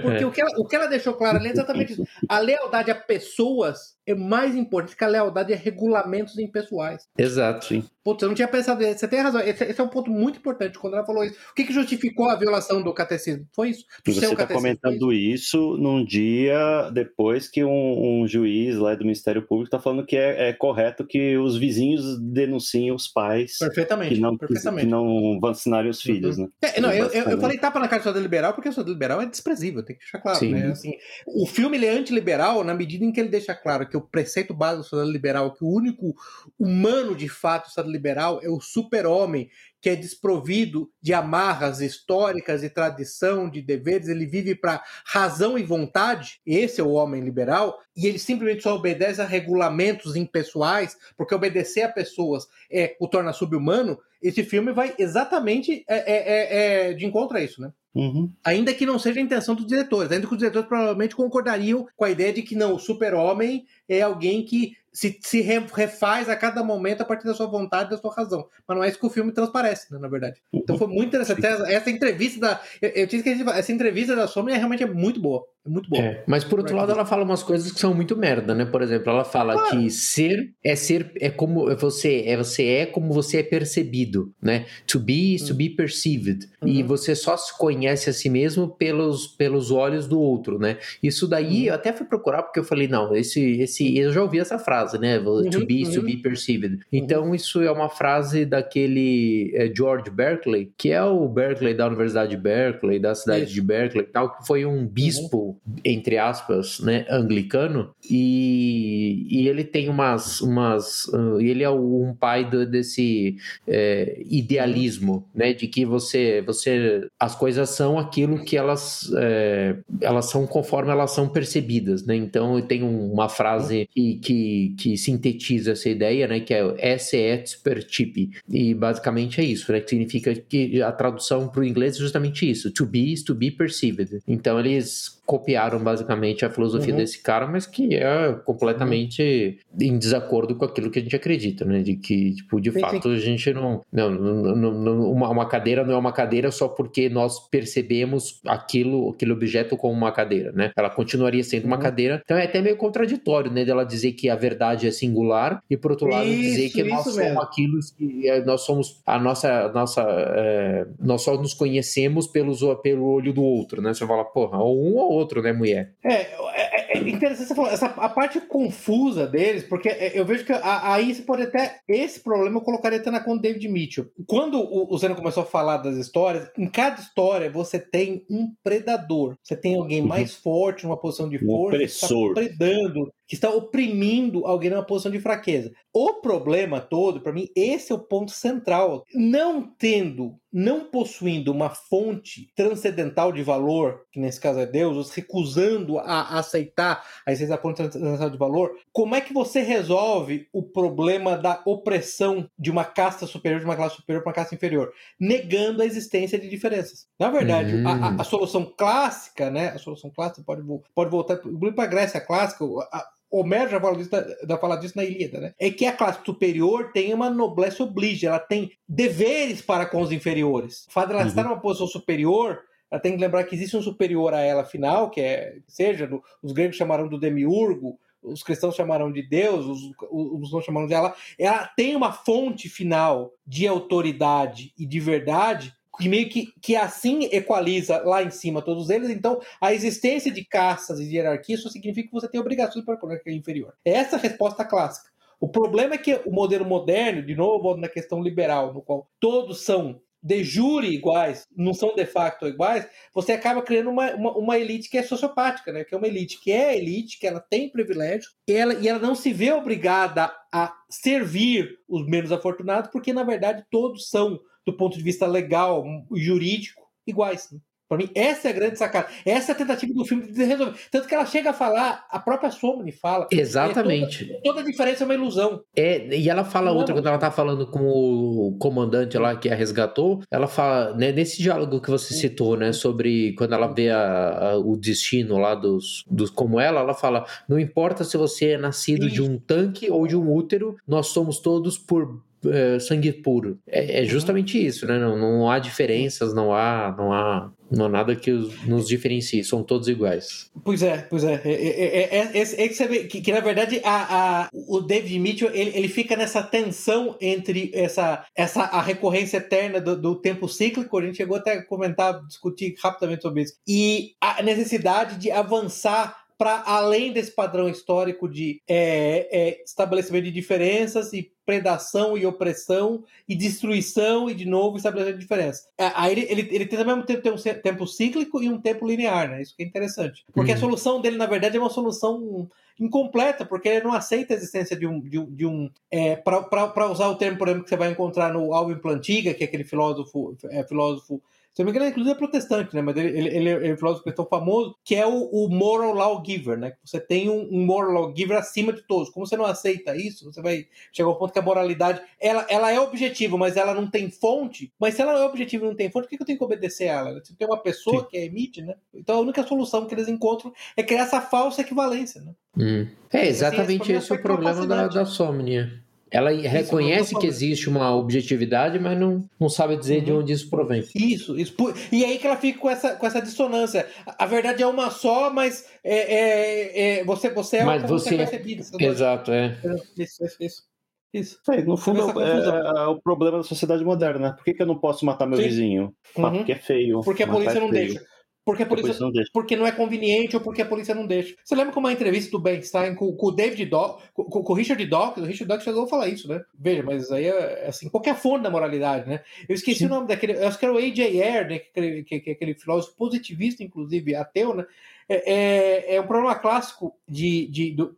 Porque 0.02 0.24
o 0.24 0.30
que, 0.30 0.40
ela, 0.40 0.50
o 0.58 0.64
que 0.66 0.76
ela 0.76 0.86
deixou 0.86 1.14
claro 1.14 1.38
ali 1.38 1.48
é 1.48 1.52
exatamente 1.52 1.92
isso. 1.92 2.06
A 2.28 2.38
lealdade 2.38 2.90
a 2.90 2.94
pessoas 2.94 3.96
é 4.06 4.14
mais 4.14 4.54
importante 4.56 4.96
que 4.96 5.04
a 5.04 5.08
lealdade 5.08 5.52
a 5.52 5.56
regulamentos 5.56 6.38
impessoais. 6.38 7.08
Exato, 7.16 7.66
sim. 7.66 7.84
Putz, 8.04 8.22
eu 8.22 8.28
não 8.28 8.34
tinha 8.34 8.48
pensado 8.48 8.80
nisso. 8.82 8.98
Você 8.98 9.08
tem 9.08 9.20
razão. 9.20 9.40
Esse, 9.40 9.64
esse 9.64 9.80
é 9.80 9.84
um 9.84 9.88
ponto 9.88 10.10
muito 10.10 10.38
importante 10.38 10.78
quando 10.78 10.94
ela 10.94 11.04
falou 11.06 11.24
isso. 11.24 11.36
O 11.50 11.54
que, 11.54 11.64
que 11.64 11.72
justificou 11.72 12.28
a 12.28 12.34
violação 12.36 12.82
do 12.82 12.92
catecismo? 12.92 13.46
Foi 13.54 13.70
isso. 13.70 13.84
Do 14.04 14.12
você 14.12 14.26
está 14.26 14.46
comentando 14.46 15.12
isso 15.12 15.76
num 15.78 16.04
dia 16.04 16.90
depois 16.92 17.48
que 17.48 17.62
um, 17.64 18.22
um 18.22 18.26
juiz 18.26 18.76
lá 18.76 18.94
do 18.94 19.04
Ministério 19.04 19.42
Público 19.46 19.68
está 19.68 19.78
falando 19.78 20.04
que 20.04 20.16
é, 20.16 20.48
é 20.48 20.52
correto 20.52 21.06
que 21.06 21.36
os 21.36 21.56
vizinhos 21.56 22.18
denunciem 22.20 22.92
os 22.92 23.06
pais 23.06 23.58
Perfeitamente. 23.58 24.14
que 24.16 24.20
não, 24.20 24.36
perfeitamente. 24.36 24.86
que 24.86 24.90
não 24.90 25.38
vacinarem 25.40 25.90
os 25.90 26.02
filhos, 26.02 26.36
né? 26.38 26.48
É, 26.60 26.80
não, 26.80 26.90
eu, 26.92 27.06
eu- 27.06 27.24
eu 27.30 27.40
falei 27.40 27.56
tapa 27.58 27.78
na 27.78 27.86
cara 27.88 28.02
sociedade 28.02 28.22
liberal 28.22 28.52
porque 28.52 28.68
a 28.68 28.72
sociedade 28.72 28.92
liberal 28.94 29.20
é 29.22 29.26
desprezível, 29.26 29.82
tem 29.82 29.96
que 29.96 30.02
deixar 30.02 30.18
claro. 30.18 30.38
Sim. 30.38 30.52
Né? 30.54 30.66
Assim, 30.72 30.92
o 31.26 31.46
filme 31.46 31.76
ele 31.76 31.86
é 31.86 31.90
antiliberal 31.90 32.64
na 32.64 32.74
medida 32.74 33.04
em 33.04 33.12
que 33.12 33.20
ele 33.20 33.28
deixa 33.28 33.54
claro 33.54 33.88
que 33.88 33.96
o 33.96 34.00
preceito 34.00 34.52
básico 34.52 34.82
da 34.82 34.88
sociedade 34.88 35.12
liberal 35.12 35.46
é 35.46 35.50
que 35.58 35.64
o 35.64 35.68
único 35.72 36.14
humano 36.58 37.14
de 37.14 37.28
fato 37.28 37.70
liberal 37.92 38.40
é 38.42 38.48
o 38.48 38.60
super-homem 38.60 39.50
que 39.82 39.90
é 39.90 39.96
desprovido 39.96 40.88
de 41.02 41.12
amarras 41.12 41.80
históricas 41.80 42.62
e 42.62 42.70
tradição, 42.70 43.50
de 43.50 43.60
deveres, 43.60 44.08
ele 44.08 44.24
vive 44.24 44.54
para 44.54 44.82
razão 45.04 45.58
e 45.58 45.64
vontade, 45.64 46.40
esse 46.46 46.80
é 46.80 46.84
o 46.84 46.92
homem 46.92 47.20
liberal, 47.20 47.80
e 47.96 48.06
ele 48.06 48.18
simplesmente 48.18 48.62
só 48.62 48.76
obedece 48.76 49.20
a 49.20 49.26
regulamentos 49.26 50.14
impessoais, 50.14 50.96
porque 51.16 51.34
obedecer 51.34 51.82
a 51.82 51.88
pessoas 51.88 52.46
é 52.70 52.96
o 53.00 53.08
torna 53.08 53.32
sub-humano, 53.32 53.98
esse 54.22 54.44
filme 54.44 54.72
vai 54.72 54.94
exatamente 54.96 55.84
é, 55.88 55.96
é, 55.96 56.06
é, 56.06 56.90
é, 56.90 56.92
de 56.92 57.04
encontro 57.04 57.36
a 57.36 57.42
isso, 57.42 57.60
né? 57.60 57.72
Uhum. 57.94 58.32
Ainda 58.42 58.72
que 58.72 58.86
não 58.86 58.98
seja 58.98 59.20
a 59.20 59.22
intenção 59.22 59.54
dos 59.54 59.66
diretores, 59.66 60.10
ainda 60.10 60.26
que 60.26 60.32
os 60.32 60.38
diretores 60.38 60.68
provavelmente 60.68 61.14
concordariam 61.14 61.86
com 61.94 62.04
a 62.04 62.10
ideia 62.10 62.32
de 62.32 62.42
que 62.42 62.54
não, 62.54 62.74
o 62.74 62.78
super-homem 62.78 63.66
é 63.86 64.00
alguém 64.00 64.44
que 64.44 64.76
se, 64.92 65.18
se 65.22 65.40
re- 65.40 65.66
refaz 65.74 66.28
a 66.28 66.36
cada 66.36 66.62
momento 66.62 67.00
a 67.00 67.04
partir 67.04 67.24
da 67.24 67.34
sua 67.34 67.46
vontade 67.46 67.90
da 67.90 67.96
sua 67.96 68.12
razão. 68.14 68.46
Mas 68.66 68.76
não 68.76 68.84
é 68.84 68.88
isso 68.88 68.98
que 68.98 69.06
o 69.06 69.10
filme 69.10 69.32
transparece, 69.32 69.92
né, 69.92 69.98
na 69.98 70.08
verdade. 70.08 70.40
Então 70.52 70.76
foi 70.76 70.86
muito 70.86 71.08
interessante. 71.08 71.44
Essa, 71.44 71.72
essa 71.72 71.90
entrevista 71.90 72.40
da. 72.40 72.60
Eu, 72.80 72.90
eu 72.90 73.06
tinha 73.06 73.18
esquecido 73.20 73.50
essa 73.50 73.72
entrevista 73.72 74.14
da 74.14 74.26
Sony 74.26 74.52
é 74.52 74.56
realmente 74.56 74.82
é 74.82 74.86
muito 74.86 75.20
boa. 75.20 75.44
É 75.64 75.68
muito 75.68 75.88
boa. 75.88 76.02
É, 76.02 76.24
mas 76.26 76.42
por 76.42 76.58
outro 76.58 76.74
lado 76.76 76.90
ela 76.90 77.06
fala 77.06 77.22
umas 77.22 77.42
coisas 77.42 77.70
que 77.70 77.78
são 77.78 77.94
muito 77.94 78.16
merda, 78.16 78.52
né? 78.52 78.64
Por 78.64 78.82
exemplo, 78.82 79.10
ela 79.10 79.24
fala 79.24 79.70
que 79.70 79.88
ser 79.90 80.52
é 80.64 80.74
ser 80.74 81.12
é 81.20 81.30
como 81.30 81.74
você 81.76 82.24
é 82.26 82.36
você 82.36 82.66
é 82.66 82.86
como 82.86 83.12
você 83.12 83.38
é 83.38 83.42
percebido, 83.44 84.32
né? 84.42 84.66
To 84.88 84.98
be 84.98 85.34
is 85.34 85.42
to 85.42 85.54
be 85.54 85.70
perceived. 85.70 86.48
E 86.64 86.82
você 86.82 87.14
só 87.14 87.36
se 87.36 87.56
conhece 87.56 88.10
a 88.10 88.12
si 88.12 88.28
mesmo 88.28 88.68
pelos, 88.76 89.26
pelos 89.28 89.70
olhos 89.70 90.08
do 90.08 90.20
outro, 90.20 90.58
né? 90.58 90.78
Isso 91.00 91.28
daí 91.28 91.68
eu 91.68 91.74
até 91.74 91.92
fui 91.92 92.06
procurar 92.06 92.42
porque 92.42 92.58
eu 92.58 92.64
falei, 92.64 92.88
não, 92.88 93.14
esse 93.14 93.60
esse 93.60 93.96
eu 93.96 94.12
já 94.12 94.20
ouvi 94.20 94.40
essa 94.40 94.58
frase, 94.58 94.81
né? 94.98 95.18
To 95.18 95.30
Uhum, 95.30 95.66
be 95.66 95.82
is 95.82 95.90
to 95.90 96.00
uhum. 96.00 96.06
be 96.06 96.16
perceived. 96.16 96.78
Então 96.92 97.34
isso 97.34 97.60
é 97.62 97.70
uma 97.70 97.88
frase 97.88 98.44
daquele 98.44 99.50
é, 99.54 99.72
George 99.74 100.10
Berkeley, 100.10 100.70
que 100.76 100.90
é 100.90 101.02
o 101.02 101.28
Berkeley 101.28 101.74
da 101.74 101.86
Universidade 101.86 102.30
de 102.30 102.36
Berkeley, 102.36 102.98
da 102.98 103.14
cidade 103.14 103.44
Isso. 103.44 103.54
de 103.54 103.60
Berkeley, 103.60 104.06
tal, 104.06 104.36
que 104.36 104.46
foi 104.46 104.64
um 104.64 104.86
bispo 104.86 105.56
entre 105.84 106.18
aspas, 106.18 106.80
né, 106.80 107.06
anglicano, 107.10 107.90
e, 108.10 109.26
e 109.30 109.48
ele 109.48 109.64
tem 109.64 109.88
umas, 109.88 110.40
umas 110.40 111.04
uh, 111.06 111.40
ele 111.40 111.62
é 111.62 111.70
um 111.70 112.14
pai 112.18 112.48
do- 112.48 112.66
desse 112.66 113.36
é, 113.66 114.20
idealismo, 114.28 115.26
né, 115.34 115.52
de 115.52 115.66
que 115.66 115.84
você, 115.84 116.42
você, 116.42 117.06
as 117.18 117.34
coisas 117.34 117.70
são 117.70 117.98
aquilo 117.98 118.44
que 118.44 118.56
elas, 118.56 119.10
é, 119.16 119.76
elas 120.00 120.26
são 120.30 120.46
conforme 120.46 120.90
elas 120.90 121.10
são 121.12 121.28
percebidas, 121.28 122.04
né, 122.04 122.14
então 122.16 122.60
tem 122.62 122.82
um- 122.82 123.12
uma 123.12 123.28
frase 123.28 123.88
que, 123.92 124.14
que, 124.16 124.71
que 124.76 124.96
sintetiza 124.96 125.72
essa 125.72 125.88
ideia, 125.88 126.26
né, 126.26 126.40
que 126.40 126.54
é 126.54 126.94
esse 126.94 127.16
et 127.16 127.58
percipi, 127.62 128.30
e 128.48 128.74
basicamente 128.74 129.40
é 129.40 129.44
isso, 129.44 129.70
né, 129.72 129.80
que 129.80 129.90
significa 129.90 130.34
que 130.34 130.82
a 130.82 130.92
tradução 130.92 131.48
para 131.48 131.60
o 131.60 131.64
inglês 131.64 131.96
é 131.96 131.98
justamente 131.98 132.48
isso, 132.48 132.70
to 132.70 132.86
be 132.86 133.12
is 133.12 133.22
to 133.22 133.34
be 133.34 133.50
perceived, 133.50 134.20
então 134.26 134.58
eles 134.58 135.20
copiaram 135.32 135.82
basicamente 135.82 136.44
a 136.44 136.50
filosofia 136.50 136.92
Uhum. 136.92 136.98
desse 137.00 137.22
cara, 137.22 137.46
mas 137.46 137.66
que 137.66 137.94
é 137.94 138.34
completamente 138.44 139.58
em 139.80 139.96
desacordo 139.98 140.54
com 140.56 140.64
aquilo 140.66 140.90
que 140.90 140.98
a 140.98 141.02
gente 141.02 141.16
acredita, 141.16 141.64
né? 141.64 141.80
De 141.82 141.96
que, 141.96 142.34
tipo, 142.34 142.60
de 142.60 142.70
Sim, 142.70 142.80
fato 142.80 143.08
a 143.08 143.16
gente 143.18 143.50
não. 143.54 143.80
não, 143.90 144.10
não- 144.10 144.72
não- 144.72 145.10
uma, 145.10 145.30
uma 145.30 145.46
cadeira 145.48 145.84
não 145.84 145.94
é 145.94 145.96
uma 145.96 146.12
cadeira 146.12 146.50
só 146.50 146.68
porque 146.68 147.08
nós 147.08 147.38
percebemos 147.48 148.40
aquilo, 148.46 149.10
aquele 149.10 149.32
objeto 149.32 149.76
como 149.76 149.94
uma 149.94 150.12
cadeira, 150.12 150.52
né? 150.52 150.70
Ela 150.76 150.90
continuaria 150.90 151.42
sendo 151.42 151.64
uma 151.64 151.76
Uhum. 151.76 151.82
cadeira. 151.82 152.20
Então 152.24 152.36
é 152.36 152.44
até 152.44 152.60
meio 152.60 152.76
contraditório, 152.76 153.50
né? 153.50 153.64
Dela 153.64 153.84
dizer 153.84 154.12
que 154.12 154.28
a 154.28 154.36
verdade 154.36 154.86
é 154.86 154.90
singular 154.90 155.62
e, 155.70 155.76
por 155.76 155.92
outro 155.92 156.08
lado, 156.08 156.26
dizer 156.28 156.66
Isso, 156.66 156.74
que 156.74 156.84
nós 156.84 157.02
somos 157.04 157.16
mesmo. 157.16 157.40
aquilo 157.40 157.78
que 157.96 158.28
é, 158.28 158.44
nós 158.44 158.60
somos 158.62 159.00
a 159.06 159.18
nossa. 159.18 159.68
nossa 159.72 160.02
é, 160.06 160.86
nós 161.00 161.22
só 161.22 161.36
nos 161.40 161.54
conhecemos 161.54 162.26
pelos, 162.26 162.60
pelo 162.82 163.06
olho 163.06 163.32
do 163.32 163.42
outro, 163.42 163.80
né? 163.80 163.94
Você 163.94 164.06
fala, 164.06 164.24
porra, 164.24 164.58
ou 164.58 164.76
um 164.82 164.96
ou 164.96 165.12
outro, 165.12 165.21
né, 165.42 165.52
mulher? 165.52 165.94
É, 166.04 166.12
é, 166.14 166.98
é 166.98 167.08
interessante 167.08 167.48
você 167.48 167.54
falar, 167.54 167.72
essa, 167.72 167.86
a 167.86 168.08
parte 168.08 168.40
confusa 168.40 169.26
deles, 169.26 169.62
porque 169.64 169.88
é, 169.88 170.12
eu 170.18 170.24
vejo 170.24 170.44
que 170.44 170.52
a- 170.52 170.92
aí 170.94 171.14
você 171.14 171.22
pode 171.22 171.42
até. 171.42 171.80
Esse 171.88 172.20
problema 172.20 172.56
eu 172.58 172.60
colocaria 172.62 172.98
até 172.98 173.10
na 173.10 173.20
conta 173.20 173.36
do 173.38 173.42
David 173.42 173.68
Mitchell. 173.68 174.06
Quando 174.26 174.58
o, 174.58 174.92
o 174.92 174.98
Zeno 174.98 175.14
começou 175.14 175.42
a 175.42 175.46
falar 175.46 175.78
das 175.78 175.96
histórias, 175.96 176.50
em 176.58 176.66
cada 176.68 177.00
história 177.00 177.50
você 177.50 177.78
tem 177.78 178.24
um 178.30 178.52
predador. 178.62 179.36
Você 179.42 179.56
tem 179.56 179.76
alguém 179.76 180.02
mais 180.02 180.34
forte, 180.34 180.84
numa 180.84 180.96
posição 180.96 181.28
de 181.28 181.36
Um 181.36 181.46
força, 181.46 181.70
que 181.78 181.84
opressor. 181.84 182.28
está 182.30 182.40
predando, 182.40 183.12
que 183.32 183.36
está 183.36 183.48
oprimindo 183.48 184.44
alguém 184.46 184.68
numa 184.68 184.84
posição 184.84 185.10
de 185.10 185.18
fraqueza. 185.18 185.72
O 185.90 186.20
problema 186.20 186.82
todo, 186.82 187.22
para 187.22 187.32
mim, 187.32 187.48
esse 187.56 187.90
é 187.90 187.94
o 187.94 187.98
ponto 187.98 188.30
central. 188.30 189.06
Não 189.14 189.62
tendo, 189.78 190.36
não 190.52 190.84
possuindo 190.90 191.50
uma 191.50 191.70
fonte 191.70 192.48
transcendental 192.54 193.32
de 193.32 193.42
valor, 193.42 194.02
que 194.12 194.20
nesse 194.20 194.38
caso 194.38 194.58
é 194.60 194.66
Deus, 194.66 194.98
ou 194.98 195.14
recusando 195.14 195.98
a 195.98 196.38
aceitar 196.38 197.02
a 197.26 197.30
existência 197.32 197.56
da 197.56 197.62
fonte 197.62 197.76
transcendental 197.76 198.28
de 198.28 198.36
valor, 198.36 198.76
como 198.92 199.14
é 199.14 199.20
que 199.22 199.32
você 199.32 199.62
resolve 199.62 200.46
o 200.52 200.62
problema 200.62 201.34
da 201.38 201.62
opressão 201.64 202.46
de 202.58 202.70
uma 202.70 202.84
casta 202.84 203.26
superior, 203.26 203.60
de 203.60 203.64
uma 203.64 203.76
classe 203.76 203.96
superior 203.96 204.22
para 204.22 204.28
uma 204.28 204.34
casta 204.34 204.54
inferior? 204.54 204.92
Negando 205.18 205.80
a 205.80 205.86
existência 205.86 206.38
de 206.38 206.50
diferenças. 206.50 207.06
Na 207.18 207.30
verdade, 207.30 207.80
a, 207.86 208.08
a- 208.08 208.16
a 208.20 208.24
solução 208.24 208.70
clássica, 208.76 209.50
né? 209.50 209.70
A 209.70 209.78
solução 209.78 210.10
clássica 210.14 210.42
pode, 210.44 210.60
pode 210.94 211.10
voltar 211.10 211.38
para 211.38 211.84
a 211.84 211.86
Grécia 211.86 212.20
clássica. 212.20 212.62
a- 212.92 213.08
Homero 213.32 213.70
já 213.70 213.80
fala 213.80 213.96
disso, 213.96 214.10
já 214.46 214.58
fala 214.58 214.76
disso 214.76 214.96
na 214.96 215.04
Ilíada, 215.04 215.40
né? 215.40 215.54
É 215.58 215.70
que 215.70 215.86
a 215.86 215.92
classe 215.96 216.20
superior 216.24 216.92
tem 216.92 217.14
uma 217.14 217.30
noblesse 217.30 217.82
oblige, 217.82 218.26
ela 218.26 218.38
tem 218.38 218.70
deveres 218.88 219.62
para 219.62 219.86
com 219.86 220.02
os 220.02 220.12
inferiores. 220.12 220.86
O 220.88 220.92
fato 220.92 221.08
de 221.08 221.14
ela 221.14 221.22
Uhum. 221.22 221.28
estar 221.28 221.42
numa 221.44 221.58
posição 221.60 221.86
superior, 221.86 222.60
ela 222.90 223.00
tem 223.00 223.12
que 223.14 223.20
lembrar 223.20 223.44
que 223.44 223.54
existe 223.54 223.74
um 223.76 223.80
superior 223.82 224.34
a 224.34 224.40
ela 224.40 224.64
final, 224.64 225.08
que 225.10 225.20
é, 225.20 225.56
seja, 225.66 226.06
do- 226.06 226.22
os 226.42 226.52
gregos 226.52 226.76
chamaram 226.76 227.08
do 227.08 227.18
demiurgo, 227.18 227.98
os 228.22 228.42
cristãos 228.42 228.76
chamaram 228.76 229.10
de 229.10 229.22
Deus, 229.22 229.66
os, 229.66 229.80
os 230.10 230.52
muçulmanos 230.52 230.64
chamaram 230.66 230.86
de. 230.86 230.94
Ela 231.38 231.66
tem 231.76 231.96
uma 231.96 232.12
fonte 232.12 232.68
final 232.68 233.32
de 233.46 233.66
autoridade 233.66 234.72
e 234.78 234.86
de 234.86 235.00
verdade 235.00 235.72
que 235.98 236.08
meio 236.08 236.28
que, 236.28 236.52
que 236.60 236.74
assim 236.74 237.28
equaliza 237.32 237.98
lá 238.04 238.22
em 238.22 238.30
cima 238.30 238.62
todos 238.62 238.90
eles. 238.90 239.10
Então, 239.10 239.40
a 239.60 239.72
existência 239.72 240.30
de 240.30 240.44
castas 240.44 241.00
e 241.00 241.08
de 241.08 241.16
hierarquia 241.16 241.56
só 241.56 241.68
significa 241.68 242.08
que 242.08 242.14
você 242.14 242.28
tem 242.28 242.40
obrigações 242.40 242.84
para 242.84 242.98
o 243.02 243.12
é 243.12 243.32
inferior. 243.32 243.74
Essa 243.84 244.16
é 244.16 244.18
a 244.18 244.22
resposta 244.22 244.64
clássica. 244.64 245.10
O 245.40 245.48
problema 245.48 245.94
é 245.94 245.98
que 245.98 246.20
o 246.24 246.30
modelo 246.30 246.64
moderno, 246.64 247.20
de 247.20 247.34
novo, 247.34 247.76
na 247.76 247.88
questão 247.88 248.22
liberal, 248.22 248.72
no 248.72 248.80
qual 248.80 249.08
todos 249.18 249.64
são 249.64 250.00
de 250.22 250.44
jure 250.44 250.86
iguais, 250.86 251.48
não 251.56 251.74
são 251.74 251.96
de 251.96 252.06
facto 252.06 252.46
iguais, 252.46 252.86
você 253.12 253.32
acaba 253.32 253.60
criando 253.60 253.90
uma, 253.90 254.14
uma, 254.14 254.38
uma 254.38 254.58
elite 254.58 254.88
que 254.88 254.96
é 254.96 255.02
sociopática, 255.02 255.72
né? 255.72 255.82
que 255.82 255.92
é 255.92 255.98
uma 255.98 256.06
elite 256.06 256.40
que 256.40 256.52
é 256.52 256.76
elite, 256.78 257.18
que 257.18 257.26
ela 257.26 257.40
tem 257.40 257.68
privilégio, 257.68 258.30
e 258.48 258.52
ela, 258.52 258.74
e 258.74 258.86
ela 258.86 259.00
não 259.00 259.16
se 259.16 259.32
vê 259.32 259.50
obrigada 259.50 260.32
a 260.52 260.72
servir 260.88 261.76
os 261.88 262.06
menos 262.06 262.30
afortunados, 262.30 262.90
porque 262.92 263.12
na 263.12 263.24
verdade 263.24 263.64
todos 263.68 264.08
são, 264.08 264.38
do 264.66 264.72
ponto 264.72 264.96
de 264.96 265.02
vista 265.02 265.26
legal, 265.26 265.84
jurídico, 266.14 266.82
iguais. 267.06 267.48
Né? 267.50 267.58
Para 267.92 267.98
mim, 267.98 268.10
essa 268.14 268.48
é 268.48 268.52
a 268.52 268.54
grande 268.54 268.78
sacada. 268.78 269.06
Essa 269.22 269.52
é 269.52 269.54
a 269.54 269.58
tentativa 269.58 269.92
do 269.92 270.02
filme 270.06 270.26
de 270.26 270.44
resolver. 270.44 270.78
Tanto 270.90 271.06
que 271.06 271.14
ela 271.14 271.26
chega 271.26 271.50
a 271.50 271.52
falar, 271.52 272.06
a 272.08 272.18
própria 272.18 272.50
Somni 272.50 272.90
fala. 272.90 273.26
Exatamente. 273.30 274.24
é, 274.24 274.26
toda, 274.28 274.42
toda 274.44 274.64
diferença 274.64 275.04
é 275.04 275.06
uma 275.06 275.12
ilusão. 275.12 275.60
É, 275.76 276.16
e 276.16 276.30
ela 276.30 276.42
fala 276.42 276.70
Não, 276.70 276.78
outra, 276.78 276.94
quando 276.94 277.06
ela 277.06 277.18
tá 277.18 277.30
falando 277.30 277.66
com 277.66 277.86
o 277.86 278.56
comandante 278.58 279.18
lá 279.18 279.36
que 279.36 279.50
a 279.50 279.54
resgatou, 279.54 280.22
ela 280.30 280.46
fala, 280.46 280.96
né, 280.96 281.12
nesse 281.12 281.42
diálogo 281.42 281.82
que 281.82 281.90
você 281.90 282.14
citou, 282.14 282.56
né, 282.56 282.72
sobre 282.72 283.34
quando 283.34 283.52
ela 283.52 283.66
vê 283.66 283.90
a, 283.90 284.52
a, 284.52 284.56
o 284.56 284.74
destino 284.74 285.36
lá 285.36 285.54
dos, 285.54 286.02
dos. 286.10 286.30
Como 286.30 286.58
ela, 286.58 286.80
ela 286.80 286.94
fala: 286.94 287.26
não 287.46 287.58
importa 287.58 288.04
se 288.04 288.16
você 288.16 288.52
é 288.52 288.56
nascido 288.56 289.10
de 289.10 289.20
um 289.20 289.38
tanque 289.38 289.90
ou 289.90 290.06
de 290.06 290.16
um 290.16 290.32
útero, 290.32 290.76
nós 290.88 291.08
somos 291.08 291.40
todos 291.40 291.76
por 291.76 292.22
é, 292.46 292.78
sangue 292.78 293.12
puro. 293.12 293.58
É, 293.66 294.02
é 294.02 294.04
justamente 294.04 294.58
uhum. 294.58 294.64
isso, 294.64 294.86
né? 294.86 294.98
Não, 294.98 295.16
não 295.16 295.50
há 295.50 295.58
diferenças, 295.58 296.34
não 296.34 296.52
há, 296.54 296.94
não 296.96 297.12
há, 297.12 297.50
não 297.70 297.86
há 297.86 297.88
nada 297.88 298.16
que 298.16 298.30
os, 298.30 298.66
nos 298.66 298.86
diferencie, 298.86 299.44
são 299.44 299.62
todos 299.62 299.88
iguais. 299.88 300.50
Pois 300.64 300.82
é, 300.82 300.98
pois 300.98 301.24
é. 301.24 301.40
É, 301.44 301.52
é, 301.52 302.18
é, 302.18 302.64
é 302.64 302.68
que 302.68 302.74
você 302.74 302.86
vê 302.86 303.04
que, 303.04 303.20
que 303.20 303.32
na 303.32 303.40
verdade 303.40 303.80
a, 303.84 304.44
a, 304.44 304.48
o 304.52 304.80
David 304.80 305.18
Mitchell 305.18 305.50
ele, 305.52 305.72
ele 305.74 305.88
fica 305.88 306.16
nessa 306.16 306.42
tensão 306.42 307.16
entre 307.20 307.70
essa, 307.74 308.24
essa 308.36 308.62
a 308.62 308.80
recorrência 308.80 309.38
eterna 309.38 309.80
do, 309.80 310.00
do 310.00 310.16
tempo 310.16 310.48
cíclico, 310.48 310.98
a 310.98 311.02
gente 311.02 311.16
chegou 311.16 311.36
até 311.36 311.54
a 311.54 311.64
comentar, 311.64 312.24
discutir 312.26 312.74
rapidamente 312.82 313.22
sobre 313.22 313.42
isso, 313.42 313.54
e 313.66 314.12
a 314.20 314.42
necessidade 314.42 315.16
de 315.16 315.30
avançar 315.30 316.22
para 316.42 316.64
além 316.66 317.12
desse 317.12 317.30
padrão 317.30 317.68
histórico 317.68 318.28
de 318.28 318.60
é, 318.68 319.28
é, 319.30 319.62
estabelecimento 319.64 320.24
de 320.24 320.32
diferenças 320.32 321.12
e 321.12 321.30
predação 321.44 322.16
e 322.16 322.24
opressão 322.24 323.04
e 323.28 323.34
destruição 323.34 324.30
e 324.30 324.34
de 324.34 324.46
novo 324.46 324.76
estabelecimento 324.76 325.18
de 325.18 325.22
diferença. 325.22 325.66
Aí 325.94 326.12
ele, 326.12 326.26
ele, 326.28 326.48
ele 326.50 326.66
tem 326.66 326.78
ao 326.78 326.84
mesmo 326.84 327.02
tempo 327.04 327.22
tem 327.22 327.32
um 327.32 327.36
tempo 327.36 327.86
cíclico 327.86 328.42
e 328.42 328.48
um 328.48 328.60
tempo 328.60 328.86
linear, 328.86 329.28
né? 329.28 329.42
Isso 329.42 329.54
que 329.56 329.62
é 329.62 329.66
interessante. 329.66 330.24
Porque 330.32 330.50
uhum. 330.52 330.56
a 330.56 330.60
solução 330.60 331.00
dele, 331.00 331.16
na 331.16 331.26
verdade, 331.26 331.56
é 331.56 331.60
uma 331.60 331.70
solução 331.70 332.48
incompleta, 332.78 333.44
porque 333.44 333.68
ele 333.68 333.84
não 333.84 333.92
aceita 333.92 334.34
a 334.34 334.36
existência 334.36 334.76
de 334.76 334.86
um. 334.86 335.00
De 335.00 335.18
um, 335.18 335.26
de 335.26 335.46
um 335.46 335.70
é, 335.90 336.16
para 336.16 336.90
usar 336.90 337.08
o 337.08 337.16
termo, 337.16 337.38
por 337.38 337.48
exemplo, 337.48 337.64
que 337.64 337.70
você 337.70 337.76
vai 337.76 337.90
encontrar 337.90 338.32
no 338.32 338.52
Alvin 338.52 338.76
Plantinga, 338.76 339.34
que 339.34 339.44
é 339.44 339.46
aquele 339.46 339.64
filósofo, 339.64 340.36
é, 340.50 340.64
filósofo 340.64 341.22
se 341.54 341.62
não 341.62 341.66
me 341.66 341.70
engano, 341.70 341.90
inclusive 341.90 342.14
é 342.14 342.18
protestante, 342.18 342.74
né? 342.74 342.80
Mas 342.80 342.96
ele, 342.96 343.08
ele, 343.08 343.28
ele, 343.28 343.48
ele 343.50 343.68
é 343.68 343.74
um 343.74 343.76
filósofo 343.76 344.04
cristão 344.04 344.24
famoso, 344.24 344.74
que 344.82 344.94
é 344.94 345.06
o, 345.06 345.24
o 345.24 345.48
moral 345.50 345.92
lawgiver, 345.92 346.56
né? 346.56 346.72
Você 346.82 346.98
tem 346.98 347.28
um, 347.28 347.46
um, 347.52 347.66
moral 347.66 347.92
lawgiver 347.92 348.38
acima 348.38 348.72
de 348.72 348.80
todos. 348.82 349.10
Como 349.10 349.26
você 349.26 349.36
não 349.36 349.44
aceita 349.44 349.94
isso, 349.94 350.24
você 350.24 350.40
vai 350.40 350.66
chegar 350.92 351.08
ao 351.08 351.18
ponto 351.18 351.32
que 351.32 351.38
a 351.38 351.42
moralidade 351.42 352.00
ela, 352.18 352.46
ela 352.48 352.72
é 352.72 352.80
objetiva, 352.80 353.36
mas 353.36 353.56
ela 353.58 353.74
não 353.74 353.86
tem 353.86 354.10
fonte. 354.10 354.72
Mas 354.80 354.94
se 354.94 355.02
ela 355.02 355.12
é 355.12 355.24
objetiva 355.24 355.66
e 355.66 355.68
não 355.68 355.76
tem 355.76 355.90
fonte, 355.90 356.04
por 356.04 356.16
que 356.16 356.22
eu 356.22 356.26
tenho 356.26 356.38
que 356.38 356.44
obedecer 356.44 356.88
a 356.88 357.00
ela? 357.00 357.22
Se 357.22 357.36
tem 357.36 357.46
uma 357.46 357.58
pessoa 357.58 358.00
Sim. 358.00 358.06
que 358.08 358.16
emite, 358.16 358.62
né? 358.62 358.74
Então 358.94 359.16
a 359.16 359.20
única 359.20 359.46
solução 359.46 359.86
que 359.86 359.94
eles 359.94 360.08
encontram 360.08 360.54
é 360.74 360.82
criar 360.82 361.02
essa 361.02 361.20
falsa 361.20 361.60
equivalência, 361.60 362.22
né? 362.22 362.32
Hum. 362.56 362.86
É 363.12 363.26
exatamente 363.26 363.82
assim, 363.82 363.92
esse 363.94 364.12
é 364.12 364.14
o 364.14 364.22
problema 364.22 364.66
da, 364.66 364.88
da 364.88 365.04
Somnia. 365.04 365.82
Ela 366.12 366.32
isso, 366.32 366.46
reconhece 366.46 367.18
que 367.18 367.26
existe 367.26 367.70
uma 367.70 367.96
objetividade, 367.96 368.78
mas 368.78 368.98
não, 368.98 369.24
não 369.40 369.48
sabe 369.48 369.78
dizer 369.78 369.98
uhum. 369.98 370.04
de 370.04 370.12
onde 370.12 370.32
isso 370.34 370.50
provém. 370.50 370.86
Isso, 370.94 371.38
isso. 371.38 371.54
E 371.90 372.04
aí 372.04 372.18
que 372.18 372.26
ela 372.26 372.36
fica 372.36 372.58
com 372.58 372.68
essa, 372.68 372.94
com 372.94 373.06
essa 373.06 373.22
dissonância. 373.22 373.88
A 374.06 374.26
verdade 374.26 374.62
é 374.62 374.66
uma 374.66 374.90
só, 374.90 375.32
mas 375.32 375.66
é, 375.82 375.96
é, 375.96 377.00
é 377.00 377.04
você, 377.04 377.30
você 377.30 377.58
é 377.58 377.64
mas 377.64 377.82
como 377.82 377.98
você, 377.98 378.10
você 378.10 378.14
é 378.14 378.18
percebido. 378.18 378.62
Exato, 378.78 379.32
é. 379.32 379.56
Isso, 379.96 380.24
isso, 380.24 380.36
isso. 380.38 380.72
Isso. 381.12 381.38
É, 381.50 381.62
no 381.62 381.76
fundo, 381.76 382.20
é, 382.22 382.84
é, 382.84 382.86
o 382.86 382.98
problema 382.98 383.38
da 383.38 383.44
sociedade 383.44 383.84
moderna. 383.84 384.28
Né? 384.28 384.34
Por 384.34 384.44
que, 384.44 384.54
que 384.54 384.62
eu 384.62 384.66
não 384.66 384.78
posso 384.78 385.04
matar 385.04 385.26
meu 385.26 385.36
Sim. 385.36 385.44
vizinho? 385.44 385.94
Uhum. 386.16 386.30
Porque 386.30 386.52
é 386.52 386.56
feio. 386.56 387.00
Porque 387.02 387.22
a 387.22 387.28
polícia 387.28 387.60
não 387.60 387.68
feio. 387.68 387.88
deixa. 387.88 388.11
Porque 388.44 388.64
a 388.64 388.66
polícia, 388.66 388.98
não 388.98 389.12
porque 389.32 389.56
não 389.56 389.66
é 389.66 389.70
conveniente 389.70 390.34
ou 390.34 390.42
porque 390.42 390.62
a 390.62 390.66
polícia 390.66 390.94
não 390.94 391.06
deixa. 391.06 391.36
Você 391.44 391.54
lembra 391.54 391.72
como 391.72 391.86
uma 391.86 391.92
entrevista 391.92 392.30
do 392.32 392.40
Bernstein 392.40 392.94
com, 392.96 393.14
com 393.14 393.26
o 393.28 393.30
David 393.30 393.66
Dock, 393.66 394.02
com, 394.12 394.24
com, 394.24 394.52
o 394.52 394.56
Richard 394.56 394.84
Dawkins? 394.84 395.24
O 395.24 395.28
Richard 395.28 395.48
Dawkins 395.48 395.64
chegou 395.64 395.84
a 395.84 395.88
falar 395.88 396.08
isso, 396.08 396.26
né? 396.28 396.42
Veja, 396.58 396.82
mas 396.82 397.12
aí 397.12 397.26
é 397.26 397.68
assim, 397.68 397.88
qualquer 397.88 398.16
fonte 398.16 398.42
da 398.42 398.50
moralidade, 398.50 399.08
né? 399.08 399.20
Eu 399.48 399.54
esqueci 399.54 399.80
Sim. 399.80 399.86
o 399.86 399.90
nome 399.90 400.08
daquele, 400.08 400.32
eu 400.32 400.48
acho 400.48 400.58
que 400.58 400.64
era 400.64 400.74
o 400.74 400.78
A.J. 400.78 401.04
Ayer, 401.04 401.48
né? 401.48 401.58
Que, 401.60 402.02
que, 402.02 402.20
que, 402.20 402.30
aquele 402.32 402.54
filósofo 402.54 402.96
positivista, 402.96 403.62
inclusive 403.62 404.16
ateu, 404.16 404.54
né? 404.54 404.66
É, 405.08 405.32
é, 405.32 405.94
é 405.96 406.00
um 406.00 406.06
problema 406.06 406.34
clássico 406.34 406.96
de. 407.08 407.46
de, 407.46 407.70
de 407.70 407.90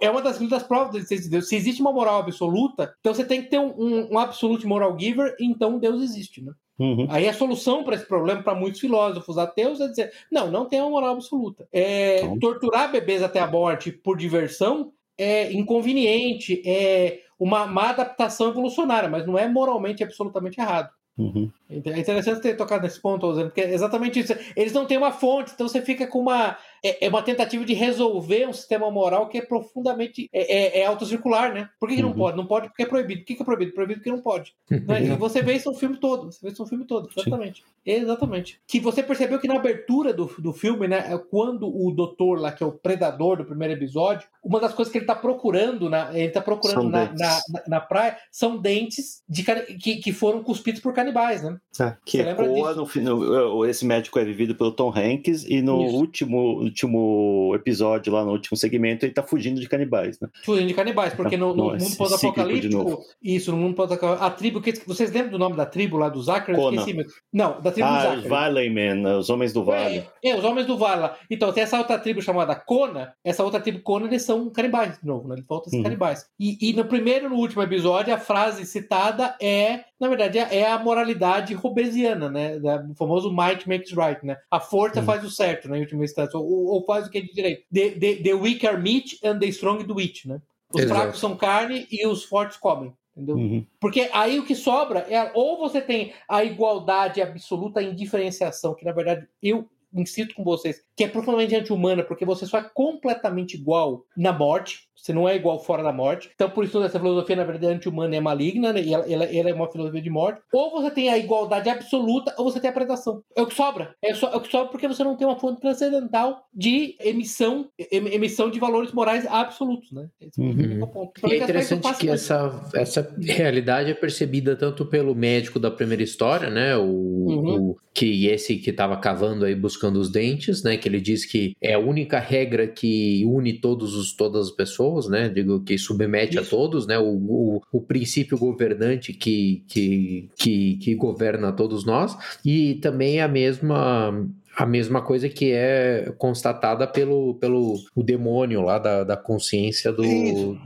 é 0.00 0.10
uma 0.10 0.22
das 0.22 0.40
muitas 0.40 0.64
provas 0.64 0.92
da 0.92 0.98
existência 0.98 1.24
de 1.24 1.30
Deus. 1.30 1.48
Se 1.48 1.54
existe 1.54 1.80
uma 1.80 1.92
moral 1.92 2.18
absoluta, 2.18 2.96
então 2.98 3.14
você 3.14 3.24
tem 3.24 3.42
que 3.42 3.50
ter 3.50 3.60
um, 3.60 3.74
um, 3.78 4.14
um 4.14 4.18
absolute 4.18 4.66
moral 4.66 4.98
giver, 4.98 5.36
então 5.38 5.78
Deus 5.78 6.02
existe, 6.02 6.42
né? 6.42 6.52
Uhum. 6.78 7.06
Aí 7.08 7.26
a 7.26 7.32
solução 7.32 7.82
para 7.82 7.94
esse 7.96 8.06
problema, 8.06 8.42
para 8.42 8.54
muitos 8.54 8.80
filósofos 8.80 9.38
ateus, 9.38 9.80
é 9.80 9.88
dizer: 9.88 10.12
não, 10.30 10.50
não 10.50 10.66
tem 10.66 10.80
uma 10.80 10.90
moral 10.90 11.14
absoluta. 11.14 11.66
É, 11.72 12.18
então. 12.18 12.38
Torturar 12.38 12.92
bebês 12.92 13.22
até 13.22 13.40
a 13.40 13.46
morte 13.46 13.90
por 13.90 14.16
diversão 14.16 14.92
é 15.16 15.52
inconveniente, 15.52 16.62
é 16.66 17.20
uma 17.38 17.66
má 17.66 17.90
adaptação 17.90 18.48
evolucionária, 18.48 19.08
mas 19.08 19.26
não 19.26 19.38
é 19.38 19.48
moralmente 19.48 20.04
absolutamente 20.04 20.60
errado. 20.60 20.90
Uhum. 21.16 21.50
É 21.68 21.76
interessante 21.76 22.40
ter 22.40 22.56
tocado 22.56 22.84
nesse 22.84 23.00
ponto, 23.00 23.32
porque 23.34 23.60
é 23.60 23.74
exatamente 23.74 24.20
isso. 24.20 24.32
Eles 24.54 24.72
não 24.72 24.86
têm 24.86 24.96
uma 24.96 25.10
fonte, 25.10 25.50
então 25.52 25.66
você 25.66 25.82
fica 25.82 26.06
com 26.06 26.20
uma. 26.20 26.56
É, 26.84 27.06
é 27.06 27.08
uma 27.08 27.22
tentativa 27.22 27.64
de 27.64 27.74
resolver 27.74 28.46
um 28.46 28.52
sistema 28.52 28.88
moral 28.88 29.28
que 29.28 29.38
é 29.38 29.42
profundamente. 29.42 30.28
É, 30.32 30.78
é, 30.78 30.80
é 30.80 30.86
autocircular, 30.86 31.52
né? 31.52 31.68
Por 31.80 31.88
que, 31.88 31.96
que 31.96 32.02
uhum. 32.02 32.10
não 32.10 32.16
pode? 32.16 32.36
Não 32.36 32.46
pode 32.46 32.68
porque 32.68 32.84
é 32.84 32.86
proibido. 32.86 33.20
Por 33.20 33.26
que, 33.26 33.34
que 33.34 33.42
é 33.42 33.44
proibido? 33.44 33.72
Proibido 33.72 33.98
porque 33.98 34.12
não 34.12 34.22
pode. 34.22 34.54
né? 34.70 35.06
E 35.06 35.16
você 35.16 35.42
vê 35.42 35.54
isso 35.54 35.70
no 35.70 35.76
filme 35.76 35.96
todo. 35.96 36.30
Você 36.30 36.38
vê 36.40 36.52
isso 36.52 36.62
no 36.62 36.68
filme 36.68 36.84
todo, 36.84 37.08
exatamente. 37.10 37.62
Sim. 37.62 37.76
Exatamente. 37.84 38.60
Que 38.66 38.80
você 38.80 39.02
percebeu 39.02 39.38
que 39.38 39.48
na 39.48 39.56
abertura 39.56 40.12
do, 40.12 40.26
do 40.38 40.52
filme, 40.52 40.86
né? 40.86 41.16
Quando 41.30 41.68
o 41.68 41.90
doutor 41.90 42.40
lá, 42.40 42.52
que 42.52 42.62
é 42.62 42.66
o 42.66 42.72
predador 42.72 43.38
do 43.38 43.44
primeiro 43.44 43.74
episódio, 43.74 44.28
uma 44.42 44.60
das 44.60 44.74
coisas 44.74 44.90
que 44.90 44.98
ele 44.98 45.06
tá 45.06 45.14
procurando, 45.14 45.88
na, 45.88 46.16
ele 46.16 46.30
tá 46.30 46.40
procurando 46.40 46.88
na, 46.88 47.04
na, 47.12 47.40
na, 47.48 47.62
na, 47.68 47.80
praia, 47.80 48.16
são 48.30 48.56
dentes 48.56 49.22
de, 49.28 49.44
que, 49.44 49.96
que 49.96 50.12
foram 50.12 50.42
cuspidos 50.42 50.80
por 50.80 50.92
canibais, 50.92 51.42
né? 51.42 51.55
Né? 51.78 51.86
É, 51.88 51.96
que 52.04 52.20
ecoa 52.20 52.74
no, 52.74 52.86
no- 53.02 53.66
esse 53.66 53.84
médico 53.84 54.18
é 54.18 54.24
vivido 54.24 54.54
pelo 54.54 54.72
Tom 54.72 54.92
Hanks 54.96 55.44
e 55.44 55.60
no 55.60 55.84
Isso. 55.84 55.96
último, 55.96 56.38
último 56.62 57.52
episódio, 57.54 58.12
lá 58.12 58.24
no 58.24 58.32
último 58.32 58.56
segmento, 58.56 59.04
ele 59.04 59.12
tá 59.12 59.22
fugindo 59.22 59.60
de 59.60 59.68
canibais, 59.68 60.18
né? 60.20 60.28
Fugindo 60.44 60.68
de 60.68 60.74
canibais, 60.74 61.14
porque 61.14 61.36
no, 61.36 61.54
no 61.54 61.72
Não, 61.72 61.78
mundo 61.78 61.96
pós-apocalíptico. 61.96 63.02
Isso, 63.22 63.50
no 63.52 63.58
mundo 63.58 63.74
pós-apocalíptico. 63.74 64.24
A 64.24 64.30
tribo. 64.30 64.60
que- 64.60 64.72
Vocês 64.86 65.10
lembram 65.12 65.32
do 65.32 65.38
nome 65.38 65.56
da 65.56 65.66
tribo 65.66 65.96
lá 65.96 66.08
do 66.08 66.22
Zachary? 66.22 66.56
Conan. 66.56 66.80
Esqueci. 66.82 67.06
Não, 67.32 67.60
da 67.60 67.70
tribo 67.72 67.88
do 67.88 67.94
Ah, 67.94 67.98
os 67.98 68.04
Zachary. 68.04 68.28
Valley 68.28 68.70
Man, 68.70 69.18
os 69.18 69.30
Homens 69.30 69.52
do 69.52 69.64
Vale. 69.64 70.04
É, 70.24 70.30
é, 70.30 70.36
os 70.38 70.44
homens 70.44 70.66
do 70.66 70.76
Vale. 70.78 71.10
Então, 71.30 71.52
tem 71.52 71.62
essa 71.62 71.78
outra 71.78 71.98
tribo 71.98 72.22
chamada 72.22 72.54
Kona. 72.54 73.12
Essa 73.24 73.44
outra 73.44 73.60
tribo 73.60 73.80
Kona, 73.80 74.06
eles 74.06 74.22
são 74.22 74.48
canibais 74.50 74.98
de 74.98 75.06
novo, 75.06 75.28
né? 75.28 75.34
Eles 75.36 75.46
voltam 75.46 75.68
a 75.68 75.70
ser 75.70 75.76
Uhum. 75.78 75.82
canibais. 75.82 76.26
E, 76.40 76.70
e 76.70 76.72
no 76.72 76.84
primeiro 76.84 77.26
e 77.26 77.28
no 77.28 77.36
último 77.36 77.62
episódio, 77.62 78.14
a 78.14 78.18
frase 78.18 78.64
citada 78.64 79.34
é, 79.40 79.80
na 80.00 80.08
verdade, 80.08 80.38
é 80.38 80.56
é 80.56 80.70
a 80.70 80.78
moralidade 80.78 81.45
robesiana, 81.54 82.30
né? 82.30 82.58
O 82.90 82.94
famoso 82.94 83.30
might 83.32 83.68
makes 83.68 83.92
right, 83.92 84.24
né? 84.24 84.36
A 84.50 84.60
força 84.60 85.02
faz 85.02 85.24
o 85.24 85.30
certo, 85.30 85.68
né? 85.68 85.78
Em 85.78 85.80
última 85.82 86.04
instância. 86.04 86.38
Ou, 86.38 86.66
ou 86.66 86.84
faz 86.84 87.06
o 87.06 87.10
que 87.10 87.18
é 87.18 87.20
de 87.20 87.32
direito. 87.32 87.64
The, 87.72 87.90
the, 87.90 88.16
the 88.22 88.34
weak 88.34 88.66
are 88.66 88.80
meat 88.80 89.18
and 89.24 89.38
the 89.38 89.46
strong 89.46 89.84
do 89.84 89.98
it, 89.98 90.26
né? 90.28 90.40
Os 90.72 90.82
Exato. 90.82 91.00
fracos 91.00 91.20
são 91.20 91.36
carne 91.36 91.86
e 91.90 92.06
os 92.06 92.24
fortes 92.24 92.56
comem. 92.56 92.92
Entendeu? 93.16 93.36
Uhum. 93.36 93.66
Porque 93.80 94.10
aí 94.12 94.38
o 94.38 94.44
que 94.44 94.54
sobra 94.54 95.00
é 95.08 95.30
ou 95.34 95.56
você 95.56 95.80
tem 95.80 96.12
a 96.28 96.44
igualdade 96.44 97.22
absoluta, 97.22 97.80
a 97.80 97.82
indiferenciação, 97.82 98.74
que 98.74 98.84
na 98.84 98.92
verdade 98.92 99.26
eu 99.42 99.66
insisto 100.00 100.34
com 100.34 100.44
vocês, 100.44 100.82
que 100.96 101.04
é 101.04 101.08
profundamente 101.08 101.54
anti-humana, 101.54 102.02
porque 102.02 102.24
você 102.24 102.46
só 102.46 102.58
é 102.58 102.70
completamente 102.74 103.54
igual 103.54 104.04
na 104.16 104.32
morte, 104.32 104.86
você 104.94 105.12
não 105.12 105.28
é 105.28 105.36
igual 105.36 105.62
fora 105.62 105.82
da 105.82 105.92
morte. 105.92 106.30
Então, 106.34 106.50
por 106.50 106.64
isso, 106.64 106.82
essa 106.82 106.98
filosofia, 106.98 107.36
na 107.36 107.44
verdade, 107.44 107.66
é 107.72 107.76
anti-humana 107.76 108.16
é 108.16 108.20
maligna, 108.20 108.72
né? 108.72 108.82
e 108.82 108.92
ela, 108.92 109.04
ela- 109.08 109.24
ela 109.24 109.50
é 109.50 109.54
uma 109.54 109.70
filosofia 109.70 110.00
de 110.02 110.10
morte. 110.10 110.40
Ou 110.52 110.70
você 110.70 110.90
tem 110.90 111.08
a 111.10 111.18
igualdade 111.18 111.68
absoluta, 111.68 112.34
ou 112.38 112.44
você 112.50 112.58
tem 112.58 112.70
a 112.70 112.72
predação. 112.72 113.22
É 113.36 113.42
o 113.42 113.46
que 113.46 113.54
sobra. 113.54 113.94
É, 114.02 114.14
só, 114.14 114.32
é 114.32 114.36
o 114.36 114.40
que 114.40 114.50
sobra 114.50 114.68
porque 114.68 114.88
você 114.88 115.04
não 115.04 115.14
tem 115.16 115.26
uma 115.26 115.38
fonte 115.38 115.60
transcendental 115.60 116.44
de 116.52 116.96
emissão, 116.98 117.68
em- 117.78 118.14
emissão 118.14 118.50
de 118.50 118.58
valores 118.58 118.90
morais 118.92 119.24
absolutos, 119.26 119.92
né? 119.92 120.08
Esse 120.20 120.40
Uhum. 120.40 120.78
é 120.80 120.84
o 120.84 120.86
ponto. 120.88 121.12
E 121.28 121.32
é 121.34 121.36
interessante 121.36 121.94
que 121.98 122.08
essa, 122.08 122.68
essa 122.74 123.14
realidade 123.20 123.90
é 123.90 123.94
percebida 123.94 124.56
tanto 124.56 124.84
pelo 124.86 125.14
médico 125.14 125.60
da 125.60 125.70
primeira 125.70 126.02
história, 126.02 126.50
né? 126.50 126.76
O, 126.76 126.82
Uhum. 126.84 127.70
o- 127.70 127.76
que 127.94 128.26
esse 128.26 128.56
que 128.56 128.70
estava 128.70 128.96
cavando 128.98 129.44
aí 129.46 129.54
buscando 129.54 129.85
os 129.94 130.10
dentes, 130.10 130.62
né? 130.62 130.76
Que 130.76 130.88
ele 130.88 131.00
diz 131.00 131.24
que 131.24 131.54
é 131.60 131.74
a 131.74 131.78
única 131.78 132.18
regra 132.18 132.66
que 132.66 133.22
une 133.26 133.52
todos 133.54 133.94
os, 133.94 134.12
todas 134.12 134.48
as 134.48 134.52
pessoas, 134.52 135.08
né? 135.08 135.28
Digo 135.28 135.60
que 135.60 135.78
submete 135.78 136.38
a 136.38 136.42
Isso. 136.42 136.50
todos, 136.50 136.86
né? 136.86 136.98
O, 136.98 137.04
o, 137.04 137.62
o 137.70 137.80
princípio 137.80 138.36
governante 138.36 139.12
que, 139.12 139.62
que, 139.68 140.28
que, 140.36 140.76
que 140.76 140.94
governa 140.94 141.52
todos 141.52 141.84
nós 141.84 142.16
e 142.44 142.74
também 142.76 143.20
a 143.20 143.28
mesma 143.28 144.26
a 144.58 144.64
mesma 144.64 145.02
coisa 145.02 145.28
que 145.28 145.52
é 145.52 146.10
constatada 146.16 146.86
pelo, 146.86 147.34
pelo 147.34 147.74
o 147.94 148.02
demônio 148.02 148.62
lá 148.62 148.78
da, 148.78 149.04
da 149.04 149.14
consciência 149.14 149.92
do, 149.92 150.02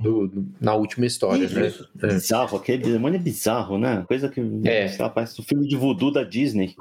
do, 0.01 0.29
do- 0.29 0.47
na 0.61 0.77
última 0.77 1.07
história, 1.07 1.45
Isso, 1.45 1.59
né? 1.59 1.67
isso. 1.67 1.89
É. 2.01 2.07
Bizarro, 2.07 2.57
aquele 2.57 2.85
demônio 2.85 3.17
é 3.17 3.21
bizarro, 3.21 3.79
né? 3.79 4.05
Coisa 4.07 4.29
que 4.29 4.41
É. 4.65 4.87
sei 4.87 5.03
lá, 5.03 5.11
parece 5.11 5.41
um 5.41 5.45
filme 5.45 5.67
de 5.67 5.75
voodoo 5.75 6.13
da 6.13 6.23
Disney. 6.23 6.77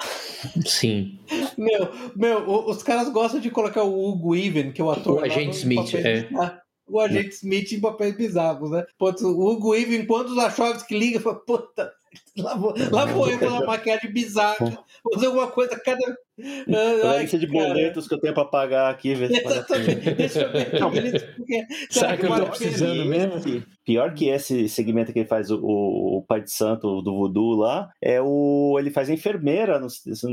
Sim. 0.64 1.18
Meu, 1.60 1.90
meu, 2.16 2.50
os 2.68 2.82
caras 2.82 3.10
gostam 3.10 3.40
de 3.40 3.52
colocar 3.52 3.84
o 3.84 4.10
Hugo 4.10 4.36
Even, 4.36 4.72
que 4.72 4.82
é 4.82 4.84
o 4.84 4.92
ator. 4.92 5.22
O 5.22 5.26
agente 5.26 5.58
Smith, 5.58 5.94
é. 5.96 6.28
O 6.88 7.00
agente 7.00 7.36
Smith 7.36 7.72
em 7.72 7.80
papéis 7.82 8.16
bizarros, 8.16 8.72
né? 8.72 8.84
Putz, 8.98 9.22
o 9.22 9.40
Hugo 9.40 9.76
Even, 9.76 10.06
quando 10.06 10.30
os 10.30 10.36
Wachowski 10.36 10.98
liga, 10.98 11.20
fala, 11.20 11.36
puta, 11.36 11.92
lá 12.38 12.56
vou, 12.56 12.74
lá 12.92 13.06
vou 13.06 13.30
eu 13.30 13.38
fazer 13.38 13.52
uma 13.52 13.66
maquiagem 13.66 14.12
bizarra, 14.12 14.80
fazer 15.14 15.28
alguma 15.28 15.48
coisa 15.48 15.80
cada. 15.80 16.00
Toda 16.66 17.10
a 17.10 17.12
Ai, 17.12 17.22
lista 17.24 17.38
de 17.38 17.46
boletos 17.48 18.08
que 18.08 18.14
eu 18.14 18.20
tenho 18.20 18.34
pra 18.34 18.46
pagar 18.46 18.90
aqui, 18.90 19.14
ver. 19.14 19.30
Exatamente. 19.30 20.12
Deixa 20.16 20.42
eu 20.44 20.52
ver. 20.52 20.80
Não, 20.80 20.94
Eles- 20.96 21.24
porque- 21.36 21.68
Será 21.90 22.16
que 22.18 22.26
eu 22.26 22.30
tô 22.30 22.34
a 22.36 22.46
precisando 22.46 23.06
mesmo? 23.06 23.64
Pior 23.90 24.14
que 24.14 24.30
esse 24.30 24.70
segmento 24.70 25.12
que 25.12 25.18
ele 25.18 25.28
faz, 25.28 25.50
o, 25.50 25.58
o 25.64 26.24
Pai 26.28 26.42
de 26.42 26.52
Santo 26.52 27.02
do 27.02 27.16
Voodoo 27.16 27.56
lá, 27.56 27.90
é 28.00 28.22
o. 28.22 28.76
Ele 28.78 28.92
faz 28.92 29.10
a 29.10 29.14
enfermeira 29.14 29.80
no, 29.80 29.88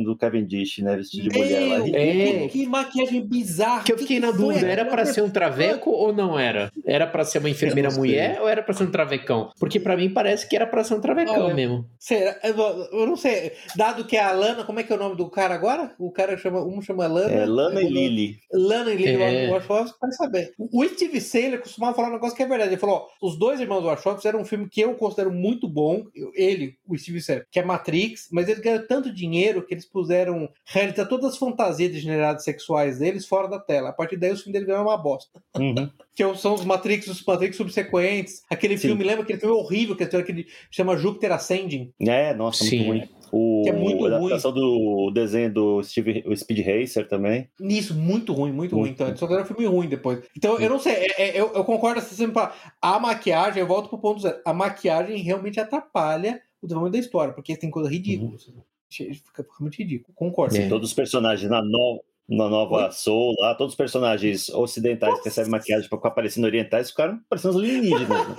do 0.04 0.14
Cavendish, 0.14 0.80
né? 0.80 0.94
Vestido 0.94 1.30
de 1.30 1.38
mulher 1.38 1.66
lá. 1.66 1.88
É. 1.88 2.48
que, 2.48 2.48
que 2.50 2.66
maquiagem 2.66 3.26
bizarra. 3.26 3.82
Que 3.82 3.94
eu 3.94 3.96
fiquei 3.96 4.20
na 4.20 4.28
foi 4.28 4.36
dúvida, 4.36 4.66
era 4.66 4.84
pra 4.84 5.07
ser 5.07 5.22
um 5.22 5.30
traveco 5.30 5.88
ou 5.88 6.12
não 6.12 6.38
era? 6.38 6.70
Era 6.84 7.07
pra 7.07 7.24
ser 7.24 7.38
uma 7.38 7.48
enfermeira 7.48 7.88
Eu 7.88 7.96
mulher 7.96 8.42
ou 8.42 8.46
era 8.46 8.62
pra 8.62 8.74
ser 8.74 8.84
um 8.84 8.90
travecão? 8.90 9.48
Porque 9.59 9.80
pra 9.80 9.96
mim 9.96 10.11
parece 10.11 10.46
que 10.46 10.54
era 10.54 10.66
pra 10.66 10.84
ser 10.84 10.92
um 10.92 11.00
travecão 11.00 11.46
Olha, 11.46 11.54
mesmo. 11.54 11.86
Será? 11.98 12.38
Eu 12.44 12.54
não- 12.54 12.88
eu 12.92 13.16
sei. 13.16 13.52
Dado 13.74 14.04
que 14.04 14.18
é 14.18 14.22
a 14.22 14.32
Lana, 14.32 14.64
como 14.64 14.80
é 14.80 14.82
que 14.82 14.92
é 14.92 14.96
o 14.96 14.98
nome 14.98 15.16
do 15.16 15.30
cara 15.30 15.54
agora? 15.54 15.94
O 15.98 16.12
cara 16.12 16.36
chama. 16.36 16.62
Um 16.62 16.82
chama 16.82 17.07
Lana. 17.07 17.32
É 17.32 17.46
Lana 17.46 17.80
e 17.80 17.88
Lily. 17.88 18.36
Lana 18.52 18.90
e 18.90 18.96
Lily 18.96 19.22
É. 19.22 19.48
Wachowski 19.50 19.96
vai 19.98 20.12
saber. 20.12 20.52
O 20.59 20.84
Steve 20.84 21.22
Saylor 21.22 21.61
costumava 21.61 21.96
falar 21.96 22.09
um 22.09 22.12
negócio 22.12 22.36
que 22.36 22.42
é 22.42 22.46
verdade. 22.46 22.72
Ele 22.72 22.76
falou: 22.80 22.96
ó, 22.96 23.26
os 23.26 23.38
dois 23.38 23.45
irmãos 23.61 23.82
Wachowski 23.82 24.26
eram 24.26 24.40
um 24.40 24.44
filme 24.44 24.68
que 24.68 24.80
eu 24.80 24.94
considero 24.94 25.32
muito 25.32 25.68
bom. 25.68 26.07
Ele, 26.34 26.76
o 26.86 26.97
Steve 26.97 27.20
Saylor, 27.20 27.47
que 27.51 27.59
é 27.59 27.64
Matrix, 27.64 28.28
mas 28.30 28.49
eles 28.49 28.61
ganharam 28.61 28.86
tanto 28.86 29.12
dinheiro 29.12 29.64
que 29.64 29.74
eles 29.74 29.84
puseram 29.84 30.49
realizar 30.64 31.07
todas 31.07 31.32
as 31.32 31.38
fantasias 31.38 31.92
degeneradas 31.92 32.44
sexuais 32.44 32.99
deles 32.99 33.26
fora 33.26 33.49
da 33.49 33.59
tela. 33.59 33.90
A 33.90 33.92
partir 33.92 34.16
daí, 34.16 34.32
os 34.32 34.40
filmes 34.42 34.53
dele 34.55 34.66
viraram 34.66 34.86
uma 34.86 34.97
bosta. 34.97 35.40
Uhum. 35.57 35.90
Que 36.16 36.24
são 36.36 36.55
os 36.55 36.64
Matrix, 36.64 37.09
os 37.09 37.22
Matrix 37.22 37.59
subsequentes. 37.59 38.42
Aquele 38.49 38.78
Sim. 38.78 38.88
filme, 38.88 39.05
lembra 39.05 39.22
aquele 39.22 39.38
filme 39.38 39.55
horrível 39.55 39.94
que 39.94 40.03
é 40.03 40.07
aquele 40.07 40.47
chama 40.70 40.97
Júpiter 40.97 41.30
Ascending? 41.30 41.92
É, 42.01 42.32
nossa, 42.32 42.64
Sim. 42.64 42.86
muito 42.86 43.07
ruim. 43.07 43.15
O, 43.32 43.62
Que 43.64 43.70
é 43.70 43.72
muito 43.72 44.04
a 44.04 44.08
adaptação 44.08 44.52
do 44.52 45.10
desenho 45.12 45.52
do 45.52 45.82
Steve, 45.82 46.22
o 46.26 46.36
Speed 46.36 46.64
Racer 46.66 47.08
também. 47.08 47.48
Nisso, 47.60 47.94
muito 47.94 48.32
ruim, 48.32 48.52
muito 48.52 48.72
ruim. 48.74 48.82
Muito. 48.88 48.94
Então, 48.94 49.08
eles 49.08 49.18
só 49.20 49.26
fizeram 49.26 49.44
um 49.44 49.46
filme 49.46 49.66
ruim 49.66 49.88
depois. 49.88 50.20
Então, 50.36 50.58
eu 50.60 50.68
não 50.70 50.78
sei, 50.78 50.92
é- 50.94 51.22
é- 51.22 51.40
eu, 51.40 51.52
eu 51.54 51.64
concordo 51.64 51.98
assim, 51.98 52.14
sempre 52.14 52.34
pra, 52.34 52.54
a 52.80 52.98
maquiagem, 53.00 53.60
eu 53.60 53.66
volto 53.66 53.88
pro 53.88 53.98
ponto 53.98 54.20
zero. 54.20 54.38
A 54.44 54.52
maquiagem 54.52 55.16
realmente 55.18 55.58
atrapalha 55.60 56.40
o 56.62 56.66
desenvolvimento 56.66 56.92
da 57.00 57.06
história, 57.06 57.34
porque 57.34 57.56
tem 57.56 57.70
coisa 57.70 57.88
ridícula. 57.90 58.34
assim. 58.36 58.54
Fica 58.88 59.44
realmente 59.58 59.82
ridículo. 59.82 60.14
Concordo. 60.14 60.56
É. 60.56 60.68
Todos 60.68 60.90
os 60.90 60.94
personagens 60.94 61.50
na, 61.50 61.60
no- 61.62 62.00
na 62.28 62.48
nova 62.48 62.90
Soul 62.90 63.34
lá, 63.38 63.54
todos 63.54 63.72
os 63.74 63.76
personagens 63.76 64.48
ocidentais 64.48 65.18
que 65.18 65.24
recebem 65.26 65.50
maquiagem 65.50 65.88
pra 65.88 65.98
ficar 65.98 66.10
parecendo 66.12 66.46
orientais 66.46 66.90
ficaram 66.90 67.20
parecendo 67.28 67.56
os 67.56 67.62
alienígenas. 67.62 68.08
né? 68.28 68.34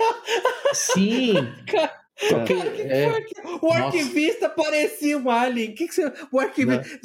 Sim. 0.74 1.34
Porque, 2.28 2.52
é, 2.52 3.12
O 3.62 3.72
arquivista 3.72 4.48
parecia 4.48 5.16
um 5.18 5.30
alien. 5.30 5.74
Que, 5.74 5.86
que 5.86 5.94
você. 5.94 6.12
O 6.32 6.40
arquivista. 6.40 6.98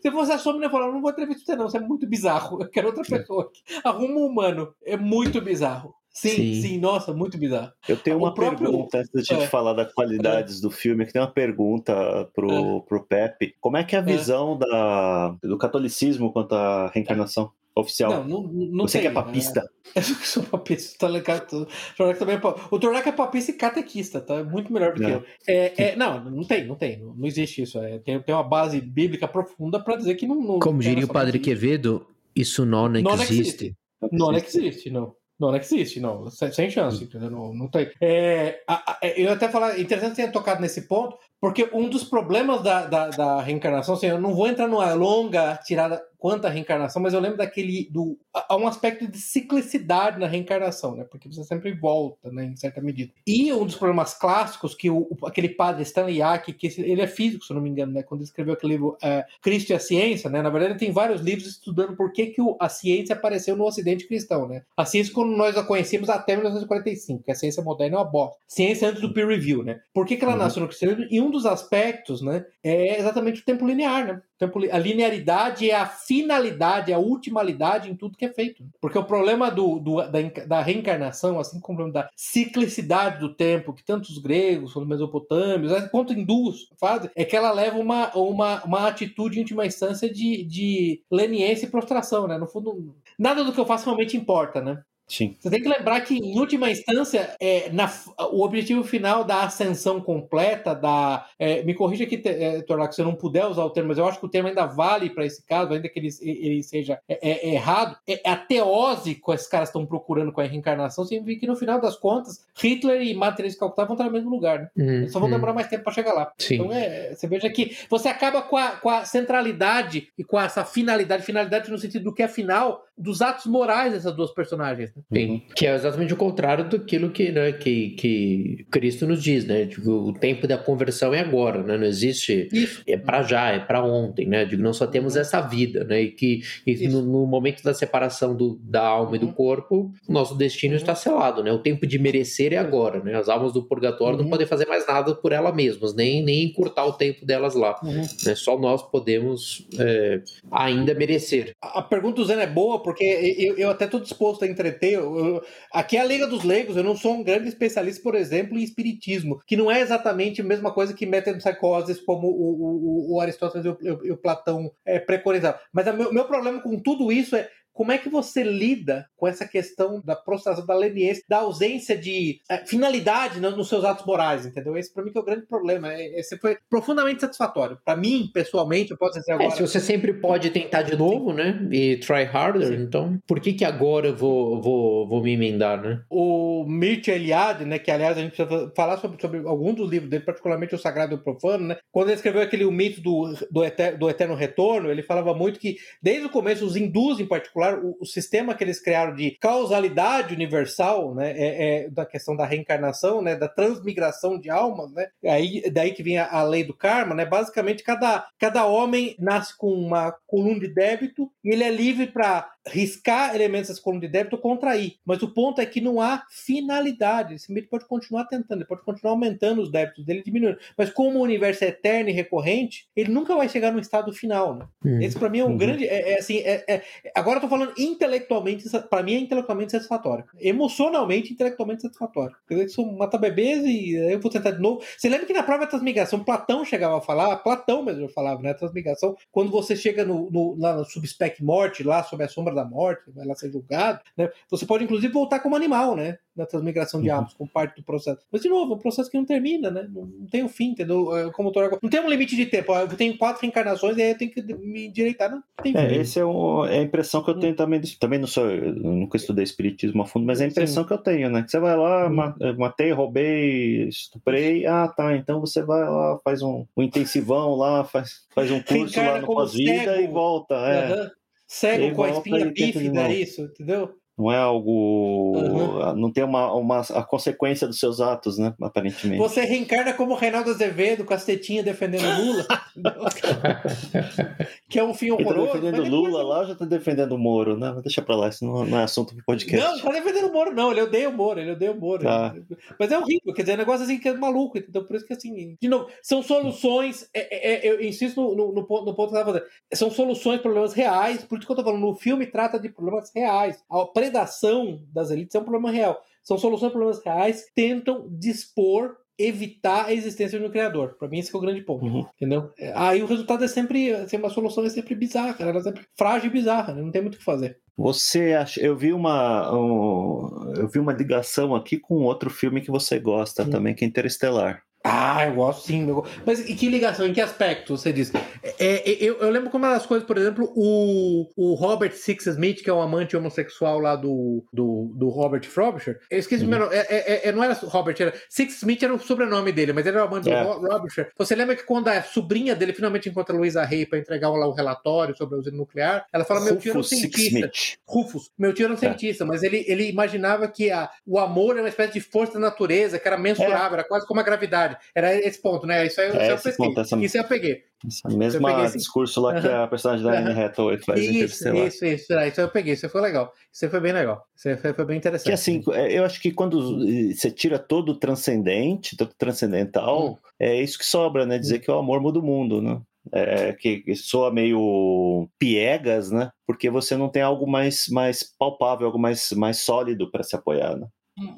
Se 0.00 0.10
fosse 0.10 0.32
a 0.32 0.38
sua 0.38 0.52
menina 0.54 0.70
falar, 0.70 0.90
não 0.92 1.00
vou 1.02 1.10
entrevistar 1.10 1.44
você, 1.44 1.56
não. 1.56 1.68
Você 1.68 1.76
é 1.76 1.80
muito 1.80 2.06
bizarro. 2.06 2.62
Eu 2.62 2.68
quero 2.68 2.86
outra 2.88 3.02
pessoa 3.04 3.44
aqui. 3.44 3.60
Arruma 3.84 4.14
um 4.20 4.26
humano. 4.26 4.74
É 4.84 4.96
muito 4.96 5.40
bizarro. 5.40 5.94
Sim, 6.10 6.30
sim, 6.30 6.62
Sim. 6.62 6.78
nossa, 6.78 7.12
muito 7.12 7.38
bizarro. 7.38 7.70
Eu 7.88 7.96
tenho 7.96 8.16
O 8.16 8.20
uma 8.20 8.34
próprio- 8.34 8.58
pergunta, 8.70 8.98
antes 8.98 9.10
de 9.12 9.18
eu 9.34 9.38
te 9.38 9.44
É. 9.44 9.46
falar 9.46 9.72
das 9.74 9.92
qualidades 9.92 10.60
do 10.60 10.68
filme, 10.68 11.06
que 11.06 11.12
tem 11.12 11.22
uma 11.22 11.30
pergunta 11.30 12.28
pro, 12.34 12.82
pro 12.82 13.04
Pepe. 13.04 13.54
Como 13.60 13.76
é 13.76 13.84
que 13.84 13.94
é 13.94 14.00
a 14.00 14.02
visão 14.02 14.58
da, 14.58 15.28
do 15.42 15.56
catolicismo 15.56 16.32
quanto 16.32 16.54
à 16.56 16.88
reencarnação 16.88 17.52
oficial? 17.80 18.24
Não, 18.24 18.42
não, 18.42 18.52
não 18.52 18.86
Você 18.88 18.98
tem, 18.98 19.02
que 19.02 19.06
é 19.08 19.10
papista. 19.10 19.60
né? 19.60 19.68
Eu 19.96 20.02
sou 20.02 20.42
papista, 20.42 20.98
tá 20.98 21.08
ligado? 21.08 21.62
O 21.62 21.96
Tornac 21.96 22.18
também 22.18 22.36
é 22.36 22.38
pa- 22.38 22.68
O 22.70 22.78
Tornac 22.78 23.08
é 23.08 23.12
papista 23.12 23.50
e 23.50 23.54
catequista, 23.54 24.20
tá? 24.20 24.42
Muito 24.44 24.72
melhor 24.72 24.92
do 24.94 25.00
que 25.00 25.06
É. 25.06 25.14
eu. 25.14 25.24
É, 25.46 25.82
é, 25.92 25.96
não, 25.96 26.22
não 26.30 26.44
tem, 26.44 26.66
não 26.66 26.74
tem. 26.76 26.98
Não, 26.98 27.14
não 27.14 27.26
existe 27.26 27.62
isso. 27.62 27.78
É, 27.78 27.98
tem, 27.98 28.20
tem 28.22 28.34
uma 28.34 28.42
base 28.44 28.80
bíblica 28.80 29.26
profunda 29.28 29.82
pra 29.82 29.96
dizer 29.96 30.14
que 30.16 30.26
não. 30.26 30.36
não 30.36 30.58
como 30.58 30.74
não 30.74 30.78
diria 30.80 31.04
o 31.04 31.08
padre. 31.08 31.38
Quevedo, 31.38 32.06
isso 32.36 32.64
não 32.66 32.88
Não 32.88 33.14
existe. 33.14 33.34
existe. 33.40 33.76
Não, 34.12 34.30
não 34.30 34.36
existe, 34.38 34.90
não. 34.90 35.14
Não, 35.40 35.50
não 35.52 35.56
existe, 35.56 36.00
não. 36.00 36.28
Sem, 36.30 36.50
sem 36.52 36.68
chance, 36.68 37.04
entendeu? 37.04 37.30
Não, 37.30 37.54
não 37.54 37.68
tem. 37.68 37.88
É, 38.00 38.60
a- 38.66 38.92
a- 38.92 38.98
eu 39.16 39.30
até 39.32 39.48
falar, 39.48 39.78
interessante 39.78 40.16
ter 40.16 40.32
tocado 40.32 40.60
nesse 40.60 40.82
ponto, 40.88 41.16
porque 41.40 41.68
um 41.72 41.88
dos 41.88 42.04
problemas 42.04 42.62
da, 42.62 42.86
da, 42.86 43.08
da 43.10 43.40
reencarnação, 43.42 43.94
assim, 43.94 44.06
eu 44.06 44.20
não 44.20 44.34
vou 44.34 44.46
entrar 44.48 44.66
numa 44.66 44.92
longa 44.94 45.56
tirada 45.64 46.02
quanto 46.18 46.46
à 46.46 46.50
reencarnação, 46.50 47.00
mas 47.00 47.14
eu 47.14 47.20
lembro 47.20 47.38
daquele. 47.38 47.88
Do, 47.92 48.18
há 48.34 48.56
um 48.56 48.66
aspecto 48.66 49.06
de 49.06 49.18
ciclicidade 49.18 50.18
na 50.18 50.26
reencarnação, 50.26 50.96
né? 50.96 51.04
Porque 51.04 51.28
você 51.28 51.44
sempre 51.44 51.72
volta, 51.72 52.30
né? 52.32 52.44
Em 52.46 52.56
certa 52.56 52.80
medida. 52.80 53.12
E 53.24 53.52
um 53.52 53.64
dos 53.64 53.76
problemas 53.76 54.14
clássicos 54.14 54.74
que 54.74 54.90
o, 54.90 55.08
aquele 55.24 55.48
padre 55.48 55.82
Stanley 55.84 56.16
Yack, 56.18 56.52
que 56.54 56.66
esse- 56.66 56.82
ele 56.82 57.00
é 57.02 57.06
físico, 57.06 57.44
se 57.44 57.52
eu 57.52 57.54
não 57.54 57.62
me 57.62 57.70
engano, 57.70 57.92
né? 57.92 58.02
Quando 58.02 58.20
ele 58.20 58.24
escreveu 58.28 58.54
aquele 58.54 58.72
livro 58.72 58.96
é, 59.00 59.24
Cristo 59.40 59.70
e 59.70 59.74
a 59.74 59.78
Ciência, 59.78 60.28
né? 60.28 60.42
Na 60.42 60.50
verdade, 60.50 60.72
ele 60.72 60.78
tem 60.80 60.90
vários 60.90 61.20
livros 61.20 61.46
estudando 61.46 61.96
por 61.96 62.10
que, 62.12 62.26
que 62.26 62.42
o- 62.42 62.56
a 62.58 62.68
ciência 62.68 63.14
apareceu 63.14 63.56
no 63.56 63.64
Ocidente 63.64 64.08
cristão, 64.08 64.48
né? 64.48 64.62
A 64.76 64.84
ciência, 64.84 65.14
quando 65.14 65.36
nós 65.36 65.56
a 65.56 65.62
conhecemos 65.62 66.08
até 66.08 66.34
1945, 66.34 67.22
que 67.22 67.30
a 67.30 67.34
ciência 67.36 67.62
moderna 67.62 67.96
é 67.96 67.98
uma 68.00 68.04
bosta. 68.04 68.36
Ciência 68.48 68.88
antes 68.88 69.00
do 69.00 69.12
peer 69.12 69.28
review, 69.28 69.62
né? 69.62 69.80
Por 69.94 70.04
que, 70.04 70.16
que 70.16 70.24
ela 70.24 70.32
Uhum. 70.32 70.38
nasceu 70.40 70.60
no 70.62 70.66
cristianismo? 70.68 71.06
E 71.10 71.20
um 71.20 71.27
dos 71.30 71.46
aspectos, 71.46 72.22
né? 72.22 72.44
É 72.62 72.98
exatamente 72.98 73.40
o 73.40 73.44
tempo 73.44 73.66
linear, 73.66 74.06
né? 74.06 74.22
tempo, 74.38 74.60
a 74.70 74.78
linearidade 74.78 75.68
é 75.68 75.74
a 75.74 75.84
finalidade, 75.84 76.92
a 76.92 76.98
ultimalidade 76.98 77.90
em 77.90 77.96
tudo 77.96 78.16
que 78.16 78.24
é 78.24 78.32
feito. 78.32 78.64
Porque 78.80 78.98
o 78.98 79.04
problema 79.04 79.50
do, 79.50 79.78
do 79.80 79.96
da, 79.96 80.20
da, 80.46 80.62
reencarnação, 80.62 81.40
assim 81.40 81.60
como 81.60 81.74
o 81.74 81.82
problema 81.82 82.04
da 82.04 82.10
ciclicidade 82.16 83.18
do 83.18 83.34
tempo, 83.34 83.72
que 83.72 83.84
tantos 83.84 84.16
gregos, 84.18 84.74
os 84.74 84.86
mesopotâmios, 84.86 85.72
é, 85.72 85.88
quanto 85.88 86.12
hindus 86.12 86.70
fazem, 86.78 87.10
é 87.16 87.24
que 87.24 87.36
ela 87.36 87.50
leva 87.50 87.78
uma, 87.78 88.14
uma, 88.16 88.64
uma 88.64 88.88
atitude 88.88 89.38
em 89.38 89.42
última 89.42 89.66
instância 89.66 90.08
de, 90.08 90.44
de 90.44 91.02
leniência 91.10 91.66
e 91.66 91.70
prostração, 91.70 92.28
né? 92.28 92.38
No 92.38 92.46
fundo, 92.46 92.94
nada 93.18 93.42
do 93.42 93.52
que 93.52 93.58
eu 93.58 93.66
faço 93.66 93.86
realmente 93.86 94.16
importa, 94.16 94.60
né? 94.60 94.80
Sim. 95.08 95.34
Você 95.40 95.48
tem 95.48 95.62
que 95.62 95.68
lembrar 95.68 96.02
que, 96.02 96.18
em 96.18 96.38
última 96.38 96.70
instância, 96.70 97.34
é, 97.40 97.70
na, 97.72 97.90
o 98.30 98.44
objetivo 98.44 98.84
final 98.84 99.24
da 99.24 99.44
ascensão 99.44 100.00
completa, 100.00 100.74
da. 100.74 101.26
É, 101.38 101.62
me 101.62 101.72
corrija 101.72 102.04
aqui, 102.04 102.20
é, 102.26 102.60
Torlac, 102.60 102.94
se 102.94 103.00
eu 103.00 103.06
não 103.06 103.14
puder 103.14 103.46
usar 103.46 103.64
o 103.64 103.70
termo, 103.70 103.88
mas 103.88 103.96
eu 103.96 104.06
acho 104.06 104.20
que 104.20 104.26
o 104.26 104.28
termo 104.28 104.48
ainda 104.48 104.66
vale 104.66 105.08
para 105.08 105.24
esse 105.24 105.42
caso, 105.46 105.72
ainda 105.72 105.88
que 105.88 105.98
ele, 105.98 106.08
ele 106.20 106.62
seja 106.62 107.00
é, 107.08 107.18
é, 107.22 107.48
é 107.48 107.54
errado. 107.54 107.96
É, 108.06 108.20
a 108.28 108.36
teose 108.36 109.14
que 109.14 109.32
esses 109.32 109.48
caras 109.48 109.70
estão 109.70 109.86
procurando 109.86 110.30
com 110.30 110.42
a 110.42 110.44
reencarnação 110.44 111.06
significa 111.06 111.40
que, 111.40 111.46
no 111.46 111.56
final 111.56 111.80
das 111.80 111.96
contas, 111.96 112.44
Hitler 112.54 113.00
e 113.00 113.14
Madre 113.14 113.38
Teresa 113.38 113.54
de 113.54 113.60
Calcutá 113.60 113.84
vão 113.84 113.94
estar 113.94 114.04
no 114.04 114.12
mesmo 114.12 114.30
lugar. 114.30 114.70
Né? 114.76 115.04
Hum, 115.04 115.08
só 115.08 115.18
vão 115.18 115.28
hum. 115.28 115.32
demorar 115.32 115.54
mais 115.54 115.68
tempo 115.68 115.84
para 115.84 115.92
chegar 115.92 116.12
lá. 116.12 116.30
Sim. 116.36 116.54
Então, 116.56 116.68
você 116.68 117.26
veja 117.26 117.48
que 117.48 117.78
você 117.88 118.08
acaba 118.08 118.42
com 118.42 118.58
a, 118.58 118.72
com 118.72 118.90
a 118.90 119.06
centralidade 119.06 120.08
e 120.18 120.22
com 120.22 120.38
essa 120.38 120.64
finalidade, 120.64 121.22
finalidade 121.22 121.70
no 121.70 121.78
sentido 121.78 122.04
do 122.04 122.14
que 122.14 122.22
é 122.22 122.28
final 122.28 122.84
dos 122.96 123.22
atos 123.22 123.46
morais 123.46 123.92
dessas 123.92 124.14
duas 124.14 124.32
personagens. 124.32 124.92
Sim, 125.12 125.30
uhum. 125.30 125.42
que 125.54 125.66
é 125.66 125.74
exatamente 125.74 126.12
o 126.12 126.16
contrário 126.16 126.68
daquilo 126.68 127.10
que, 127.10 127.30
né, 127.30 127.52
que, 127.52 127.90
que 127.90 128.66
Cristo 128.70 129.06
nos 129.06 129.22
diz, 129.22 129.44
né? 129.44 129.64
Digo, 129.64 129.90
o 129.90 130.12
tempo 130.12 130.46
da 130.46 130.58
conversão 130.58 131.14
é 131.14 131.20
agora, 131.20 131.62
né? 131.62 131.76
Não 131.76 131.86
existe 131.86 132.48
Isso. 132.52 132.82
é 132.86 132.96
para 132.96 133.22
já, 133.22 133.50
é 133.50 133.58
para 133.58 133.82
ontem, 133.82 134.26
né? 134.26 134.44
Digo, 134.44 134.62
não 134.62 134.72
só 134.72 134.86
temos 134.86 135.14
uhum. 135.14 135.20
essa 135.20 135.40
vida, 135.40 135.84
né? 135.84 136.02
E 136.02 136.10
que 136.10 136.42
e 136.66 136.88
no, 136.88 137.02
no, 137.02 137.26
momento 137.26 137.62
da 137.62 137.74
separação 137.74 138.34
do, 138.34 138.58
da 138.62 138.86
alma 138.86 139.10
uhum. 139.10 139.16
e 139.16 139.18
do 139.18 139.26
uhum. 139.26 139.32
corpo, 139.32 139.92
o 140.06 140.12
nosso 140.12 140.34
destino 140.34 140.74
uhum. 140.74 140.80
está 140.80 140.94
selado, 140.94 141.42
né? 141.42 141.52
O 141.52 141.58
tempo 141.58 141.86
de 141.86 141.98
merecer 141.98 142.52
é 142.52 142.56
agora, 142.56 143.02
né? 143.02 143.14
As 143.14 143.28
almas 143.28 143.52
do 143.52 143.62
purgatório 143.62 144.16
não 144.16 144.24
uhum. 144.24 144.30
podem 144.30 144.46
fazer 144.46 144.66
mais 144.66 144.86
nada 144.86 145.14
por 145.14 145.32
elas 145.32 145.54
mesmas, 145.54 145.94
nem, 145.94 146.22
nem 146.22 146.44
encurtar 146.44 146.84
o 146.86 146.92
tempo 146.92 147.24
delas 147.24 147.54
lá. 147.54 147.78
Né? 147.82 148.34
Só 148.34 148.58
nós 148.58 148.82
podemos 148.82 149.66
é, 149.78 150.20
ainda 150.50 150.94
merecer. 150.94 151.52
A 151.60 151.82
pergunta 151.82 152.16
do 152.16 152.24
Zé 152.24 152.42
é 152.42 152.46
boa 152.46 152.82
porque 152.82 153.04
eu, 153.04 153.56
eu 153.56 153.70
até 153.70 153.84
estou 153.84 154.00
disposto 154.00 154.44
a 154.44 154.48
entreter. 154.48 154.87
Eu, 154.94 155.18
eu, 155.18 155.44
aqui 155.72 155.96
é 155.96 156.00
a 156.00 156.04
Liga 156.04 156.26
dos 156.26 156.44
Leigos, 156.44 156.76
eu 156.76 156.84
não 156.84 156.96
sou 156.96 157.14
um 157.14 157.22
grande 157.22 157.48
especialista, 157.48 158.02
por 158.02 158.14
exemplo, 158.14 158.58
em 158.58 158.62
espiritismo, 158.62 159.40
que 159.46 159.56
não 159.56 159.70
é 159.70 159.80
exatamente 159.80 160.40
a 160.40 160.44
mesma 160.44 160.72
coisa 160.72 160.94
que 160.94 161.06
metempsicoses, 161.06 162.00
como 162.00 162.28
o, 162.28 163.12
o, 163.12 163.16
o 163.16 163.20
Aristóteles 163.20 163.64
e 163.64 163.90
o, 163.90 164.14
o 164.14 164.16
Platão 164.16 164.70
é, 164.84 164.98
preconizavam. 164.98 165.60
Mas 165.72 165.86
o 165.86 165.92
meu, 165.92 166.12
meu 166.12 166.24
problema 166.24 166.60
com 166.60 166.78
tudo 166.78 167.10
isso 167.12 167.36
é 167.36 167.48
como 167.78 167.92
é 167.92 167.98
que 167.98 168.08
você 168.08 168.42
lida 168.42 169.08
com 169.16 169.28
essa 169.28 169.46
questão 169.46 170.02
da 170.04 170.16
prostração, 170.16 170.66
da 170.66 170.74
leniência, 170.74 171.22
da 171.28 171.38
ausência 171.38 171.96
de 171.96 172.40
é, 172.50 172.66
finalidade 172.66 173.38
no, 173.38 173.52
nos 173.52 173.68
seus 173.68 173.84
atos 173.84 174.04
morais, 174.04 174.44
entendeu? 174.44 174.76
Esse 174.76 174.92
para 174.92 175.04
mim 175.04 175.12
que 175.12 175.18
é 175.18 175.20
o 175.20 175.24
grande 175.24 175.46
problema. 175.46 175.94
É, 175.94 176.18
esse 176.18 176.36
foi 176.38 176.56
profundamente 176.68 177.20
satisfatório. 177.20 177.78
Para 177.84 177.96
mim, 177.96 178.28
pessoalmente, 178.34 178.90
eu 178.90 178.98
posso 178.98 179.20
dizer 179.20 179.30
agora. 179.30 179.46
É, 179.46 179.50
se 179.52 179.62
você 179.62 179.78
sempre 179.78 180.12
pode 180.12 180.50
tentar 180.50 180.82
de 180.82 180.96
novo, 180.96 181.32
né? 181.32 181.68
E 181.70 181.98
try 181.98 182.24
harder, 182.24 182.66
Sim. 182.66 182.82
então 182.82 183.16
por 183.28 183.38
que 183.38 183.52
que 183.52 183.64
agora 183.64 184.08
eu 184.08 184.16
vou, 184.16 184.60
vou, 184.60 185.06
vou 185.06 185.22
me 185.22 185.34
emendar, 185.34 185.80
né? 185.80 186.02
O 186.10 186.64
Mircea 186.66 187.14
Eliade, 187.14 187.64
né? 187.64 187.78
Que 187.78 187.92
aliás 187.92 188.18
a 188.18 188.22
gente 188.22 188.34
precisa 188.34 188.72
falar 188.76 188.96
sobre, 188.96 189.20
sobre 189.20 189.38
algum 189.46 189.72
dos 189.72 189.88
livros 189.88 190.10
dele, 190.10 190.24
particularmente 190.24 190.74
o 190.74 190.78
Sagrado 190.78 191.14
e 191.14 191.14
o 191.14 191.22
Profano, 191.22 191.68
né? 191.68 191.76
Quando 191.92 192.08
ele 192.08 192.16
escreveu 192.16 192.42
aquele 192.42 192.64
o 192.64 192.72
mito 192.72 193.00
do, 193.00 193.36
do, 193.48 193.64
eterno, 193.64 193.98
do 194.00 194.10
eterno 194.10 194.34
retorno, 194.34 194.90
ele 194.90 195.04
falava 195.04 195.32
muito 195.32 195.60
que 195.60 195.76
desde 196.02 196.26
o 196.26 196.30
começo 196.30 196.66
os 196.66 196.74
hindus 196.74 197.20
em 197.20 197.26
particular 197.26 197.67
o, 197.74 197.96
o, 198.00 198.06
sistema 198.06 198.54
que 198.54 198.64
eles 198.64 198.80
criaram 198.80 199.14
de 199.14 199.32
causalidade 199.40 200.34
universal, 200.34 201.14
né, 201.14 201.32
é, 201.32 201.84
é, 201.84 201.90
da 201.90 202.06
questão 202.06 202.36
da 202.36 202.44
reencarnação, 202.44 203.22
né, 203.22 203.36
da 203.36 203.48
transmigração 203.48 204.38
de 204.38 204.50
almas, 204.50 204.92
né, 204.92 205.08
aí 205.24 205.62
daí 205.70 205.92
que 205.92 206.02
vem 206.02 206.18
a, 206.18 206.30
a, 206.30 206.42
lei 206.42 206.64
do 206.64 206.74
karma, 206.74 207.14
né, 207.14 207.24
basicamente 207.24 207.82
cada, 207.82 208.26
cada 208.38 208.66
homem 208.66 209.14
nasce 209.18 209.56
com 209.56 209.72
uma 209.72 210.12
coluna 210.26 210.60
de 210.60 210.68
débito 210.68 211.30
e 211.44 211.50
ele 211.50 211.64
é 211.64 211.70
livre 211.70 212.06
para 212.06 212.50
riscar 212.70 213.34
elementos 213.34 213.68
dessa 213.68 213.82
coluna 213.82 214.00
de 214.00 214.08
débito 214.08 214.36
ou 214.36 214.42
contrair. 214.42 214.96
Mas 215.04 215.22
o 215.22 215.28
ponto 215.28 215.60
é 215.60 215.66
que 215.66 215.80
não 215.80 216.00
há 216.00 216.24
finalidade. 216.30 217.34
Esse 217.34 217.52
mito 217.52 217.68
pode 217.68 217.86
continuar 217.86 218.24
tentando, 218.24 218.60
ele 218.60 218.68
pode 218.68 218.82
continuar 218.82 219.12
aumentando 219.12 219.62
os 219.62 219.70
débitos 219.70 220.04
dele, 220.04 220.22
diminuindo. 220.22 220.58
Mas 220.76 220.90
como 220.90 221.18
o 221.18 221.22
universo 221.22 221.64
é 221.64 221.68
eterno 221.68 222.10
e 222.10 222.12
recorrente, 222.12 222.88
ele 222.94 223.10
nunca 223.10 223.34
vai 223.34 223.48
chegar 223.48 223.72
no 223.72 223.80
estado 223.80 224.12
final. 224.12 224.56
Né? 224.56 224.66
Uhum. 224.84 225.02
Esse 225.02 225.18
para 225.18 225.28
mim 225.28 225.40
é 225.40 225.44
um 225.44 225.48
uhum. 225.48 225.56
grande, 225.56 225.86
é, 225.86 226.12
é 226.12 226.18
assim, 226.18 226.38
é, 226.38 226.64
é, 226.68 226.82
agora 227.14 227.38
eu 227.38 227.42
tô 227.42 227.48
falando 227.48 227.72
intelectualmente, 227.78 228.64
para 228.88 229.02
mim 229.02 229.14
é 229.14 229.18
intelectualmente 229.18 229.72
satisfatório. 229.72 230.24
Emocionalmente, 230.38 231.32
intelectualmente 231.32 231.82
satisfatório. 231.82 232.34
Eu 232.48 232.68
sou 232.68 232.90
mata 232.92 233.18
bebês 233.18 233.64
e 233.64 233.94
eu 233.94 234.20
vou 234.20 234.30
tentar 234.30 234.52
de 234.52 234.60
novo. 234.60 234.82
Você 234.96 235.08
lembra 235.08 235.26
que 235.26 235.32
na 235.32 235.42
própria 235.42 235.68
transmigração, 235.68 236.24
Platão 236.24 236.64
chegava 236.64 236.98
a 236.98 237.00
falar, 237.00 237.36
Platão 237.36 237.82
mesmo 237.82 238.08
falava, 238.08 238.42
né? 238.42 238.54
Transmigração, 238.54 239.16
quando 239.30 239.50
você 239.50 239.76
chega 239.76 240.04
no, 240.04 240.30
no, 240.30 240.56
lá 240.58 240.76
no 240.76 240.84
subspec 240.84 241.42
morte, 241.42 241.82
lá 241.82 242.02
sob 242.02 242.22
a 242.24 242.28
sombra 242.28 242.54
da 242.58 242.64
morte, 242.64 243.10
vai 243.14 243.26
lá 243.26 243.34
ser 243.34 243.50
julgado, 243.50 244.00
né? 244.16 244.28
Você 244.50 244.66
pode 244.66 244.84
inclusive 244.84 245.12
voltar 245.12 245.38
como 245.40 245.56
animal, 245.56 245.94
né? 245.94 246.18
Na 246.36 246.46
transmigração 246.46 247.02
de 247.02 247.10
almas, 247.10 247.34
como 247.34 247.50
parte 247.50 247.76
do 247.76 247.82
processo. 247.82 248.20
Mas, 248.30 248.42
de 248.42 248.48
novo, 248.48 248.72
é 248.72 248.76
um 248.76 248.78
processo 248.78 249.10
que 249.10 249.16
não 249.16 249.24
termina, 249.24 249.70
né? 249.70 249.88
Não, 249.92 250.06
não 250.06 250.26
tem 250.26 250.44
um 250.44 250.48
fim, 250.48 250.70
entendeu? 250.70 251.16
É, 251.16 251.30
como 251.32 251.50
tô... 251.50 251.60
Não 251.82 251.90
tem 251.90 252.00
um 252.00 252.08
limite 252.08 252.36
de 252.36 252.46
tempo. 252.46 252.72
Eu 252.72 252.86
tenho 252.88 253.18
quatro 253.18 253.42
reencarnações 253.42 253.96
e 253.96 254.02
aí 254.02 254.10
eu 254.10 254.18
tenho 254.18 254.30
que 254.30 254.40
me 254.54 254.86
endireitar. 254.86 255.30
Não 255.30 255.42
tem 255.60 255.76
é, 255.76 255.96
esse 255.96 256.20
é, 256.20 256.24
o, 256.24 256.64
é 256.64 256.78
a 256.78 256.82
impressão 256.82 257.24
que 257.24 257.30
eu 257.30 257.38
tenho 257.40 257.54
hum. 257.54 257.56
também. 257.56 257.80
Também 257.98 258.20
não 258.20 258.28
sou, 258.28 258.48
eu 258.48 258.72
nunca 258.72 259.16
estudei 259.16 259.42
espiritismo 259.42 260.02
a 260.02 260.06
fundo, 260.06 260.26
mas 260.26 260.40
é 260.40 260.44
a 260.44 260.48
impressão 260.48 260.84
Sim. 260.84 260.86
que 260.86 260.94
eu 260.94 260.98
tenho, 260.98 261.28
né? 261.28 261.44
Você 261.46 261.58
vai 261.58 261.76
lá, 261.76 262.08
hum. 262.08 262.56
matei, 262.56 262.92
roubei, 262.92 263.88
estuprei. 263.88 264.64
Ah, 264.64 264.86
tá. 264.86 265.16
Então 265.16 265.40
você 265.40 265.62
vai 265.62 265.88
lá, 265.88 266.18
faz 266.22 266.40
um, 266.40 266.64
um 266.76 266.82
intensivão 266.82 267.56
lá, 267.56 267.82
faz, 267.82 268.26
faz 268.32 268.48
um 268.50 268.62
curso 268.62 269.00
lá 269.00 269.20
no 269.20 269.26
pós-vida 269.26 270.00
e 270.00 270.06
volta. 270.06 270.54
É. 270.54 270.94
Uhum. 270.94 271.10
Cego 271.48 271.94
com 271.96 272.04
a 272.04 272.10
espinha 272.10 272.52
bífida, 272.52 273.08
é 273.08 273.14
isso, 273.14 273.42
entendeu? 273.42 273.97
Não 274.18 274.32
é 274.32 274.36
algo. 274.36 275.36
Uhum. 275.36 275.94
Não 275.94 276.12
tem 276.12 276.24
uma, 276.24 276.52
uma 276.52 276.80
a 276.80 277.04
consequência 277.04 277.68
dos 277.68 277.78
seus 277.78 278.00
atos, 278.00 278.36
né? 278.36 278.52
Aparentemente. 278.60 279.20
Você 279.20 279.42
reencarna 279.42 279.92
como 279.92 280.16
Reinaldo 280.16 280.50
Azevedo, 280.50 281.04
com 281.04 281.14
as 281.14 281.24
tetinhas 281.24 281.64
defendendo 281.64 282.02
Lula. 282.18 282.46
que 284.68 284.78
é 284.78 284.82
um 284.82 284.92
fim 284.92 285.12
horroroso. 285.12 285.52
Tá 285.52 285.58
defendendo 285.58 285.88
Lula 285.88 286.22
lá 286.24 286.44
já 286.44 286.54
tá 286.56 286.64
defendendo 286.64 287.12
o 287.12 287.18
Moro, 287.18 287.56
né? 287.56 287.80
Deixa 287.82 288.02
pra 288.02 288.16
lá, 288.16 288.28
isso 288.28 288.44
não, 288.44 288.64
não 288.64 288.80
é 288.80 288.82
assunto 288.82 289.14
pro 289.14 289.24
podcast. 289.24 289.64
Não, 289.64 289.76
não 289.76 289.84
tá 289.84 289.92
defendendo 289.92 290.28
o 290.28 290.32
Moro, 290.32 290.52
não. 290.52 290.72
Ele 290.72 290.82
odeia 290.82 291.08
o 291.08 291.12
Moro, 291.12 291.38
ele 291.38 291.52
odeia 291.52 291.70
o 291.70 291.78
Moro. 291.78 292.02
Tá. 292.02 292.34
Mas 292.78 292.90
é 292.90 292.98
horrível, 292.98 293.32
quer 293.32 293.42
dizer, 293.42 293.52
é 293.52 293.54
um 293.54 293.58
negócio 293.58 293.84
assim 293.84 293.98
que 294.00 294.08
é 294.08 294.14
maluco, 294.14 294.58
então 294.58 294.84
por 294.84 294.96
isso 294.96 295.06
que 295.06 295.12
assim. 295.12 295.56
De 295.60 295.68
novo, 295.68 295.88
são 296.02 296.24
soluções. 296.24 297.08
É, 297.14 297.52
é, 297.52 297.68
é 297.68 297.70
eu 297.70 297.80
insisto 297.80 298.20
no, 298.20 298.34
no, 298.34 298.52
no, 298.52 298.66
ponto, 298.66 298.84
no 298.84 298.94
ponto 298.96 299.10
que 299.10 299.16
eu 299.16 299.24
tava 299.24 299.32
fazendo. 299.32 299.50
São 299.74 299.90
soluções, 299.92 300.40
problemas 300.40 300.72
reais, 300.72 301.24
por 301.24 301.38
isso 301.38 301.46
que 301.46 301.52
eu 301.52 301.56
tô 301.56 301.62
falando. 301.62 301.80
No 301.80 301.94
filme 301.94 302.26
trata 302.26 302.58
de 302.58 302.68
problemas 302.68 303.12
reais. 303.14 303.62
A 303.70 303.86
predação 304.08 304.82
das 304.92 305.10
elites 305.10 305.34
é 305.34 305.38
um 305.38 305.44
problema 305.44 305.70
real. 305.70 306.02
São 306.22 306.38
soluções 306.38 306.72
para 306.72 306.80
problemas 306.80 307.04
reais 307.04 307.44
que 307.44 307.54
tentam 307.54 308.08
dispor 308.10 308.96
evitar 309.18 309.86
a 309.86 309.92
existência 309.92 310.38
de 310.38 310.44
um 310.44 310.50
criador. 310.50 310.96
Para 310.98 311.08
mim, 311.08 311.18
esse 311.18 311.34
é 311.34 311.38
o 311.38 311.40
grande 311.40 311.60
ponto. 311.62 311.84
Uhum. 311.84 312.06
Entendeu? 312.16 312.50
Aí 312.74 313.02
o 313.02 313.06
resultado 313.06 313.44
é 313.44 313.48
sempre. 313.48 313.92
Assim, 313.92 314.16
uma 314.16 314.30
solução 314.30 314.64
é 314.64 314.70
sempre 314.70 314.94
bizarra, 314.94 315.36
ela 315.40 315.58
é 315.58 315.62
sempre 315.62 315.84
frágil 315.96 316.30
e 316.30 316.32
bizarra, 316.32 316.74
né? 316.74 316.82
não 316.82 316.90
tem 316.90 317.02
muito 317.02 317.14
o 317.14 317.18
que 317.18 317.24
fazer. 317.24 317.58
Você 317.76 318.32
acha. 318.32 318.60
Eu 318.60 318.76
vi 318.76 318.92
uma. 318.92 319.52
Um, 319.52 320.54
eu 320.56 320.68
vi 320.68 320.78
uma 320.78 320.92
ligação 320.92 321.54
aqui 321.54 321.78
com 321.78 322.04
outro 322.04 322.30
filme 322.30 322.60
que 322.60 322.70
você 322.70 322.98
gosta 322.98 323.42
hum. 323.42 323.50
também, 323.50 323.74
que 323.74 323.84
é 323.84 323.88
Interestelar. 323.88 324.62
Ah, 324.88 325.26
eu 325.26 325.34
gosto 325.34 325.66
sim. 325.66 325.88
Eu... 325.88 326.04
Mas 326.24 326.48
em 326.48 326.54
que 326.54 326.68
ligação, 326.68 327.06
em 327.06 327.12
que 327.12 327.20
aspecto 327.20 327.76
você 327.76 327.92
diz? 327.92 328.12
É, 328.42 328.54
é, 328.58 328.96
eu, 329.00 329.18
eu, 329.18 329.30
lembro 329.30 329.50
como 329.50 329.64
uma 329.64 329.74
das 329.74 329.86
coisas, 329.86 330.06
por 330.06 330.16
exemplo, 330.16 330.50
o, 330.56 331.30
o 331.36 331.54
Robert 331.54 331.92
Six 331.92 332.26
Smith, 332.26 332.62
que 332.62 332.70
é 332.70 332.72
o 332.72 332.80
amante 332.80 333.16
homossexual 333.16 333.78
lá 333.78 333.94
do, 333.94 334.44
do, 334.52 334.92
do 334.94 335.08
Robert 335.08 335.44
Frobisher. 335.44 336.00
Eu 336.10 336.18
esqueci 336.18 336.42
uhum. 336.42 336.48
o 336.48 336.50
meu 336.50 336.58
nome. 336.60 336.74
É, 336.74 336.86
é, 336.88 337.28
é, 337.28 337.32
não 337.32 337.44
era 337.44 337.54
Robert, 337.54 337.96
era. 337.98 338.14
Six 338.28 338.56
Smith 338.56 338.82
era 338.82 338.94
o 338.94 338.98
sobrenome 338.98 339.52
dele, 339.52 339.72
mas 339.72 339.86
ele 339.86 339.96
era 339.96 340.04
o 340.04 340.08
amante 340.08 340.30
é. 340.30 340.42
do 340.42 340.60
Frobisher. 340.60 341.10
Você 341.18 341.34
lembra 341.34 341.54
que 341.54 341.64
quando 341.64 341.88
a 341.88 342.02
sobrinha 342.02 342.54
dele 342.54 342.72
finalmente 342.72 343.08
encontra 343.08 343.34
a 343.34 343.38
Luisa 343.38 343.64
Rey 343.64 343.84
para 343.84 343.98
entregar 343.98 344.30
lá 344.30 344.46
o 344.46 344.52
relatório 344.52 345.16
sobre 345.16 345.36
a 345.36 345.38
usina 345.38 345.56
nuclear, 345.56 346.06
ela 346.12 346.24
fala: 346.24 346.40
Meu 346.40 346.56
tio 346.56 346.70
era 346.70 346.78
um 346.78 346.82
cientista. 346.82 347.50
Rufus, 347.86 348.30
meu 348.38 348.54
tio 348.54 348.64
era 348.64 348.72
um 348.72 348.76
é. 348.76 348.80
cientista, 348.80 349.24
mas 349.24 349.42
ele, 349.42 349.64
ele 349.68 349.88
imaginava 349.88 350.48
que 350.48 350.70
a, 350.70 350.88
o 351.06 351.18
amor 351.18 351.52
era 351.52 351.62
uma 351.62 351.68
espécie 351.68 351.94
de 351.94 352.00
força 352.00 352.34
da 352.34 352.40
natureza, 352.40 352.98
que 352.98 353.06
era 353.06 353.18
mensurável, 353.18 353.74
era 353.78 353.84
quase 353.84 354.06
como 354.06 354.20
a 354.20 354.22
gravidade. 354.22 354.77
Era 354.94 355.14
esse 355.14 355.40
ponto, 355.40 355.66
né? 355.66 355.86
Isso 355.86 356.00
aí 356.00 356.08
eu, 356.08 356.14
é, 356.14 356.32
eu 356.32 356.38
Ponto, 356.56 356.80
essa... 356.80 356.96
Isso 356.96 357.18
eu 357.18 357.24
peguei. 357.24 357.62
Esse 357.86 358.16
mesmo 358.16 358.48
esse... 358.48 358.76
discurso 358.76 359.20
lá 359.20 359.40
que 359.40 359.46
a 359.46 359.66
personagem 359.68 360.04
da 360.04 360.18
Anne 360.18 360.42
Hathaway 360.42 360.78
faz 360.78 361.00
isso, 361.00 361.48
isso, 361.54 361.84
isso, 361.84 362.12
é, 362.12 362.28
isso 362.28 362.40
eu 362.40 362.48
peguei, 362.48 362.74
isso 362.74 362.88
foi 362.88 363.00
legal. 363.00 363.32
Isso 363.52 363.70
foi 363.70 363.80
bem 363.80 363.92
legal. 363.92 364.24
Isso 364.34 364.60
foi, 364.60 364.72
foi 364.72 364.84
bem 364.84 364.96
interessante. 364.96 365.26
Que 365.26 365.32
assim, 365.32 365.62
é, 365.72 365.96
eu 365.96 366.04
acho 366.04 366.20
que 366.20 366.32
quando 366.32 366.78
você 367.14 367.30
tira 367.30 367.58
todo 367.58 367.90
o 367.90 367.98
transcendente, 367.98 368.96
todo 368.96 369.10
o 369.10 369.16
transcendental, 369.16 370.12
hum. 370.12 370.16
é 370.40 370.60
isso 370.60 370.78
que 370.78 370.84
sobra, 370.84 371.24
né? 371.24 371.38
Dizer 371.38 371.58
hum. 371.58 371.60
que 371.60 371.70
o 371.70 371.78
amor 371.78 372.00
muda 372.00 372.18
o 372.18 372.22
mundo, 372.22 372.60
né? 372.60 372.80
É, 373.12 373.52
que, 373.52 373.78
que 373.78 373.94
soa 373.94 374.30
meio 374.30 375.28
piegas, 375.38 376.10
né? 376.10 376.30
Porque 376.46 376.68
você 376.68 376.96
não 376.96 377.08
tem 377.08 377.22
algo 377.22 377.46
mais, 377.46 377.86
mais 377.88 378.22
palpável, 378.22 378.86
algo 378.86 378.98
mais, 378.98 379.30
mais 379.32 379.58
sólido 379.58 380.10
para 380.10 380.22
se 380.22 380.36
apoiar, 380.36 380.76
né? 380.76 380.86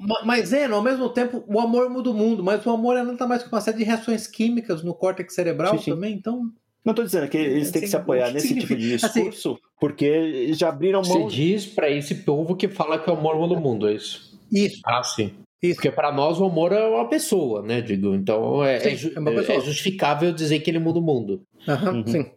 Ma- 0.01 0.23
Mas 0.25 0.53
é, 0.53 0.67
ao 0.67 0.83
mesmo 0.83 1.09
tempo, 1.09 1.43
o 1.47 1.61
amor 1.61 1.89
muda 1.91 2.11
o 2.11 2.15
mundo, 2.15 2.43
mas 2.43 2.65
o 2.67 2.71
amor 2.71 2.97
é 2.97 3.03
nada 3.03 3.27
mais 3.27 3.43
que 3.43 3.49
uma 3.51 3.61
série 3.61 3.79
de 3.79 3.85
reações 3.85 4.27
químicas 4.27 4.83
no 4.83 4.95
córtex 4.95 5.35
cerebral 5.35 5.77
Sim, 5.79 5.85
sim. 5.85 5.91
também, 5.93 6.15
então. 6.15 6.51
Não 6.85 6.95
tô 6.95 7.03
dizendo 7.03 7.29
que 7.29 7.37
eles 7.37 7.71
têm 7.71 7.83
que 7.83 7.89
se 7.89 7.95
Assim, 7.97 8.03
apoiar 8.03 8.31
o 8.31 8.33
nesse 8.33 8.55
tipo 8.59 8.75
de 8.75 8.95
assim, 8.95 9.25
discurso, 9.25 9.59
porque 9.79 10.05
eles 10.07 10.57
já 10.59 10.71
abriram 10.71 11.05
Você 11.05 11.19
mão. 11.19 11.29
diz 11.29 11.67
pra 11.67 11.91
esse 11.91 12.15
povo 12.17 12.57
que 12.57 12.69
fala 12.69 12.99
que 12.99 13.09
é 13.09 13.13
o 13.13 13.17
amor 13.17 13.47
do 13.49 13.61
mundo, 13.61 13.87
é 13.89 13.95
isso? 13.95 14.39
Isso. 14.51 14.81
Ah, 14.87 15.03
sim. 15.03 15.33
Isso. 15.63 15.75
Porque 15.77 15.91
pra 15.91 16.11
nós 16.11 16.41
o 16.41 16.45
amor 16.47 16.73
é 16.73 16.83
uma 16.87 17.07
pessoa, 17.07 17.61
né? 17.61 17.83
Digo, 17.83 18.15
então 18.15 18.65
é, 18.65 18.81
Sim, 18.81 18.89
é 18.89 18.95
ju- 18.97 19.13
é 19.15 19.21
uma 19.21 19.31
pessoa. 19.31 19.59
é 19.59 19.61
justificável 19.61 20.33
dizer 20.33 20.61
que 20.61 20.71
ele 20.71 20.79
muda 20.79 20.99
o 20.99 21.03
mundo. 21.03 21.43
Aham, 21.69 21.97
Uhum. 21.97 22.07
sim. 22.07 22.31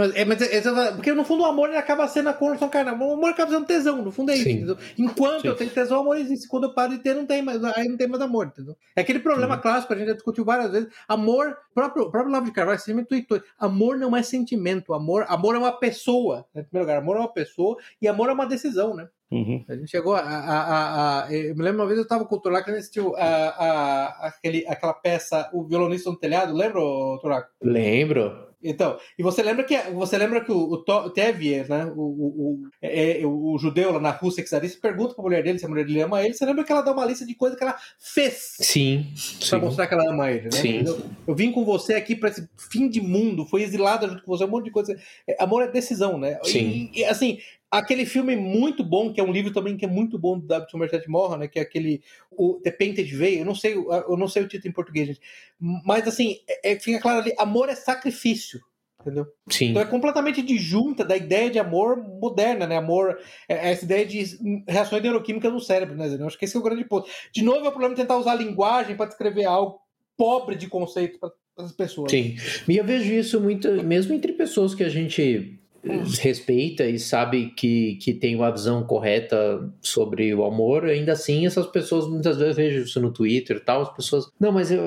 Mas, 0.00 0.14
é, 0.16 0.24
mas 0.24 0.40
é- 0.40 0.56
é- 0.56 0.92
porque 0.92 1.12
no 1.12 1.24
fundo 1.24 1.42
o 1.42 1.46
amor 1.46 1.68
ele 1.68 1.76
acaba 1.76 2.08
sendo 2.08 2.30
a 2.30 2.32
construção 2.32 2.68
carnal. 2.70 2.98
O 2.98 3.12
amor 3.12 3.30
acaba 3.30 3.50
sendo 3.52 3.66
tesão, 3.66 4.00
no 4.02 4.10
fundo 4.10 4.30
é 4.30 4.34
isso. 4.34 4.44
Sim. 4.44 4.50
entendeu? 4.52 4.78
Enquanto 4.98 5.42
Sim. 5.42 5.48
eu 5.48 5.54
tenho 5.56 5.70
tesão, 5.70 5.98
o 5.98 6.00
amor 6.00 6.16
existe. 6.16 6.48
Quando 6.48 6.64
eu 6.64 6.72
paro 6.74 6.92
de 6.92 6.98
ter, 6.98 7.14
não 7.14 7.26
tem 7.26 7.42
mais, 7.42 7.62
aí 7.62 7.86
não 7.86 7.96
tem 7.98 8.08
mais 8.08 8.22
amor, 8.22 8.46
entendeu? 8.46 8.76
É 8.96 9.02
aquele 9.02 9.18
problema 9.18 9.56
Uhum. 9.56 9.60
clássico, 9.60 9.92
a 9.92 9.96
gente 9.96 10.08
já 10.08 10.14
discutiu 10.14 10.44
várias 10.44 10.70
vezes. 10.70 10.88
Amor, 11.06 11.56
próprio, 11.74 12.04
o 12.04 12.10
próprio 12.10 12.32
Lavo 12.32 12.46
de 12.46 12.52
Carvalho 12.52 12.78
sempre 12.80 13.04
tweetou. 13.04 13.42
Amor 13.58 13.98
não 13.98 14.16
é 14.16 14.22
sentimento, 14.22 14.94
amor, 14.94 15.26
amor 15.28 15.54
é 15.54 15.58
uma 15.58 15.72
pessoa. 15.72 16.46
Né? 16.54 16.62
Em 16.62 16.64
primeiro 16.64 16.86
lugar, 16.88 17.02
amor 17.02 17.16
é 17.16 17.20
uma 17.20 17.32
pessoa 17.32 17.76
e 18.00 18.08
amor 18.08 18.30
é 18.30 18.32
uma 18.32 18.46
decisão, 18.46 18.94
né? 18.94 19.06
Uhum. 19.30 19.64
A 19.68 19.74
gente 19.76 19.90
chegou 19.90 20.14
a. 20.14 20.20
a, 20.20 21.24
a- 21.26 21.32
eu 21.32 21.54
me 21.54 21.62
lembro 21.62 21.80
uma 21.80 21.86
vez 21.86 21.98
eu 21.98 22.02
estava 22.04 22.24
com 22.24 22.34
o 22.34 22.40
Turaco, 22.40 22.68
a 22.68 22.72
gente 22.72 22.80
assistiu 22.80 23.14
a, 23.16 24.26
aquele, 24.26 24.66
aquela 24.66 24.92
peça, 24.94 25.48
O 25.52 25.64
Violonista 25.64 26.10
no 26.10 26.16
Telhado, 26.18 26.52
lembra, 26.54 26.80
Turaco? 27.20 27.48
Lembro. 27.62 28.50
Então, 28.62 28.98
e 29.18 29.22
você 29.22 29.42
lembra 29.42 29.64
que 29.64 29.74
você 29.92 30.18
lembra 30.18 30.44
que 30.44 30.52
o, 30.52 30.72
o 30.74 31.10
Tevye, 31.10 31.64
né, 31.66 31.86
o, 31.96 32.00
o, 32.02 32.26
o, 32.26 32.68
é- 32.82 33.22
é- 33.22 33.26
o 33.26 33.56
judeu 33.58 33.90
lá 33.92 33.98
na 34.00 34.10
Rússia 34.10 34.44
czarista, 34.44 34.78
pergunta 34.82 35.14
pra 35.14 35.22
mulher 35.24 35.42
dele 35.42 35.58
se 35.58 35.64
a 35.64 35.68
mulher 35.68 35.86
dele 35.86 36.02
ama 36.02 36.22
ele. 36.22 36.34
Você 36.34 36.44
lembra 36.44 36.62
que 36.62 36.70
ela 36.70 36.82
dá 36.82 36.92
uma 36.92 37.06
lista 37.06 37.24
de 37.24 37.34
coisas 37.34 37.56
que 37.56 37.64
ela 37.64 37.74
fez 37.98 38.56
Sim. 38.60 39.06
pra 39.48 39.58
sim. 39.58 39.64
mostrar 39.64 39.86
que 39.86 39.94
ela 39.94 40.10
ama 40.10 40.30
ele, 40.30 40.44
né? 40.44 40.50
Sim. 40.50 40.82
Eu, 40.86 41.00
eu 41.28 41.34
vim 41.34 41.50
com 41.52 41.64
você 41.64 41.94
aqui 41.94 42.14
pra 42.14 42.28
esse 42.28 42.46
fim 42.70 42.86
de 42.90 43.00
mundo, 43.00 43.46
foi 43.46 43.62
exilada 43.62 44.06
junto 44.06 44.22
com 44.22 44.36
você, 44.36 44.44
um 44.44 44.48
monte 44.48 44.66
de 44.66 44.72
coisa. 44.72 44.94
É, 45.26 45.42
amor 45.42 45.62
é 45.62 45.68
decisão, 45.68 46.18
né? 46.18 46.38
Sim. 46.44 46.90
E, 46.92 47.00
e, 47.00 47.04
assim, 47.06 47.38
aquele 47.70 48.04
filme 48.04 48.34
muito 48.34 48.82
bom, 48.82 49.12
que 49.12 49.20
é 49.20 49.24
um 49.24 49.32
livro 49.32 49.52
também 49.52 49.76
que 49.76 49.84
é 49.84 49.88
muito 49.88 50.18
bom 50.18 50.38
do 50.38 50.46
W. 50.46 50.70
Somerset 50.70 51.08
Maugham, 51.08 51.38
né? 51.38 51.48
Que 51.48 51.58
é 51.58 51.62
aquele 51.62 52.02
o 52.30 52.60
The 52.62 52.70
Painted 52.72 53.14
Veil. 53.14 53.40
Eu 53.40 53.44
não 53.44 53.54
sei, 53.54 53.74
eu 53.74 54.16
não 54.16 54.26
sei 54.26 54.42
o 54.42 54.48
título 54.48 54.70
em 54.70 54.74
português, 54.74 55.06
gente. 55.06 55.20
Mas 55.58 56.08
assim, 56.08 56.38
é, 56.48 56.72
é- 56.72 56.78
fica 56.80 56.98
claro 57.00 57.20
ali, 57.20 57.32
amor 57.38 57.68
é 57.68 57.74
sacrifício. 57.74 58.60
Entendeu? 59.00 59.26
Sim. 59.48 59.70
Então 59.70 59.80
é 59.80 59.86
completamente 59.86 60.42
disjunta 60.42 61.02
da 61.02 61.16
ideia 61.16 61.48
de 61.48 61.58
amor 61.58 61.96
moderna, 61.96 62.66
né? 62.66 62.76
Amor, 62.76 63.18
é, 63.48 63.54
é 63.54 63.72
essa 63.72 63.84
ideia 63.84 64.04
de 64.04 64.62
reações 64.68 65.02
neuroquímicas 65.02 65.50
no 65.50 65.60
cérebro, 65.60 65.96
né? 65.96 66.06
Eu 66.18 66.26
acho 66.26 66.38
que 66.38 66.44
esse 66.44 66.54
é 66.54 66.60
o 66.60 66.62
grande 66.62 66.84
ponto. 66.84 67.08
De 67.32 67.42
novo, 67.42 67.64
é 67.64 67.68
o 67.68 67.72
problema 67.72 67.94
de 67.94 68.00
tentar 68.02 68.18
usar 68.18 68.32
a 68.32 68.34
linguagem 68.34 68.96
para 68.96 69.06
descrever 69.06 69.44
algo 69.44 69.80
pobre 70.18 70.54
de 70.54 70.66
conceito 70.66 71.18
para 71.18 71.32
as 71.56 71.72
pessoas. 71.72 72.10
Sim. 72.10 72.36
E 72.68 72.76
eu 72.76 72.84
vejo 72.84 73.10
isso 73.10 73.40
muito, 73.40 73.70
mesmo 73.82 74.12
entre 74.12 74.34
pessoas 74.34 74.74
que 74.74 74.84
a 74.84 74.88
gente 74.90 75.59
respeita 75.82 76.84
e 76.84 76.98
sabe 76.98 77.50
que, 77.56 77.96
que 77.96 78.12
tem 78.12 78.36
uma 78.36 78.50
visão 78.50 78.82
correta 78.84 79.68
sobre 79.80 80.34
o 80.34 80.44
amor, 80.44 80.84
ainda 80.84 81.12
assim 81.12 81.46
essas 81.46 81.66
pessoas, 81.66 82.06
muitas 82.06 82.36
vezes 82.36 82.56
vejo 82.56 82.82
isso 82.82 83.00
no 83.00 83.12
Twitter 83.12 83.56
e 83.56 83.60
tal, 83.60 83.82
as 83.82 83.94
pessoas, 83.94 84.30
não, 84.38 84.52
mas 84.52 84.70
eu, 84.70 84.82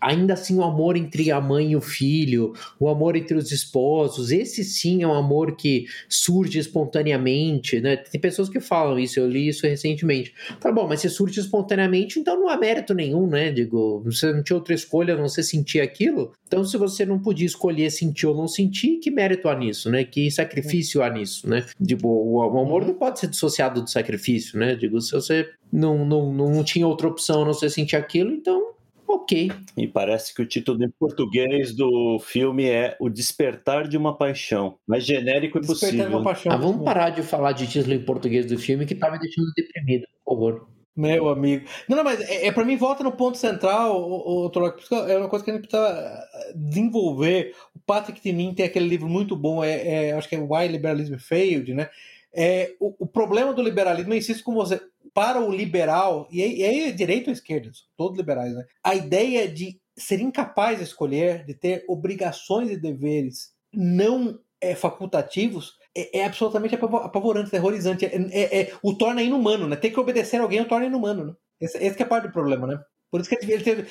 ainda 0.00 0.34
assim 0.34 0.56
o 0.56 0.62
amor 0.62 0.96
entre 0.96 1.30
a 1.30 1.40
mãe 1.40 1.72
e 1.72 1.76
o 1.76 1.80
filho, 1.80 2.52
o 2.78 2.88
amor 2.88 3.16
entre 3.16 3.36
os 3.36 3.52
esposos, 3.52 4.30
esse 4.30 4.64
sim 4.64 5.02
é 5.02 5.06
um 5.06 5.14
amor 5.14 5.56
que 5.56 5.86
surge 6.08 6.58
espontaneamente, 6.58 7.80
né? 7.80 7.96
Tem 7.96 8.20
pessoas 8.20 8.48
que 8.48 8.60
falam 8.60 8.98
isso, 8.98 9.18
eu 9.18 9.28
li 9.28 9.48
isso 9.48 9.66
recentemente. 9.66 10.32
Tá 10.60 10.70
bom, 10.70 10.86
mas 10.88 11.00
se 11.00 11.08
surge 11.08 11.40
espontaneamente, 11.40 12.18
então 12.18 12.38
não 12.38 12.48
há 12.48 12.56
mérito 12.56 12.94
nenhum, 12.94 13.26
né? 13.26 13.50
Digo, 13.50 14.02
você 14.04 14.32
não 14.32 14.42
tinha 14.42 14.56
outra 14.56 14.74
escolha 14.74 15.14
a 15.14 15.16
não 15.16 15.28
ser 15.28 15.42
sentir 15.42 15.80
aquilo. 15.80 16.32
Então, 16.46 16.64
se 16.64 16.76
você 16.76 17.04
não 17.04 17.18
podia 17.18 17.46
escolher 17.46 17.90
sentir 17.90 18.26
ou 18.26 18.36
não 18.36 18.48
sentir, 18.48 18.98
que 18.98 19.10
mérito 19.10 19.48
há 19.48 19.54
nisso, 19.54 19.90
né? 19.90 20.04
Que 20.04 20.30
sacrifício 20.30 21.02
há 21.02 21.10
nisso, 21.10 21.48
né? 21.48 21.64
Digo, 21.78 22.08
o, 22.08 22.40
amor 22.42 22.86
não 22.86 22.94
pode 22.94 23.20
ser 23.20 23.28
dissociado 23.28 23.82
do 23.82 23.90
sacrifício, 23.90 24.58
né? 24.58 24.74
Digo, 24.74 25.00
se 25.00 25.12
você 25.12 25.48
não, 25.72 26.04
não, 26.04 26.32
não 26.32 26.64
tinha 26.64 26.86
outra 26.86 27.08
opção 27.08 27.42
a 27.42 27.46
não 27.46 27.54
ser 27.54 27.70
sentir 27.70 27.96
aquilo, 27.96 28.30
então, 28.30 28.72
ok. 29.22 29.52
E 29.76 29.86
parece 29.86 30.34
que 30.34 30.42
o 30.42 30.46
título 30.46 30.82
em 30.84 30.90
português 30.90 31.74
do 31.74 32.18
filme 32.18 32.68
é 32.68 32.96
O 33.00 33.08
Despertar 33.08 33.86
de 33.86 33.96
uma 33.96 34.16
Paixão. 34.16 34.78
Mais 34.86 35.04
genérico 35.04 35.60
Despertar 35.60 36.08
uma 36.08 36.20
impossível. 36.20 36.24
paixão. 36.24 36.52
Ah, 36.52 36.56
vamos 36.56 36.84
parar 36.84 37.10
de 37.10 37.22
falar 37.22 37.52
de 37.52 37.66
título 37.66 37.94
em 37.94 38.04
português 38.04 38.46
do 38.46 38.58
filme 38.58 38.86
que 38.86 38.94
tá 38.94 39.10
me 39.10 39.18
deixando 39.18 39.52
deprimido, 39.56 40.06
por 40.24 40.34
favor. 40.34 40.68
Meu 40.98 41.28
amigo. 41.28 41.64
Não, 41.88 41.96
não, 41.98 42.02
mas 42.02 42.20
é, 42.20 42.48
é 42.48 42.52
para 42.52 42.64
mim 42.64 42.76
volta 42.76 43.04
no 43.04 43.12
ponto 43.12 43.38
central, 43.38 44.02
o, 44.02 44.48
o, 44.48 44.52
é 45.08 45.16
uma 45.16 45.28
coisa 45.28 45.44
que 45.44 45.50
a 45.52 45.54
gente 45.54 45.68
precisa 45.68 46.24
desenvolver. 46.56 47.54
O 47.72 47.78
Patrick 47.78 48.20
Tinin 48.20 48.52
tem 48.52 48.66
aquele 48.66 48.88
livro 48.88 49.08
muito 49.08 49.36
bom, 49.36 49.62
é, 49.62 50.08
é, 50.08 50.12
acho 50.12 50.28
que 50.28 50.34
é 50.34 50.40
Why 50.40 50.66
Liberalism 50.66 51.16
Failed, 51.16 51.72
né? 51.72 51.88
É, 52.34 52.74
o, 52.80 53.04
o 53.04 53.06
problema 53.06 53.54
do 53.54 53.62
liberalismo, 53.62 54.12
eu 54.12 54.18
insisto 54.18 54.42
com 54.42 54.54
você, 54.54 54.80
para 55.14 55.40
o 55.40 55.50
liberal, 55.50 56.28
e 56.30 56.42
aí, 56.42 56.58
e 56.58 56.64
aí 56.64 56.80
é 56.84 56.92
direito 56.92 57.28
ou 57.28 57.32
esquerda, 57.32 57.70
todos 57.96 58.18
liberais, 58.18 58.54
né? 58.54 58.64
A 58.82 58.94
ideia 58.94 59.48
de 59.48 59.80
ser 59.96 60.20
incapaz 60.20 60.78
de 60.78 60.84
escolher, 60.84 61.44
de 61.44 61.54
ter 61.54 61.84
obrigações 61.88 62.70
e 62.70 62.76
deveres 62.76 63.52
não 63.72 64.38
é, 64.60 64.74
facultativos, 64.74 65.74
é, 65.96 66.20
é 66.20 66.24
absolutamente 66.24 66.74
apavo- 66.74 66.98
apavorante, 66.98 67.50
terrorizante. 67.50 68.04
É, 68.06 68.10
é- 68.16 68.60
é- 68.62 68.72
o 68.82 68.94
torna 68.96 69.22
inumano, 69.22 69.66
né? 69.66 69.76
Ter 69.76 69.90
que 69.90 70.00
obedecer 70.00 70.38
a 70.40 70.42
alguém 70.42 70.60
o 70.60 70.68
torna 70.68 70.86
inumano, 70.86 71.24
né? 71.24 71.32
Esse, 71.60 71.78
esse 71.78 72.00
é 72.02 72.04
parte 72.06 72.28
do 72.28 72.32
problema, 72.32 72.66
né? 72.66 72.80
Por 73.10 73.20
isso 73.20 73.30
que 73.30 73.36
ele 73.50 73.62
teve. 73.62 73.86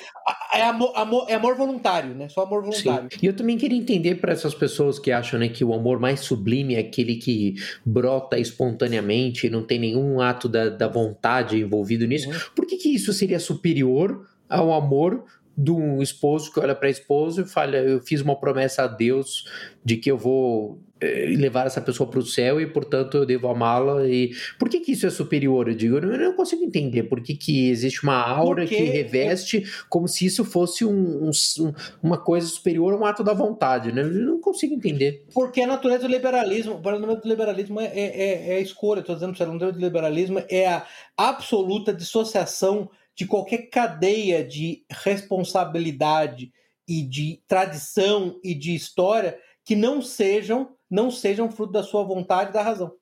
É 0.54 0.62
amor, 0.62 0.92
amor- 0.94 1.26
é 1.28 1.34
amor 1.34 1.56
voluntário, 1.56 2.14
né? 2.14 2.28
Só 2.28 2.42
amor 2.42 2.62
voluntário. 2.62 3.08
E 3.20 3.26
eu 3.26 3.34
também 3.34 3.58
queria 3.58 3.76
entender 3.76 4.16
para 4.16 4.32
essas 4.32 4.54
pessoas 4.54 4.98
que 4.98 5.10
acham 5.10 5.40
né, 5.40 5.48
que 5.48 5.64
o 5.64 5.74
amor 5.74 5.98
mais 5.98 6.20
sublime 6.20 6.76
é 6.76 6.80
aquele 6.80 7.16
que 7.16 7.54
brota 7.84 8.38
espontaneamente, 8.38 9.50
não 9.50 9.62
tem 9.62 9.78
nenhum 9.78 10.20
ato 10.20 10.48
da, 10.48 10.68
da 10.68 10.86
vontade 10.86 11.58
envolvido 11.58 12.06
nisso. 12.06 12.30
Uhum. 12.30 12.38
Por 12.54 12.66
que, 12.66 12.76
que 12.76 12.94
isso 12.94 13.12
seria 13.12 13.40
superior 13.40 14.26
ao 14.48 14.72
amor 14.72 15.24
de 15.56 15.72
um 15.72 16.00
esposo 16.00 16.52
que 16.52 16.60
olha 16.60 16.74
para 16.74 16.86
a 16.86 16.90
esposa 16.90 17.42
e 17.42 17.44
fala: 17.44 17.76
Eu 17.76 18.00
fiz 18.00 18.20
uma 18.20 18.38
promessa 18.38 18.84
a 18.84 18.86
Deus 18.86 19.44
de 19.84 19.96
que 19.96 20.08
eu 20.08 20.16
vou 20.16 20.80
levar 21.00 21.66
essa 21.66 21.80
pessoa 21.80 22.08
para 22.10 22.18
o 22.18 22.26
céu 22.26 22.60
e, 22.60 22.66
portanto, 22.66 23.16
eu 23.18 23.26
devo 23.26 23.48
amá-la. 23.48 24.06
E 24.06 24.32
por 24.58 24.68
que, 24.68 24.80
que 24.80 24.92
isso 24.92 25.06
é 25.06 25.10
superior? 25.10 25.68
Eu 25.68 25.74
digo, 25.74 25.96
eu 25.98 26.18
não 26.18 26.32
consigo 26.34 26.64
entender 26.64 27.04
por 27.04 27.20
que, 27.22 27.34
que 27.36 27.68
existe 27.68 28.02
uma 28.02 28.16
aura 28.16 28.66
que 28.66 28.74
reveste 28.82 29.64
como 29.88 30.08
se 30.08 30.26
isso 30.26 30.44
fosse 30.44 30.84
um- 30.84 31.28
um- 31.28 31.30
um- 31.60 31.72
uma 32.02 32.18
coisa 32.18 32.46
superior 32.48 32.94
a 32.94 32.96
um 32.96 33.04
ato 33.04 33.22
da 33.22 33.32
vontade, 33.32 33.92
né? 33.92 34.02
Eu 34.02 34.10
não 34.10 34.40
consigo 34.40 34.74
entender. 34.74 35.24
Porque 35.32 35.60
a 35.60 35.66
natureza 35.66 36.08
do 36.08 36.12
liberalismo, 36.12 36.74
o 36.74 37.14
do 37.16 37.28
liberalismo 37.28 37.80
é, 37.80 37.86
é, 37.94 38.52
é 38.52 38.56
a 38.56 38.60
escolha. 38.60 39.00
Estou 39.00 39.14
dizendo 39.14 39.36
a 39.40 39.46
natureza 39.46 39.72
do 39.72 39.84
liberalismo 39.84 40.42
é 40.48 40.66
a 40.66 40.84
absoluta 41.16 41.92
dissociação 41.92 42.90
de 43.14 43.26
qualquer 43.26 43.68
cadeia 43.68 44.44
de 44.44 44.84
responsabilidade 44.90 46.52
e 46.86 47.02
de 47.02 47.40
tradição 47.46 48.38
e 48.42 48.54
de 48.54 48.74
história 48.74 49.36
que 49.64 49.74
não 49.76 50.00
sejam 50.00 50.70
não 50.90 51.10
sejam 51.10 51.50
fruto 51.50 51.72
da 51.72 51.82
sua 51.82 52.04
vontade 52.04 52.50
e 52.50 52.52
da 52.52 52.62
razão. 52.62 52.92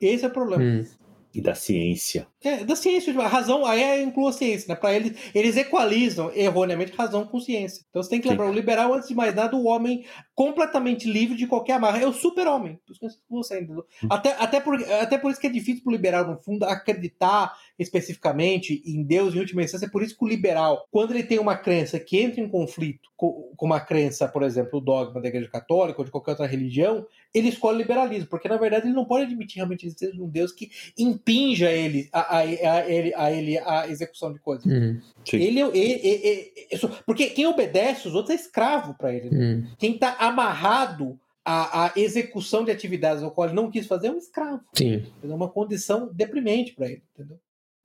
Esse 0.00 0.24
é 0.24 0.28
o 0.28 0.32
problema. 0.32 0.62
Hum. 0.64 0.84
E 1.34 1.42
da 1.42 1.54
ciência. 1.54 2.26
É, 2.42 2.64
da 2.64 2.74
ciência, 2.74 3.14
a 3.20 3.28
razão, 3.28 3.66
aí 3.66 3.82
é 3.82 4.02
inclui 4.02 4.30
a 4.30 4.32
ciência, 4.32 4.66
né? 4.66 4.74
Para 4.74 4.94
eles, 4.94 5.12
eles 5.34 5.58
equalizam 5.58 6.32
erroneamente 6.34 6.92
razão 6.92 7.26
com 7.26 7.38
ciência. 7.38 7.84
Então 7.90 8.02
você 8.02 8.08
tem 8.08 8.18
que 8.18 8.26
Sim. 8.26 8.30
lembrar, 8.30 8.48
o 8.48 8.52
liberal, 8.52 8.94
antes 8.94 9.08
de 9.08 9.14
mais 9.14 9.34
nada, 9.34 9.54
o 9.54 9.66
homem 9.66 10.06
completamente 10.34 11.08
livre 11.08 11.36
de 11.36 11.46
qualquer 11.46 11.74
amarra. 11.74 12.00
É 12.00 12.06
o 12.06 12.14
super-homem. 12.14 12.80
Você, 13.28 13.60
entendeu? 13.60 13.84
Até, 14.08 14.32
até, 14.38 14.58
por, 14.58 14.82
até 14.82 15.18
por 15.18 15.30
isso 15.30 15.40
que 15.40 15.46
é 15.46 15.50
difícil 15.50 15.82
pro 15.82 15.92
liberal, 15.92 16.26
no 16.26 16.38
fundo, 16.38 16.64
acreditar 16.64 17.54
especificamente 17.78 18.82
em 18.86 19.02
Deus 19.02 19.34
em 19.34 19.40
última 19.40 19.62
instância. 19.62 19.84
É 19.84 19.90
por 19.90 20.02
isso 20.02 20.16
que 20.16 20.24
o 20.24 20.28
liberal, 20.28 20.86
quando 20.90 21.10
ele 21.10 21.24
tem 21.24 21.38
uma 21.38 21.56
crença 21.56 22.00
que 22.00 22.18
entra 22.18 22.40
em 22.40 22.48
conflito 22.48 23.10
com, 23.16 23.52
com 23.54 23.66
uma 23.66 23.80
crença, 23.80 24.26
por 24.26 24.42
exemplo, 24.42 24.78
o 24.78 24.82
dogma 24.82 25.20
da 25.20 25.28
Igreja 25.28 25.50
Católica 25.50 26.00
ou 26.00 26.04
de 26.06 26.10
qualquer 26.10 26.30
outra 26.30 26.46
religião, 26.46 27.06
ele 27.34 27.48
escolhe 27.48 27.76
o 27.76 27.80
liberalismo, 27.80 28.28
porque 28.28 28.48
na 28.48 28.56
verdade 28.56 28.86
ele 28.86 28.94
não 28.94 29.04
pode 29.04 29.24
admitir 29.26 29.56
realmente 29.56 29.84
a 29.84 29.88
existência 29.88 30.14
de 30.14 30.22
um 30.22 30.28
Deus 30.28 30.50
que 30.52 30.70
impinja 30.98 31.70
ele 31.70 32.08
a, 32.12 32.20
a, 32.20 32.38
a 32.38 32.90
ele, 32.90 33.14
a 33.14 33.30
ele 33.32 33.58
a 33.58 33.88
execução 33.88 34.32
de 34.32 34.38
coisas. 34.38 34.64
Hum, 34.66 35.00
Sim. 35.24 35.36
Ele, 35.36 35.60
ele, 35.60 35.78
ele- 35.78 36.26
ele- 36.26 36.52
isso- 36.72 36.88
porque 37.06 37.26
quem 37.30 37.46
obedece 37.46 38.08
os 38.08 38.14
outros 38.14 38.34
é 38.36 38.40
escravo 38.40 38.94
para 38.94 39.12
ele. 39.14 39.30
né? 39.30 39.38
hum. 39.38 39.66
Quem 39.78 39.94
está 39.94 40.16
amarrado 40.18 41.18
à, 41.44 41.86
à 41.86 41.92
execução 41.96 42.64
de 42.64 42.70
atividades 42.70 43.22
ao 43.22 43.30
qual 43.30 43.46
ele 43.48 43.56
não 43.56 43.70
quis 43.70 43.86
fazer 43.86 44.08
é 44.08 44.10
um 44.10 44.18
escravo. 44.18 44.62
Sim. 44.74 45.04
É 45.22 45.26
uma 45.26 45.48
condição 45.48 46.10
deprimente 46.12 46.74
para 46.74 46.86
ele, 46.86 47.02
entendeu? 47.14 47.38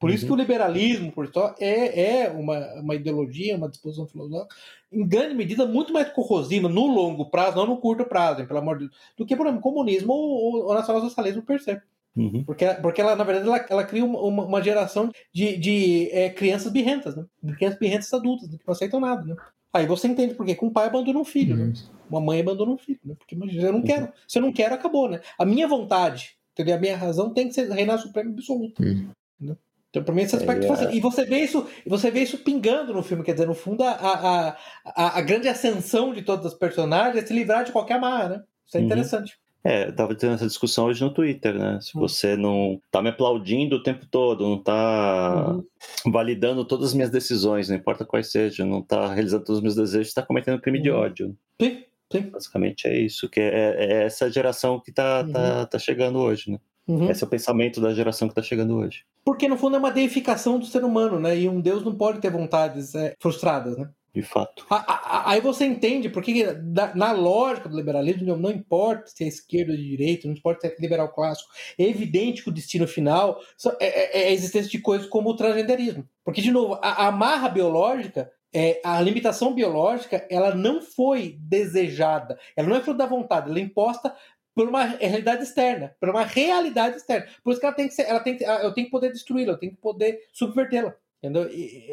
Por 0.04 0.14
isso 0.14 0.26
que 0.26 0.34
o 0.34 0.36
liberalismo, 0.36 1.12
por 1.14 1.32
só, 1.32 1.56
é, 1.60 2.24
é 2.24 2.30
uma, 2.30 2.60
uma 2.82 2.96
ideologia, 2.96 3.56
uma 3.56 3.70
disposição 3.70 4.06
filosófica, 4.06 4.54
em 4.92 5.08
grande 5.08 5.34
medida, 5.34 5.66
muito 5.66 5.94
mais 5.94 6.10
corrosiva 6.10 6.68
no 6.68 6.88
longo 6.88 7.30
prazo, 7.30 7.56
não 7.56 7.66
no 7.66 7.78
curto 7.78 8.04
prazo, 8.04 8.42
hein, 8.42 8.48
pelo 8.48 8.60
amor 8.60 8.78
de 8.78 8.88
Deus, 8.88 8.98
do 9.18 9.26
que, 9.26 9.34
por 9.34 9.46
exemplo, 9.46 9.62
comunismo 9.62 10.12
ou, 10.12 10.66
ou 10.66 10.74
nacional-socialismo 10.74 11.42
per 11.42 11.62
se. 11.62 11.82
Uhum. 12.16 12.44
Porque, 12.44 12.66
porque 12.82 13.02
ela, 13.02 13.16
na 13.16 13.24
verdade, 13.24 13.48
ela, 13.48 13.66
ela 13.70 13.84
cria 13.86 14.04
uma, 14.04 14.44
uma, 14.44 14.62
geração 14.62 15.10
de, 15.34 15.58
de 15.58 16.10
é, 16.12 16.30
crianças 16.30 16.72
birrentas, 16.72 17.16
né? 17.16 17.26
De 17.42 17.56
crianças 17.56 17.80
birrentas 17.80 18.14
adultas, 18.14 18.50
né? 18.50 18.58
que 18.58 18.68
não 18.68 18.74
aceitam 18.74 19.00
nada, 19.00 19.24
né? 19.24 19.36
Aí 19.72 19.88
você 19.88 20.08
entende 20.08 20.36
por 20.36 20.46
quê? 20.46 20.54
Que 20.54 20.66
um 20.66 20.70
pai 20.70 20.86
abandona 20.86 21.18
um 21.18 21.26
filho, 21.26 21.56
né? 21.56 21.74
Uma 22.08 22.20
mãe 22.22 22.42
abandona 22.42 22.72
um 22.72 22.78
filho, 22.78 23.00
né? 23.04 23.16
Porque 23.18 23.36
imagina, 23.36 23.64
eu 23.64 23.74
não 23.74 23.82
quero. 23.82 24.12
Se 24.28 24.38
eu 24.38 24.42
não 24.44 24.52
quero, 24.52 24.76
acabou, 24.76 25.10
né? 25.10 25.22
A 25.40 25.46
minha 25.46 25.66
vontade, 25.66 26.38
entendeu? 26.52 26.76
A 26.76 26.80
minha 26.80 26.96
razão 26.96 27.34
tem 27.34 27.48
que 27.48 27.56
ser 27.56 27.72
reinar 27.72 27.98
supremo 27.98 28.34
absoluto. 28.34 28.84
Entendeu? 28.84 29.58
Então, 29.94 30.04
pra 30.04 30.16
mim, 30.16 30.24
esse 30.24 30.36
aspecto. 30.36 30.64
É, 30.64 30.68
faz- 30.68 30.92
E 30.92 31.00
você 31.00 31.24
vê 31.24 31.38
isso, 31.42 31.68
você 31.86 32.10
vê 32.10 32.22
isso 32.24 32.40
pingando 32.40 32.92
no 32.96 33.04
filme, 33.04 33.24
quer 33.24 33.34
dizer, 33.34 33.46
no 33.46 33.54
fundo, 33.54 33.84
a, 33.84 33.92
a, 33.92 34.58
a, 34.86 35.20
a 35.20 35.22
grande 35.22 35.48
ascensão 35.48 36.12
de 36.12 36.24
todas 36.24 36.48
as 36.48 36.56
personagens 36.56 37.24
é 37.24 37.28
se 37.28 37.32
livrar 37.32 37.64
de 37.64 37.72
qualquer 37.72 37.98
amarra, 37.98 38.30
né? 38.30 38.44
Isso 38.66 38.76
é 38.78 38.80
Uhum. 38.80 38.86
interessante. 38.88 39.38
É, 39.64 39.86
eu 39.90 39.96
tava 39.96 40.16
tendo 40.16 40.34
essa 40.34 40.48
discussão 40.48 40.86
hoje 40.88 41.02
no 41.04 41.14
Twitter, 41.14 41.54
né? 41.54 41.78
Se 41.80 41.96
Hum. 41.96 42.02
você 42.02 42.36
não 42.36 42.82
tá 42.90 43.04
me 43.04 43.10
aplaudindo 43.10 43.76
o 43.76 43.84
tempo 43.84 44.08
todo, 44.10 44.44
não 44.50 44.58
tá 44.58 45.46
Uhum. 45.54 46.12
validando 46.12 46.66
todas 46.66 46.88
as 46.88 46.94
minhas 46.96 47.12
decisões, 47.12 47.70
não 47.70 47.76
importa 47.76 48.04
quais 48.04 48.32
sejam, 48.32 48.66
não 48.68 48.82
tá 48.82 49.14
realizando 49.14 49.44
todos 49.46 49.60
os 49.60 49.64
meus 49.64 49.76
desejos, 49.76 50.12
tá 50.12 50.24
cometendo 50.24 50.60
crime 50.60 50.82
de 50.82 50.90
Uhum. 50.90 50.98
ódio. 50.98 51.38
Sim, 51.62 51.84
sim. 52.12 52.22
Basicamente 52.32 52.88
é 52.88 52.98
isso, 52.98 53.30
que 53.30 53.40
é, 53.40 53.76
é 53.86 54.04
essa 54.06 54.30
geração 54.32 54.80
que 54.80 54.92
tá, 54.92 55.24
tá, 55.26 55.66
tá 55.68 55.78
chegando 55.80 56.18
hoje, 56.18 56.50
né? 56.52 56.58
Uhum. 56.88 57.10
Esse 57.10 57.24
é 57.24 57.28
o 57.28 57.30
pensamento 57.30 57.80
da 57.80 57.94
geração 57.94 58.28
que 58.28 58.36
tá 58.36 58.42
chegando 58.42 58.76
hoje. 58.76 59.04
Porque, 59.24 59.48
no 59.48 59.58
fundo, 59.58 59.76
é 59.76 59.80
uma 59.80 59.92
deificação 59.92 60.60
do 60.60 60.66
ser 60.66 60.84
humano, 60.84 61.20
né? 61.20 61.38
E 61.38 61.48
um 61.48 61.62
Deus 61.62 61.84
não 61.84 61.96
pode 61.96 62.20
ter 62.20 62.30
vontades 62.30 62.94
é, 62.94 63.16
frustradas, 63.20 63.78
né? 63.78 63.90
De 64.14 64.22
fato. 64.22 64.64
A- 64.70 64.76
a- 64.76 65.18
a- 65.18 65.32
Aí 65.32 65.42
você 65.42 65.66
entende 65.66 66.08
porque, 66.08 66.46
na 66.94 67.12
lógica 67.14 67.68
do 67.68 67.76
liberalismo, 67.76 68.36
não- 68.38 68.52
importa 68.52 69.08
se 69.08 69.24
é 69.24 69.28
esquerda 69.28 69.72
ou 69.72 69.78
de 69.78 69.84
direita, 69.90 70.28
não 70.28 70.36
importa 70.36 70.68
se 70.68 70.74
é 70.74 70.76
liberal 70.80 71.12
clássico, 71.12 71.50
é 71.80 71.84
evidente 71.84 72.44
que 72.44 72.50
o 72.50 72.54
destino 72.54 72.86
final 72.88 73.40
é, 73.80 73.86
é- 74.20 74.24
é 74.26 74.28
a 74.28 74.32
existência 74.32 74.70
de 74.70 74.78
coisas 74.80 75.08
como 75.08 75.30
o 75.30 75.36
transgenderismo. 75.36 76.08
Porque, 76.24 76.42
de 76.44 76.52
novo, 76.52 76.76
a, 76.76 77.06
a 77.06 77.08
amarra 77.08 77.50
biológica, 77.50 78.30
é, 78.56 78.80
a 78.84 79.02
limitação 79.02 79.52
biológica, 79.56 80.28
ela 80.30 80.54
não 80.54 80.80
foi 80.80 81.36
desejada, 81.40 82.38
ela 82.56 82.68
não 82.70 82.76
é 82.76 82.82
fruto 82.82 83.00
da 83.00 83.08
vontade, 83.08 83.50
ela 83.50 83.58
é 83.58 83.64
imposta 83.64 84.14
por 84.56 84.68
uma 84.68 84.84
realidade 84.84 85.44
externa, 85.44 85.96
por 86.00 86.10
uma 86.10 86.24
realidade 86.24 86.98
externa. 86.98 87.28
Por 87.44 87.52
isso 87.52 87.60
que 87.60 87.66
ela 87.66 87.76
tem 87.76 87.88
que 87.88 87.94
ser, 87.94 88.04
ela 88.04 88.20
tem 88.20 88.38
que, 88.38 88.44
eu 88.44 88.74
tenho 88.74 88.88
que 88.88 88.92
poder 88.92 89.12
destruí-la, 89.12 89.54
eu 89.54 89.58
tenho 89.58 89.72
que 89.72 89.82
poder 89.82 90.22
subvertê-la. 90.32 90.96
Entendeu? 91.24 91.50
E, 91.50 91.86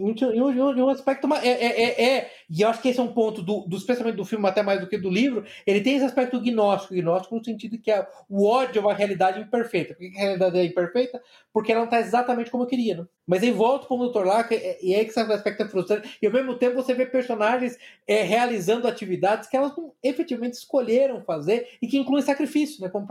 em, 0.00 0.02
um, 0.02 0.84
um- 0.84 0.88
aspecto. 0.88 1.32
É, 1.34 1.46
é, 1.48 1.82
é, 1.82 2.04
é- 2.18 2.30
e 2.50 2.60
eu 2.62 2.68
acho 2.68 2.82
que 2.82 2.88
esse 2.88 2.98
é 2.98 3.02
um 3.04 3.12
ponto, 3.12 3.40
do, 3.40 3.60
do, 3.68 3.76
especialmente 3.76 4.16
do 4.16 4.24
filme, 4.24 4.44
até 4.48 4.64
mais 4.64 4.80
do 4.80 4.88
que 4.88 4.98
do 4.98 5.08
livro. 5.08 5.44
Ele 5.64 5.80
tem 5.80 5.94
esse 5.94 6.04
aspecto 6.04 6.40
gnóstico, 6.40 6.92
gnóstico 6.92 7.36
no 7.36 7.44
sentido 7.44 7.78
que 7.78 7.88
é, 7.88 8.04
o 8.28 8.44
ódio 8.44 8.80
é 8.80 8.82
uma 8.82 8.92
realidade 8.92 9.40
imperfeita. 9.40 9.94
Por 9.94 10.00
que 10.00 10.16
a 10.18 10.20
realidade 10.20 10.58
é 10.58 10.64
imperfeita? 10.64 11.22
Porque 11.52 11.70
ela 11.70 11.82
não 11.82 11.84
está 11.86 12.00
exatamente 12.00 12.50
como 12.50 12.64
eu 12.64 12.66
queria. 12.66 12.96
Né? 12.96 13.06
Mas 13.24 13.44
aí 13.44 13.52
volta 13.52 13.86
para 13.86 13.96
o 13.96 14.08
Dr. 14.08 14.26
Lá, 14.26 14.44
é- 14.50 14.84
e 14.84 14.92
é 14.92 15.04
que 15.04 15.10
esse 15.10 15.20
aspecto 15.20 15.62
é 15.62 15.68
frustrante. 15.68 16.18
E 16.20 16.26
ao 16.26 16.32
mesmo 16.32 16.56
tempo 16.56 16.74
você 16.74 16.94
vê 16.94 17.06
personagens 17.06 17.78
realizando 18.08 18.88
atividades 18.88 19.48
que 19.48 19.56
elas 19.56 19.76
não 19.76 19.92
efetivamente 20.02 20.54
escolheram 20.54 21.22
fazer 21.22 21.68
e 21.80 21.86
que 21.86 21.96
incluem 21.96 22.22
sacrifício, 22.24 22.82
né? 22.82 22.88
Como 22.88 23.06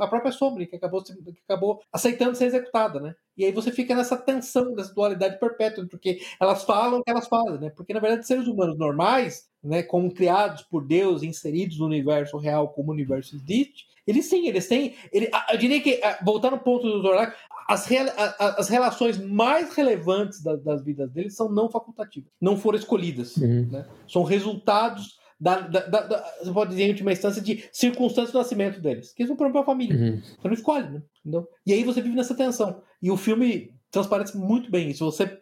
a 0.00 0.08
própria 0.08 0.32
Sombra, 0.32 0.66
que 0.66 0.74
acabou, 0.74 1.00
que 1.02 1.12
acabou 1.48 1.80
aceitando 1.92 2.34
ser 2.34 2.46
executada, 2.46 2.98
né? 3.00 3.14
E 3.36 3.44
aí 3.44 3.52
você 3.52 3.70
fica 3.70 3.94
nessa 3.94 4.16
tensão, 4.16 4.74
nessa 4.74 4.94
dualidade 4.94 5.38
perpétua, 5.38 5.86
porque 5.90 6.20
elas 6.40 6.64
falam 6.64 7.00
o 7.00 7.02
que 7.04 7.10
elas 7.10 7.28
fazem, 7.28 7.58
né? 7.60 7.70
Porque, 7.70 7.92
na 7.92 8.00
verdade, 8.00 8.26
seres 8.26 8.46
humanos 8.46 8.78
normais, 8.78 9.48
né, 9.62 9.82
como 9.82 10.12
criados 10.14 10.62
por 10.62 10.84
Deus, 10.86 11.22
inseridos 11.22 11.78
no 11.78 11.86
universo 11.86 12.38
real 12.38 12.68
como 12.70 12.90
o 12.90 12.94
universo 12.94 13.36
existe, 13.36 13.84
eles 14.06 14.26
sim, 14.26 14.46
eles 14.46 14.68
têm. 14.68 14.94
Ele, 15.12 15.28
eu 15.50 15.58
diria 15.58 15.80
que, 15.80 16.00
voltando 16.24 16.54
ao 16.54 16.60
ponto 16.60 16.84
do 16.88 17.02
Zorlak, 17.02 17.36
as, 17.68 17.90
a- 17.90 18.54
as 18.58 18.68
relações 18.68 19.18
mais 19.18 19.74
relevantes 19.74 20.40
da- 20.42 20.54
das 20.56 20.84
vidas 20.84 21.10
deles 21.10 21.34
são 21.34 21.50
não 21.50 21.68
facultativas, 21.68 22.30
não 22.40 22.56
foram 22.56 22.78
escolhidas. 22.78 23.36
Uhum. 23.36 23.68
né? 23.70 23.84
São 24.08 24.22
resultados. 24.22 25.16
Da, 25.38 25.60
da- 25.60 25.86
da- 25.86 26.24
você 26.42 26.50
pode 26.50 26.70
dizer, 26.70 26.84
em 26.84 26.88
última 26.90 27.12
instância, 27.12 27.42
de 27.42 27.68
circunstâncias 27.70 28.32
do 28.32 28.38
nascimento 28.38 28.80
deles. 28.80 29.12
Que 29.12 29.22
eles 29.22 29.28
são 29.28 29.36
para 29.36 29.60
a 29.60 29.64
família. 29.66 29.94
Uhum. 29.94 30.22
Você 30.22 30.48
não 30.48 30.54
escolhe, 30.54 30.88
né? 30.88 31.02
Entendeu? 31.20 31.46
E 31.66 31.74
aí 31.74 31.84
você 31.84 32.00
vive 32.00 32.16
nessa 32.16 32.34
tensão. 32.34 32.80
E 33.02 33.10
o 33.10 33.16
filme 33.16 33.74
transparece 33.90 34.36
muito 34.36 34.70
bem. 34.70 34.92
Se 34.92 35.00
você 35.00 35.38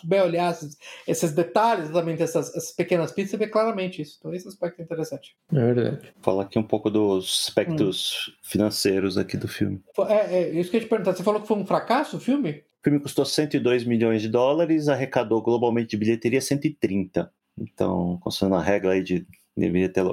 souber 0.00 0.22
olhar 0.24 0.50
esses, 0.52 0.76
esses 1.06 1.32
detalhes, 1.32 1.84
exatamente 1.90 2.22
essas, 2.22 2.48
essas 2.54 2.70
pequenas 2.72 3.12
pistas, 3.12 3.32
você 3.32 3.36
vê 3.36 3.48
claramente 3.48 4.00
isso. 4.00 4.16
Então 4.18 4.32
esse 4.32 4.48
aspecto 4.48 4.80
é 4.80 4.84
interessante. 4.84 5.36
É 5.52 5.72
verdade. 5.74 6.12
Falar 6.22 6.44
aqui 6.44 6.58
um 6.58 6.62
pouco 6.62 6.88
dos 6.90 7.44
aspectos 7.46 8.32
financeiros 8.42 9.18
aqui 9.18 9.36
do 9.36 9.48
filme. 9.48 9.80
Foi- 9.94 10.10
É, 10.10 10.34
é 10.42 10.50
isso 10.60 10.70
que 10.70 10.76
eu 10.76 10.80
ia 10.80 10.86
te 10.86 10.88
perguntar. 10.90 11.14
Você 11.14 11.22
falou 11.22 11.40
que 11.40 11.48
foi 11.48 11.56
um 11.56 11.66
fracasso 11.66 12.16
o 12.16 12.20
filme? 12.20 12.50
O 12.80 12.84
filme 12.84 13.00
custou 13.00 13.24
102 13.24 13.84
milhões 13.84 14.22
de 14.22 14.28
dólares, 14.28 14.88
arrecadou 14.88 15.42
globalmente 15.42 15.88
de 15.90 15.96
bilheteria 15.96 16.40
130. 16.40 17.30
Então, 17.58 18.18
considerando 18.22 18.54
a 18.60 18.62
regra 18.62 18.92
aí 18.92 19.02
de 19.02 19.26
deveria 19.58 19.88
ter 19.88 20.04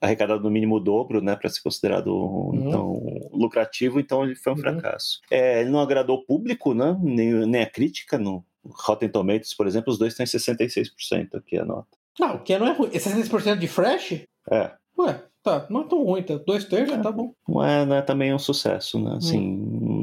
arrecadado 0.00 0.42
no 0.42 0.50
mínimo 0.50 0.76
o 0.76 0.80
dobro, 0.80 1.20
né, 1.20 1.34
para 1.36 1.48
ser 1.50 1.60
considerado 1.62 2.50
então 2.54 3.00
lucrativo, 3.32 3.98
então 4.00 4.24
ele 4.24 4.34
foi 4.36 4.52
um 4.52 4.56
Uhum. 4.56 4.62
fracasso. 4.62 5.20
É, 5.30 5.60
ele 5.60 5.70
não 5.70 5.80
agradou 5.80 6.16
o 6.18 6.24
público, 6.24 6.72
né, 6.74 6.96
nem, 7.02 7.32
nem 7.46 7.62
a 7.62 7.70
crítica. 7.70 8.16
No 8.18 8.44
Rotten 8.64 9.08
Tomatoes, 9.08 9.54
por 9.54 9.66
exemplo, 9.66 9.92
os 9.92 9.98
dois 9.98 10.14
têm 10.14 10.26
66% 10.26 11.34
aqui 11.36 11.58
a 11.58 11.64
nota. 11.64 11.88
Não, 12.18 12.36
o 12.36 12.38
que 12.40 12.56
não 12.58 12.66
é 12.66 12.72
ruim. 12.72 12.90
É 12.92 12.98
60% 12.98 13.58
de 13.58 13.68
fresh? 13.68 14.22
É, 14.50 14.70
Ué, 14.98 15.22
tá. 15.44 15.66
Não 15.70 15.82
é 15.82 15.84
tão 15.84 16.02
ruim. 16.04 16.22
Tá. 16.22 16.36
Dois 16.44 16.64
terços, 16.64 16.96
É. 16.96 17.00
tá 17.00 17.12
bom. 17.12 17.32
não 17.48 17.62
é, 17.64 17.84
não 17.86 17.94
é 17.96 18.02
também 18.02 18.34
um 18.34 18.38
sucesso, 18.38 18.98
né? 18.98 19.14
Assim, 19.16 19.56
não, 19.56 19.80
não 19.80 19.97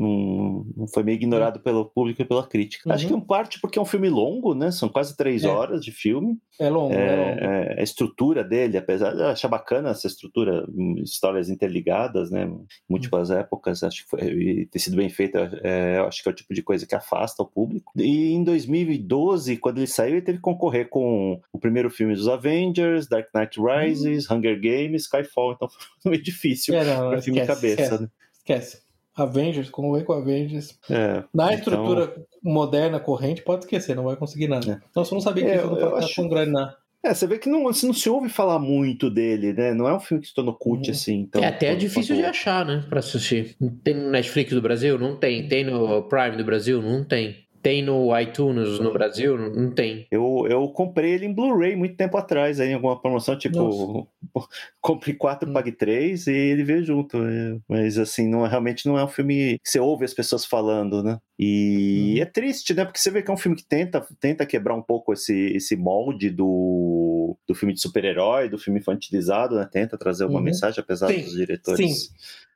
foi 0.94 1.04
meio 1.04 1.16
ignorado 1.16 1.60
pelo 1.60 1.86
público 1.86 2.22
e 2.22 2.26
pela 2.26 2.46
crítica. 2.48 2.94
Acho 2.94 3.06
Uhum. 3.06 3.10
que 3.12 3.18
em 3.18 3.28
parte 3.28 3.60
porque 3.60 3.78
é 3.80 3.82
um 3.82 3.86
filme 3.86 4.10
longo, 4.10 4.54
né? 4.54 4.72
São 4.72 4.88
quase 4.90 5.16
três 5.16 5.44
É. 5.44 5.48
horas 5.48 5.84
de 5.84 5.92
filme. 5.92 6.38
É 6.60 6.70
longo, 6.70 6.94
é, 6.94 7.16
longo. 7.16 7.40
É, 7.44 7.74
é, 7.78 7.80
a 7.80 7.84
estrutura 7.84 8.44
dele, 8.44 8.78
apesar 8.78 9.14
de 9.14 9.22
achar 9.22 9.48
bacana 9.50 9.90
essa 9.90 10.08
estrutura, 10.08 10.66
hum, 10.70 10.96
histórias 11.04 11.50
interligadas, 11.50 12.32
né? 12.32 12.50
Múltiplas 12.90 13.30
épocas, 13.32 13.84
acho 13.84 14.04
que 14.04 14.10
foi, 14.10 14.66
ter 14.72 14.80
sido 14.80 14.96
bem 14.96 15.10
feita, 15.10 15.60
é, 15.64 15.98
acho 16.00 16.24
que 16.24 16.30
é 16.30 16.32
o 16.32 16.36
tipo 16.36 16.54
de 16.54 16.62
coisa 16.64 16.86
que 16.88 16.96
afasta 16.96 17.44
o 17.44 17.46
público. 17.48 17.92
E 17.98 18.32
em 18.34 18.44
2012, 18.44 19.58
quando 19.58 19.78
ele 19.80 19.88
saiu, 19.88 20.14
ele 20.16 20.22
teve 20.22 20.38
que 20.38 20.42
concorrer 20.44 20.88
com 20.90 21.40
o 21.52 21.60
primeiro 21.60 21.90
filme 21.90 22.14
dos 22.16 22.28
Avengers, 22.28 23.08
Dark 23.08 23.28
Knight 23.36 23.60
Rises, 23.60 24.30
Hunger 24.30 24.60
Games, 24.60 25.04
Skyfall, 25.04 25.54
então 25.54 25.68
foi 26.02 26.12
meio 26.12 26.24
difícil 26.24 26.76
É, 26.76 26.84
pra 26.86 27.22
filme 27.22 27.40
esquece, 27.42 27.62
cabeça, 27.62 27.82
esquece, 27.84 28.02
né? 28.04 28.10
esquece. 28.38 28.85
Avengers, 29.16 29.70
como 29.70 29.94
vem 29.94 30.04
com 30.04 30.14
Avengers. 30.14 30.78
É, 30.90 31.24
Na 31.34 31.46
então- 31.54 31.56
estrutura 31.56 32.16
moderna, 32.44 33.00
corrente, 33.00 33.42
pode 33.42 33.64
esquecer, 33.64 33.96
não 33.96 34.04
vai 34.04 34.16
conseguir 34.16 34.48
nada. 34.48 34.72
É. 34.74 34.88
Então 34.92 35.04
você 35.06 35.14
não 35.14 35.22
sabia 35.22 35.46
que 35.46 35.52
É, 35.52 35.56
isso 35.58 35.66
não 35.68 35.78
eu 35.80 35.90
foi 35.92 36.00
acho- 36.00 36.46
não. 36.52 36.70
É, 37.04 37.14
você 37.14 37.28
vê 37.28 37.38
que 37.38 37.48
não, 37.48 37.64
você 37.64 37.86
não 37.86 37.94
se 37.94 38.10
ouve 38.10 38.30
falar 38.30 38.58
muito 38.58 39.12
dele, 39.12 39.54
né? 39.54 39.76
Não 39.76 39.88
é 39.88 39.94
um 39.96 40.00
filme 40.00 40.24
que 40.24 40.28
se 40.30 40.34
tornou 40.34 40.56
cult 40.56 40.86
Uhum. 40.88 40.92
assim. 40.92 41.20
Então, 41.20 41.44
é 41.44 41.48
até 41.48 41.68
quanto- 41.70 41.80
difícil 41.82 42.16
de 42.16 42.24
achar, 42.24 42.66
né? 42.66 42.84
Pra 42.90 42.98
assistir. 42.98 43.56
Tem 43.84 43.94
no 43.94 44.10
Netflix 44.10 44.52
do 44.52 44.62
Brasil? 44.62 44.98
Não 44.98 45.16
tem. 45.16 45.48
Tem 45.48 45.64
no 45.64 46.02
Prime 46.10 46.36
do 46.36 46.44
Brasil? 46.44 46.82
Não 46.82 47.04
tem. 47.04 47.45
Tem 47.66 47.82
no 47.82 48.16
iTunes 48.20 48.80
no 48.80 48.94
Brasil? 48.94 49.36
Não 49.40 49.72
tem. 49.72 50.06
Eu, 50.12 50.46
eu 50.48 50.68
comprei 50.70 51.14
ele 51.14 51.26
em 51.26 51.34
Blu-ray 51.34 51.76
muito 51.76 51.96
tempo 51.96 52.16
atrás, 52.16 52.60
aí, 52.60 52.70
em 52.70 52.74
alguma 52.76 53.02
promoção, 53.02 53.36
tipo, 53.36 54.08
compre 54.80 55.16
quatro, 55.16 55.50
Hum. 55.50 55.54
pague 55.54 55.72
três 55.72 56.28
e 56.28 56.32
ele 56.32 56.64
veio 56.64 56.84
junto. 56.86 57.18
é. 57.18 57.58
Mas 57.68 57.98
assim, 57.98 58.30
não, 58.30 58.46
é- 58.46 58.50
realmente 58.50 58.86
não 58.86 59.00
é 59.00 59.04
um 59.04 59.08
filme 59.08 59.58
que 59.64 59.68
você 59.72 59.80
ouve 59.80 60.06
as 60.06 60.14
pessoas 60.14 60.46
falando, 60.46 61.02
né? 61.02 61.20
E 61.40 62.14
Uhum. 62.18 62.22
é 62.22 62.26
triste, 62.26 62.72
né? 62.76 62.86
Porque 62.86 63.00
você 63.00 63.10
vê 63.10 63.24
que 63.24 63.32
é 63.32 63.34
um 63.34 63.38
filme 63.38 63.58
que 63.58 63.66
tenta, 63.66 64.06
tenta 64.20 64.46
quebrar 64.46 64.76
um 64.76 64.82
pouco 64.84 65.12
esse, 65.12 65.34
esse 65.56 65.76
molde 65.76 66.30
do, 66.30 67.36
do 67.48 67.56
filme 67.56 67.74
de 67.74 67.82
super-herói, 67.82 68.48
do 68.48 68.60
filme 68.60 68.80
infantilizado, 68.80 69.56
né? 69.56 69.68
Tenta 69.72 69.98
trazer 69.98 70.26
uma 70.26 70.38
Uhum. 70.38 70.46
mensagem, 70.46 70.80
apesar 70.84 71.08
Sim, 71.08 71.24
dos 71.24 71.32
diretores. 71.34 71.80
sim, 71.80 72.14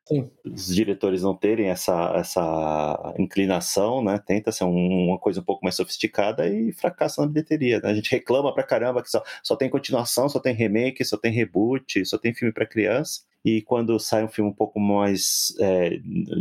sim. 0.10 0.30
Os 0.44 0.74
diretores 0.74 1.22
não 1.22 1.36
terem 1.36 1.68
essa, 1.70 2.14
essa 2.16 3.14
inclinação, 3.18 4.04
né? 4.04 4.20
Tenta 4.26 4.52
ser 4.52 4.64
um- 4.64 5.08
uma 5.10 5.20
coisa 5.20 5.40
um 5.40 5.44
pouco 5.44 5.64
mais 5.64 5.76
sofisticada 5.76 6.48
e 6.48 6.72
fracassa 6.74 7.22
na 7.22 7.28
bilheteria. 7.28 7.80
Né? 7.80 7.90
A 7.90 7.94
gente 7.94 8.12
reclama 8.12 8.54
pra 8.54 8.64
caramba 8.64 9.02
que 9.04 9.10
só, 9.10 9.22
só 9.44 9.56
tem 9.56 9.70
continuação, 9.70 10.28
só 10.28 10.40
tem 10.40 10.54
remake, 10.54 11.06
só 11.06 11.16
tem 11.18 11.32
reboot, 11.32 12.04
só 12.06 12.18
tem 12.18 12.34
filme 12.34 12.54
pra 12.54 12.66
criança. 12.66 13.22
E 13.46 13.62
quando 13.62 13.98
sai 14.00 14.26
um 14.26 14.28
filme 14.28 14.52
um 14.52 14.54
pouco 14.54 14.82
mais 14.82 15.56
é, 15.60 15.92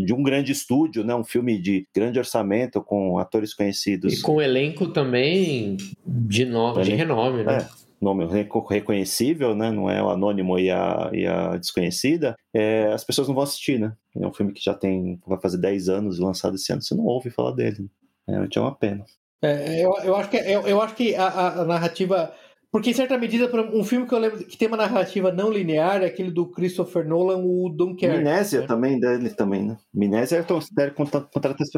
de 0.04 0.12
um 0.12 0.20
grande 0.20 0.50
estúdio, 0.50 1.04
né? 1.04 1.14
um 1.14 1.22
filme 1.22 1.56
de 1.56 1.86
grande 1.94 2.18
orçamento 2.18 2.82
com 2.82 3.18
atores 3.18 3.54
conhecidos. 3.54 4.14
E 4.18 4.22
com 4.22 4.42
elenco 4.42 4.88
também 4.88 5.76
de, 6.04 6.44
no... 6.44 6.80
de 6.82 6.94
renome, 6.94 7.44
né? 7.44 7.68
Nome 8.00 8.26
reconhecível, 8.68 9.54
né? 9.54 9.70
Não 9.70 9.90
é 9.90 10.02
o 10.02 10.10
anônimo 10.10 10.58
e 10.58 10.70
a, 10.70 11.10
e 11.12 11.26
a 11.26 11.56
desconhecida, 11.56 12.36
é, 12.54 12.92
as 12.92 13.04
pessoas 13.04 13.28
não 13.28 13.34
vão 13.34 13.44
assistir, 13.44 13.78
né? 13.78 13.92
É 14.16 14.26
um 14.26 14.32
filme 14.32 14.52
que 14.52 14.64
já 14.64 14.74
tem, 14.74 15.20
vai 15.26 15.40
fazer 15.40 15.58
10 15.58 15.88
anos 15.88 16.18
lançado 16.18 16.56
esse 16.56 16.72
ano, 16.72 16.82
você 16.82 16.94
não 16.94 17.04
ouve 17.04 17.30
falar 17.30 17.52
dele. 17.52 17.88
É, 18.28 18.34
é 18.58 18.60
uma 18.60 18.74
pena. 18.74 19.04
É, 19.42 19.84
eu, 19.84 19.92
eu, 20.02 20.16
acho 20.16 20.30
que, 20.30 20.36
eu, 20.36 20.62
eu 20.66 20.80
acho 20.80 20.94
que 20.94 21.14
a, 21.14 21.60
a 21.60 21.64
narrativa 21.64 22.34
porque, 22.70 22.90
em 22.90 22.94
certa 22.94 23.16
medida, 23.16 23.50
um 23.72 23.82
filme 23.82 24.06
que 24.06 24.12
eu 24.14 24.18
lembro 24.18 24.44
que 24.44 24.56
tem 24.56 24.68
uma 24.68 24.76
narrativa 24.76 25.32
não 25.32 25.50
linear 25.50 26.02
é 26.02 26.06
aquele 26.06 26.30
do 26.30 26.46
Christopher 26.46 27.06
Nolan, 27.06 27.38
o 27.38 27.70
Dunkerque. 27.70 28.18
Minésia 28.18 28.60
né? 28.60 28.66
também, 28.66 29.00
dele 29.00 29.30
também, 29.30 29.62
né? 29.64 29.78
Minésia 29.92 30.36
é 30.36 30.42
considero 30.42 30.92
contrato 30.92 31.28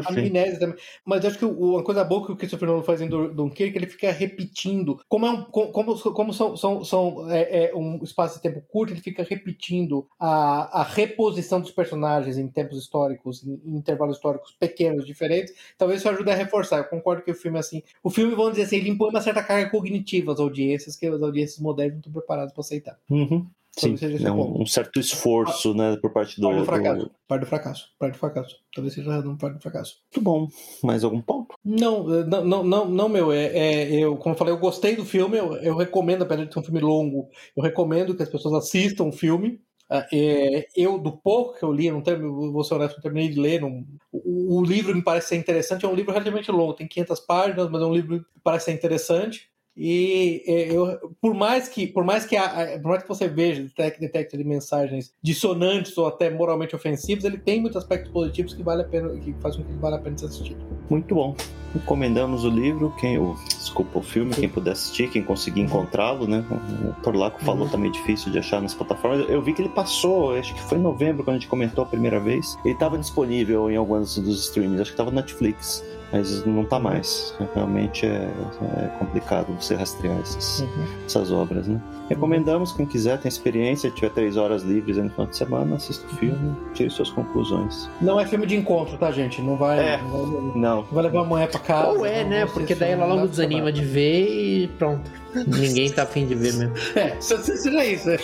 A 0.05 0.11
Minésia 0.11 0.59
também. 0.59 0.75
Mas 1.05 1.23
eu 1.23 1.29
acho 1.29 1.39
que 1.39 1.45
uma 1.45 1.81
coisa 1.81 2.03
boa 2.03 2.25
que 2.25 2.33
o 2.33 2.35
Christopher 2.35 2.67
Nolan 2.67 2.83
faz 2.83 2.99
em 2.99 3.07
Dunkerque, 3.07 3.77
ele 3.77 3.87
fica 3.87 4.11
repetindo. 4.11 4.99
Como, 5.07 5.25
é 5.25 5.31
um, 5.31 5.43
como, 5.43 5.97
como 5.97 6.33
são, 6.33 6.57
são, 6.57 6.83
são 6.83 7.31
é, 7.31 7.69
é 7.69 7.75
um 7.75 8.03
espaço 8.03 8.35
de 8.35 8.41
tempo 8.41 8.61
curto, 8.67 8.91
ele 8.91 9.01
fica 9.01 9.23
repetindo 9.23 10.05
a, 10.19 10.81
a 10.81 10.83
reposição 10.83 11.61
dos 11.61 11.71
personagens 11.71 12.37
em 12.37 12.49
tempos 12.49 12.77
históricos, 12.77 13.45
em, 13.45 13.61
em 13.65 13.77
intervalos 13.77 14.17
históricos 14.17 14.57
pequenos, 14.59 15.05
diferentes. 15.05 15.53
Talvez 15.77 16.01
isso 16.01 16.09
ajude 16.09 16.29
a 16.29 16.35
reforçar. 16.35 16.79
Eu 16.79 16.85
concordo 16.85 17.23
que 17.23 17.31
o 17.31 17.35
filme, 17.35 17.57
assim... 17.57 17.81
O 18.03 18.09
filme, 18.09 18.35
vamos 18.35 18.51
dizer 18.51 18.63
assim, 18.63 18.75
ele 18.75 18.89
impõe 18.89 19.09
uma 19.09 19.21
certa 19.21 19.41
carga 19.41 19.69
cognitiva 19.69 20.33
às 20.33 20.39
audiências 20.39 20.80
audiências 20.81 20.95
que 20.95 21.05
as 21.07 21.21
audiências 21.21 21.59
modernas 21.59 21.93
não 21.93 21.99
estão 21.99 22.13
preparadas 22.13 22.53
para 22.53 22.61
aceitar. 22.61 22.99
Uhum. 23.09 23.47
Sim, 23.73 23.95
é 24.25 24.29
um, 24.29 24.63
um, 24.63 24.65
certo 24.65 24.99
esforço, 24.99 25.73
né, 25.73 25.95
por 26.01 26.11
parte 26.11 26.41
do... 26.41 26.47
Parte 26.47 26.59
do 26.59 26.65
fracasso, 26.65 27.05
do... 27.05 27.11
parte 27.25 27.41
do 27.41 27.47
fracasso, 27.47 27.89
parte 27.97 28.13
do 28.13 28.19
fracasso. 28.19 28.55
Talvez 28.75 28.93
seja 28.93 29.19
um 29.21 29.37
parte 29.37 29.55
do 29.55 29.61
fracasso. 29.61 30.01
Muito 30.13 30.21
bom. 30.21 30.47
Mais 30.83 31.05
algum 31.05 31.21
ponto? 31.21 31.55
Não, 31.63 32.03
não, 32.03 32.43
não, 32.43 32.63
não, 32.65 32.89
não 32.89 33.09
meu, 33.09 33.31
é, 33.31 33.45
é, 33.45 33.91
eu, 33.93 34.17
como 34.17 34.35
eu 34.35 34.37
falei, 34.37 34.53
eu 34.53 34.57
gostei 34.57 34.97
do 34.97 35.05
filme, 35.05 35.37
eu, 35.37 35.55
eu 35.57 35.77
recomendo, 35.77 36.23
apesar 36.23 36.43
de 36.43 36.53
ser 36.53 36.59
um 36.59 36.63
filme 36.63 36.81
longo, 36.81 37.29
eu 37.55 37.63
recomendo 37.63 38.13
que 38.13 38.21
as 38.21 38.29
pessoas 38.29 38.55
assistam 38.55 39.05
o 39.05 39.13
filme. 39.13 39.61
É, 39.89 40.67
eu, 40.75 40.97
do 40.97 41.17
pouco 41.17 41.57
que 41.57 41.63
eu 41.63 41.71
li, 41.71 41.91
não 41.91 42.01
tenho, 42.01 42.51
vou 42.51 42.63
ser 42.63 42.75
honesto, 42.75 42.95
não 42.95 43.01
terminei 43.01 43.29
de 43.29 43.39
ler. 43.39 43.59
Não, 43.59 43.85
o, 44.11 44.57
o, 44.57 44.63
livro 44.63 44.95
me 44.95 45.03
parece 45.03 45.29
ser 45.29 45.35
interessante. 45.35 45.85
É 45.85 45.87
um 45.87 45.93
livro 45.93 46.11
relativamente 46.11 46.49
longo, 46.49 46.73
tem 46.73 46.87
500 46.87 47.19
páginas, 47.21 47.69
mas 47.69 47.81
é 47.81 47.85
um 47.85 47.93
livro 47.93 48.19
que 48.19 48.25
parece 48.41 48.65
ser 48.65 48.71
interessante. 48.73 49.50
E 49.75 50.43
é, 50.45 50.73
eu, 50.73 51.15
por 51.21 51.33
mais 51.33 51.67
que, 51.69 51.87
por 51.87 52.03
mais 52.03 52.25
que, 52.25 52.35
a, 52.35 52.79
por 52.81 52.89
mais 52.89 53.03
que 53.03 53.09
você 53.09 53.27
veja 53.27 53.65
detecta 53.99 54.37
de 54.37 54.43
mensagens 54.43 55.13
dissonantes 55.21 55.97
ou 55.97 56.07
até 56.07 56.29
moralmente 56.29 56.75
ofensivas, 56.75 57.23
ele 57.23 57.37
tem 57.37 57.61
muitos 57.61 57.77
aspectos 57.77 58.11
positivos 58.11 58.53
que 58.53 58.63
vale 58.63 58.81
a 58.81 58.85
pena, 58.85 59.17
que 59.19 59.33
faz 59.39 59.55
com 59.55 59.63
que 59.63 59.73
vale 59.73 59.95
a 59.95 59.99
pena 59.99 60.17
ser 60.17 60.25
assistido. 60.25 60.80
Muito 60.91 61.15
bom. 61.15 61.33
Recomendamos 61.73 62.43
o 62.43 62.49
livro, 62.49 62.93
quem, 62.99 63.17
o, 63.17 63.33
desculpa, 63.47 63.99
o 63.99 64.01
filme, 64.01 64.33
quem 64.33 64.49
puder 64.49 64.71
assistir, 64.71 65.09
quem 65.09 65.23
conseguir 65.23 65.61
encontrá-lo, 65.61 66.27
né? 66.27 66.43
O 66.83 67.01
Torlaco 67.01 67.39
uhum. 67.39 67.45
falou 67.45 67.69
também 67.69 67.89
difícil 67.89 68.29
de 68.29 68.39
achar 68.39 68.61
nas 68.61 68.73
plataformas. 68.73 69.29
Eu 69.29 69.41
vi 69.41 69.53
que 69.53 69.61
ele 69.61 69.69
passou, 69.69 70.35
acho 70.35 70.53
que 70.53 70.61
foi 70.63 70.77
em 70.77 70.81
novembro 70.81 71.23
quando 71.23 71.37
a 71.37 71.39
gente 71.39 71.47
comentou 71.47 71.85
a 71.85 71.87
primeira 71.87 72.19
vez. 72.19 72.57
Ele 72.65 72.73
estava 72.73 72.97
disponível 72.97 73.71
em 73.71 73.77
alguns 73.77 74.17
dos 74.17 74.43
streams, 74.47 74.81
acho 74.81 74.91
que 74.91 74.95
estava 74.95 75.11
no 75.11 75.15
Netflix 75.15 75.81
mas 76.11 76.45
não 76.45 76.63
está 76.63 76.79
mais. 76.79 77.33
Realmente 77.55 78.05
é, 78.05 78.29
é, 78.77 78.87
complicado 78.99 79.53
você 79.59 79.75
rastrear 79.75 80.19
essas, 80.19 80.61
uhum. 80.61 80.85
essas 81.05 81.31
obras, 81.31 81.67
né? 81.67 81.81
Recomendamos, 82.09 82.73
quem 82.73 82.85
quiser, 82.85 83.17
tem 83.19 83.29
experiência, 83.29 83.89
tiver 83.89 84.09
três 84.09 84.35
horas 84.35 84.63
livres 84.63 84.97
no 84.97 85.09
final 85.09 85.27
de 85.27 85.37
semana, 85.37 85.75
assista 85.77 86.05
o 86.05 86.09
filme, 86.17 86.55
tire 86.73 86.89
suas 86.89 87.09
conclusões. 87.09 87.89
Não 88.01 88.19
é 88.19 88.25
filme 88.25 88.45
de 88.45 88.55
encontro, 88.57 88.97
tá, 88.97 89.11
gente? 89.11 89.41
Não 89.41 89.55
vai, 89.55 89.79
é, 89.79 89.97
não, 89.97 90.09
vai, 90.09 90.61
não. 90.61 90.80
Vai 90.91 91.03
levar 91.03 91.21
a 91.21 91.23
mulher 91.23 91.49
pra 91.49 91.59
casa. 91.59 91.89
Ou 91.89 92.05
é, 92.05 92.23
né? 92.23 92.45
Porque 92.45 92.75
daí 92.75 92.91
ela 92.91 93.05
logo 93.05 93.27
desanima 93.27 93.71
de 93.71 93.83
ver 93.83 94.27
e 94.29 94.67
pronto. 94.77 95.09
Ninguém 95.33 95.89
tá 95.91 96.03
afim 96.03 96.25
de 96.25 96.35
ver 96.35 96.53
mesmo. 96.53 96.73
É, 96.95 97.15
seja 97.19 97.85
isso. 97.85 98.09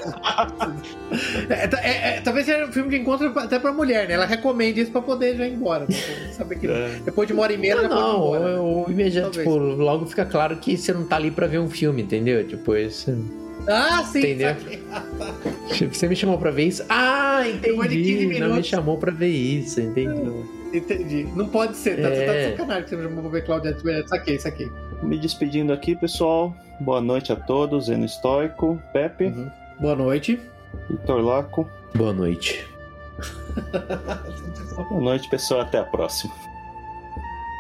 É, 1.50 1.70
é, 1.82 2.18
é, 2.18 2.22
talvez 2.22 2.46
seja 2.46 2.66
um 2.66 2.72
filme 2.72 2.90
de 2.90 2.98
encontro 2.98 3.32
até 3.40 3.58
pra 3.58 3.72
mulher, 3.72 4.08
né? 4.08 4.16
Ela 4.16 4.26
recomenda 4.26 4.80
isso 4.80 4.92
pra 4.92 5.02
poder 5.02 5.38
já 5.38 5.48
ir 5.48 5.54
embora. 5.54 5.86
Né? 5.88 5.96
Saber 6.34 6.60
que 6.60 6.68
é. 6.68 7.00
depois 7.06 7.28
de 7.28 7.34
uma 7.34 7.44
hora 7.44 7.54
e 7.54 7.58
meia 7.58 7.76
não, 7.76 7.84
já 7.84 7.90
não, 7.90 7.96
pode 7.96 8.10
ir 8.10 8.38
embora. 8.38 8.62
Ou, 8.62 8.92
imediato, 8.92 9.32
tipo, 9.32 9.58
logo 9.58 10.06
fica 10.06 10.26
claro 10.26 10.58
que 10.58 10.78
você 10.78 10.92
não 10.92 11.06
tá 11.06 11.16
ali 11.16 11.32
pra 11.32 11.48
ver 11.48 11.60
um 11.60 11.70
filme, 11.70 12.02
entendeu? 12.02 12.46
Tipo, 12.46 12.76
isso. 12.76 13.18
Ah, 13.68 14.04
sim. 14.04 14.20
Entendeu? 14.20 14.56
Tipo, 15.70 15.96
você 15.96 16.08
me 16.08 16.16
chamou 16.16 16.38
pra 16.38 16.52
ver 16.52 16.66
isso? 16.66 16.84
Ah, 16.90 17.44
entendi. 17.48 18.40
Não 18.40 18.56
me 18.56 18.64
chamou 18.64 18.98
pra 18.98 19.12
ver 19.12 19.30
isso, 19.30 19.80
entendi. 19.80 20.57
Entendi. 20.74 21.24
Não 21.36 21.48
pode 21.48 21.76
ser, 21.78 22.02
tá, 22.02 22.08
é. 22.08 22.26
tá 22.26 22.34
de 22.34 22.52
sacanagem 22.52 22.84
que 22.84 22.90
você 22.90 22.96
me 22.98 23.04
chamou 23.04 23.22
pra 23.24 23.32
ver 23.32 23.46
Claudia. 23.46 24.08
Saquei, 24.08 24.40
saquei. 24.40 24.72
Me 25.02 25.18
despedindo 25.18 25.72
aqui, 25.74 25.96
pessoal. 25.96 26.56
Boa 26.80 27.02
noite 27.02 27.32
a 27.32 27.36
todos. 27.36 27.90
Eno 27.90 28.06
Estoico, 28.06 28.82
Pepe. 28.92 29.26
Uhum. 29.26 29.50
Boa 29.80 29.96
noite. 29.96 30.40
Vitor 30.90 31.22
Laco. 31.22 31.70
Boa 31.96 32.14
noite. 32.14 32.66
Boa 34.90 35.02
noite, 35.02 35.30
pessoal. 35.30 35.62
Até 35.62 35.80
a 35.80 35.84
próxima. 35.84 36.34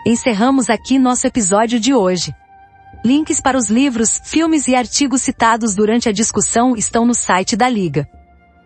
Encerramos 0.06 0.70
aqui 0.70 0.98
nosso 1.00 1.26
episódio 1.28 1.80
de 1.80 1.94
hoje. 1.94 2.34
Links 3.04 3.40
para 3.40 3.58
os 3.58 3.70
livros, 3.70 4.20
filmes 4.24 4.68
e 4.68 4.76
artigos 4.76 5.22
citados 5.22 5.76
durante 5.76 6.10
a 6.10 6.12
discussão 6.12 6.76
estão 6.76 7.06
no 7.06 7.14
site 7.14 7.56
da 7.56 7.70
Liga. 7.70 8.08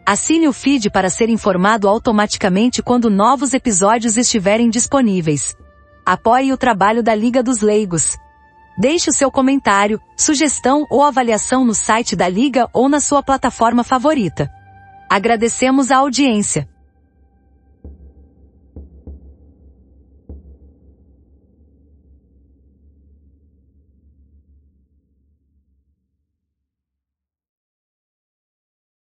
Assine 0.05 0.47
o 0.47 0.53
feed 0.53 0.89
para 0.89 1.09
ser 1.09 1.29
informado 1.29 1.87
automaticamente 1.87 2.81
quando 2.81 3.09
novos 3.09 3.53
episódios 3.53 4.17
estiverem 4.17 4.69
disponíveis. 4.69 5.55
Apoie 6.05 6.51
o 6.51 6.57
trabalho 6.57 7.03
da 7.03 7.13
Liga 7.13 7.43
dos 7.43 7.61
Leigos. 7.61 8.17
Deixe 8.77 9.09
o 9.09 9.13
seu 9.13 9.31
comentário, 9.31 10.01
sugestão 10.17 10.87
ou 10.89 11.03
avaliação 11.03 11.63
no 11.63 11.75
site 11.75 12.15
da 12.15 12.27
Liga 12.27 12.67
ou 12.73 12.89
na 12.89 12.99
sua 12.99 13.21
plataforma 13.21 13.83
favorita. 13.83 14.49
Agradecemos 15.09 15.91
a 15.91 15.97
audiência. 15.97 16.67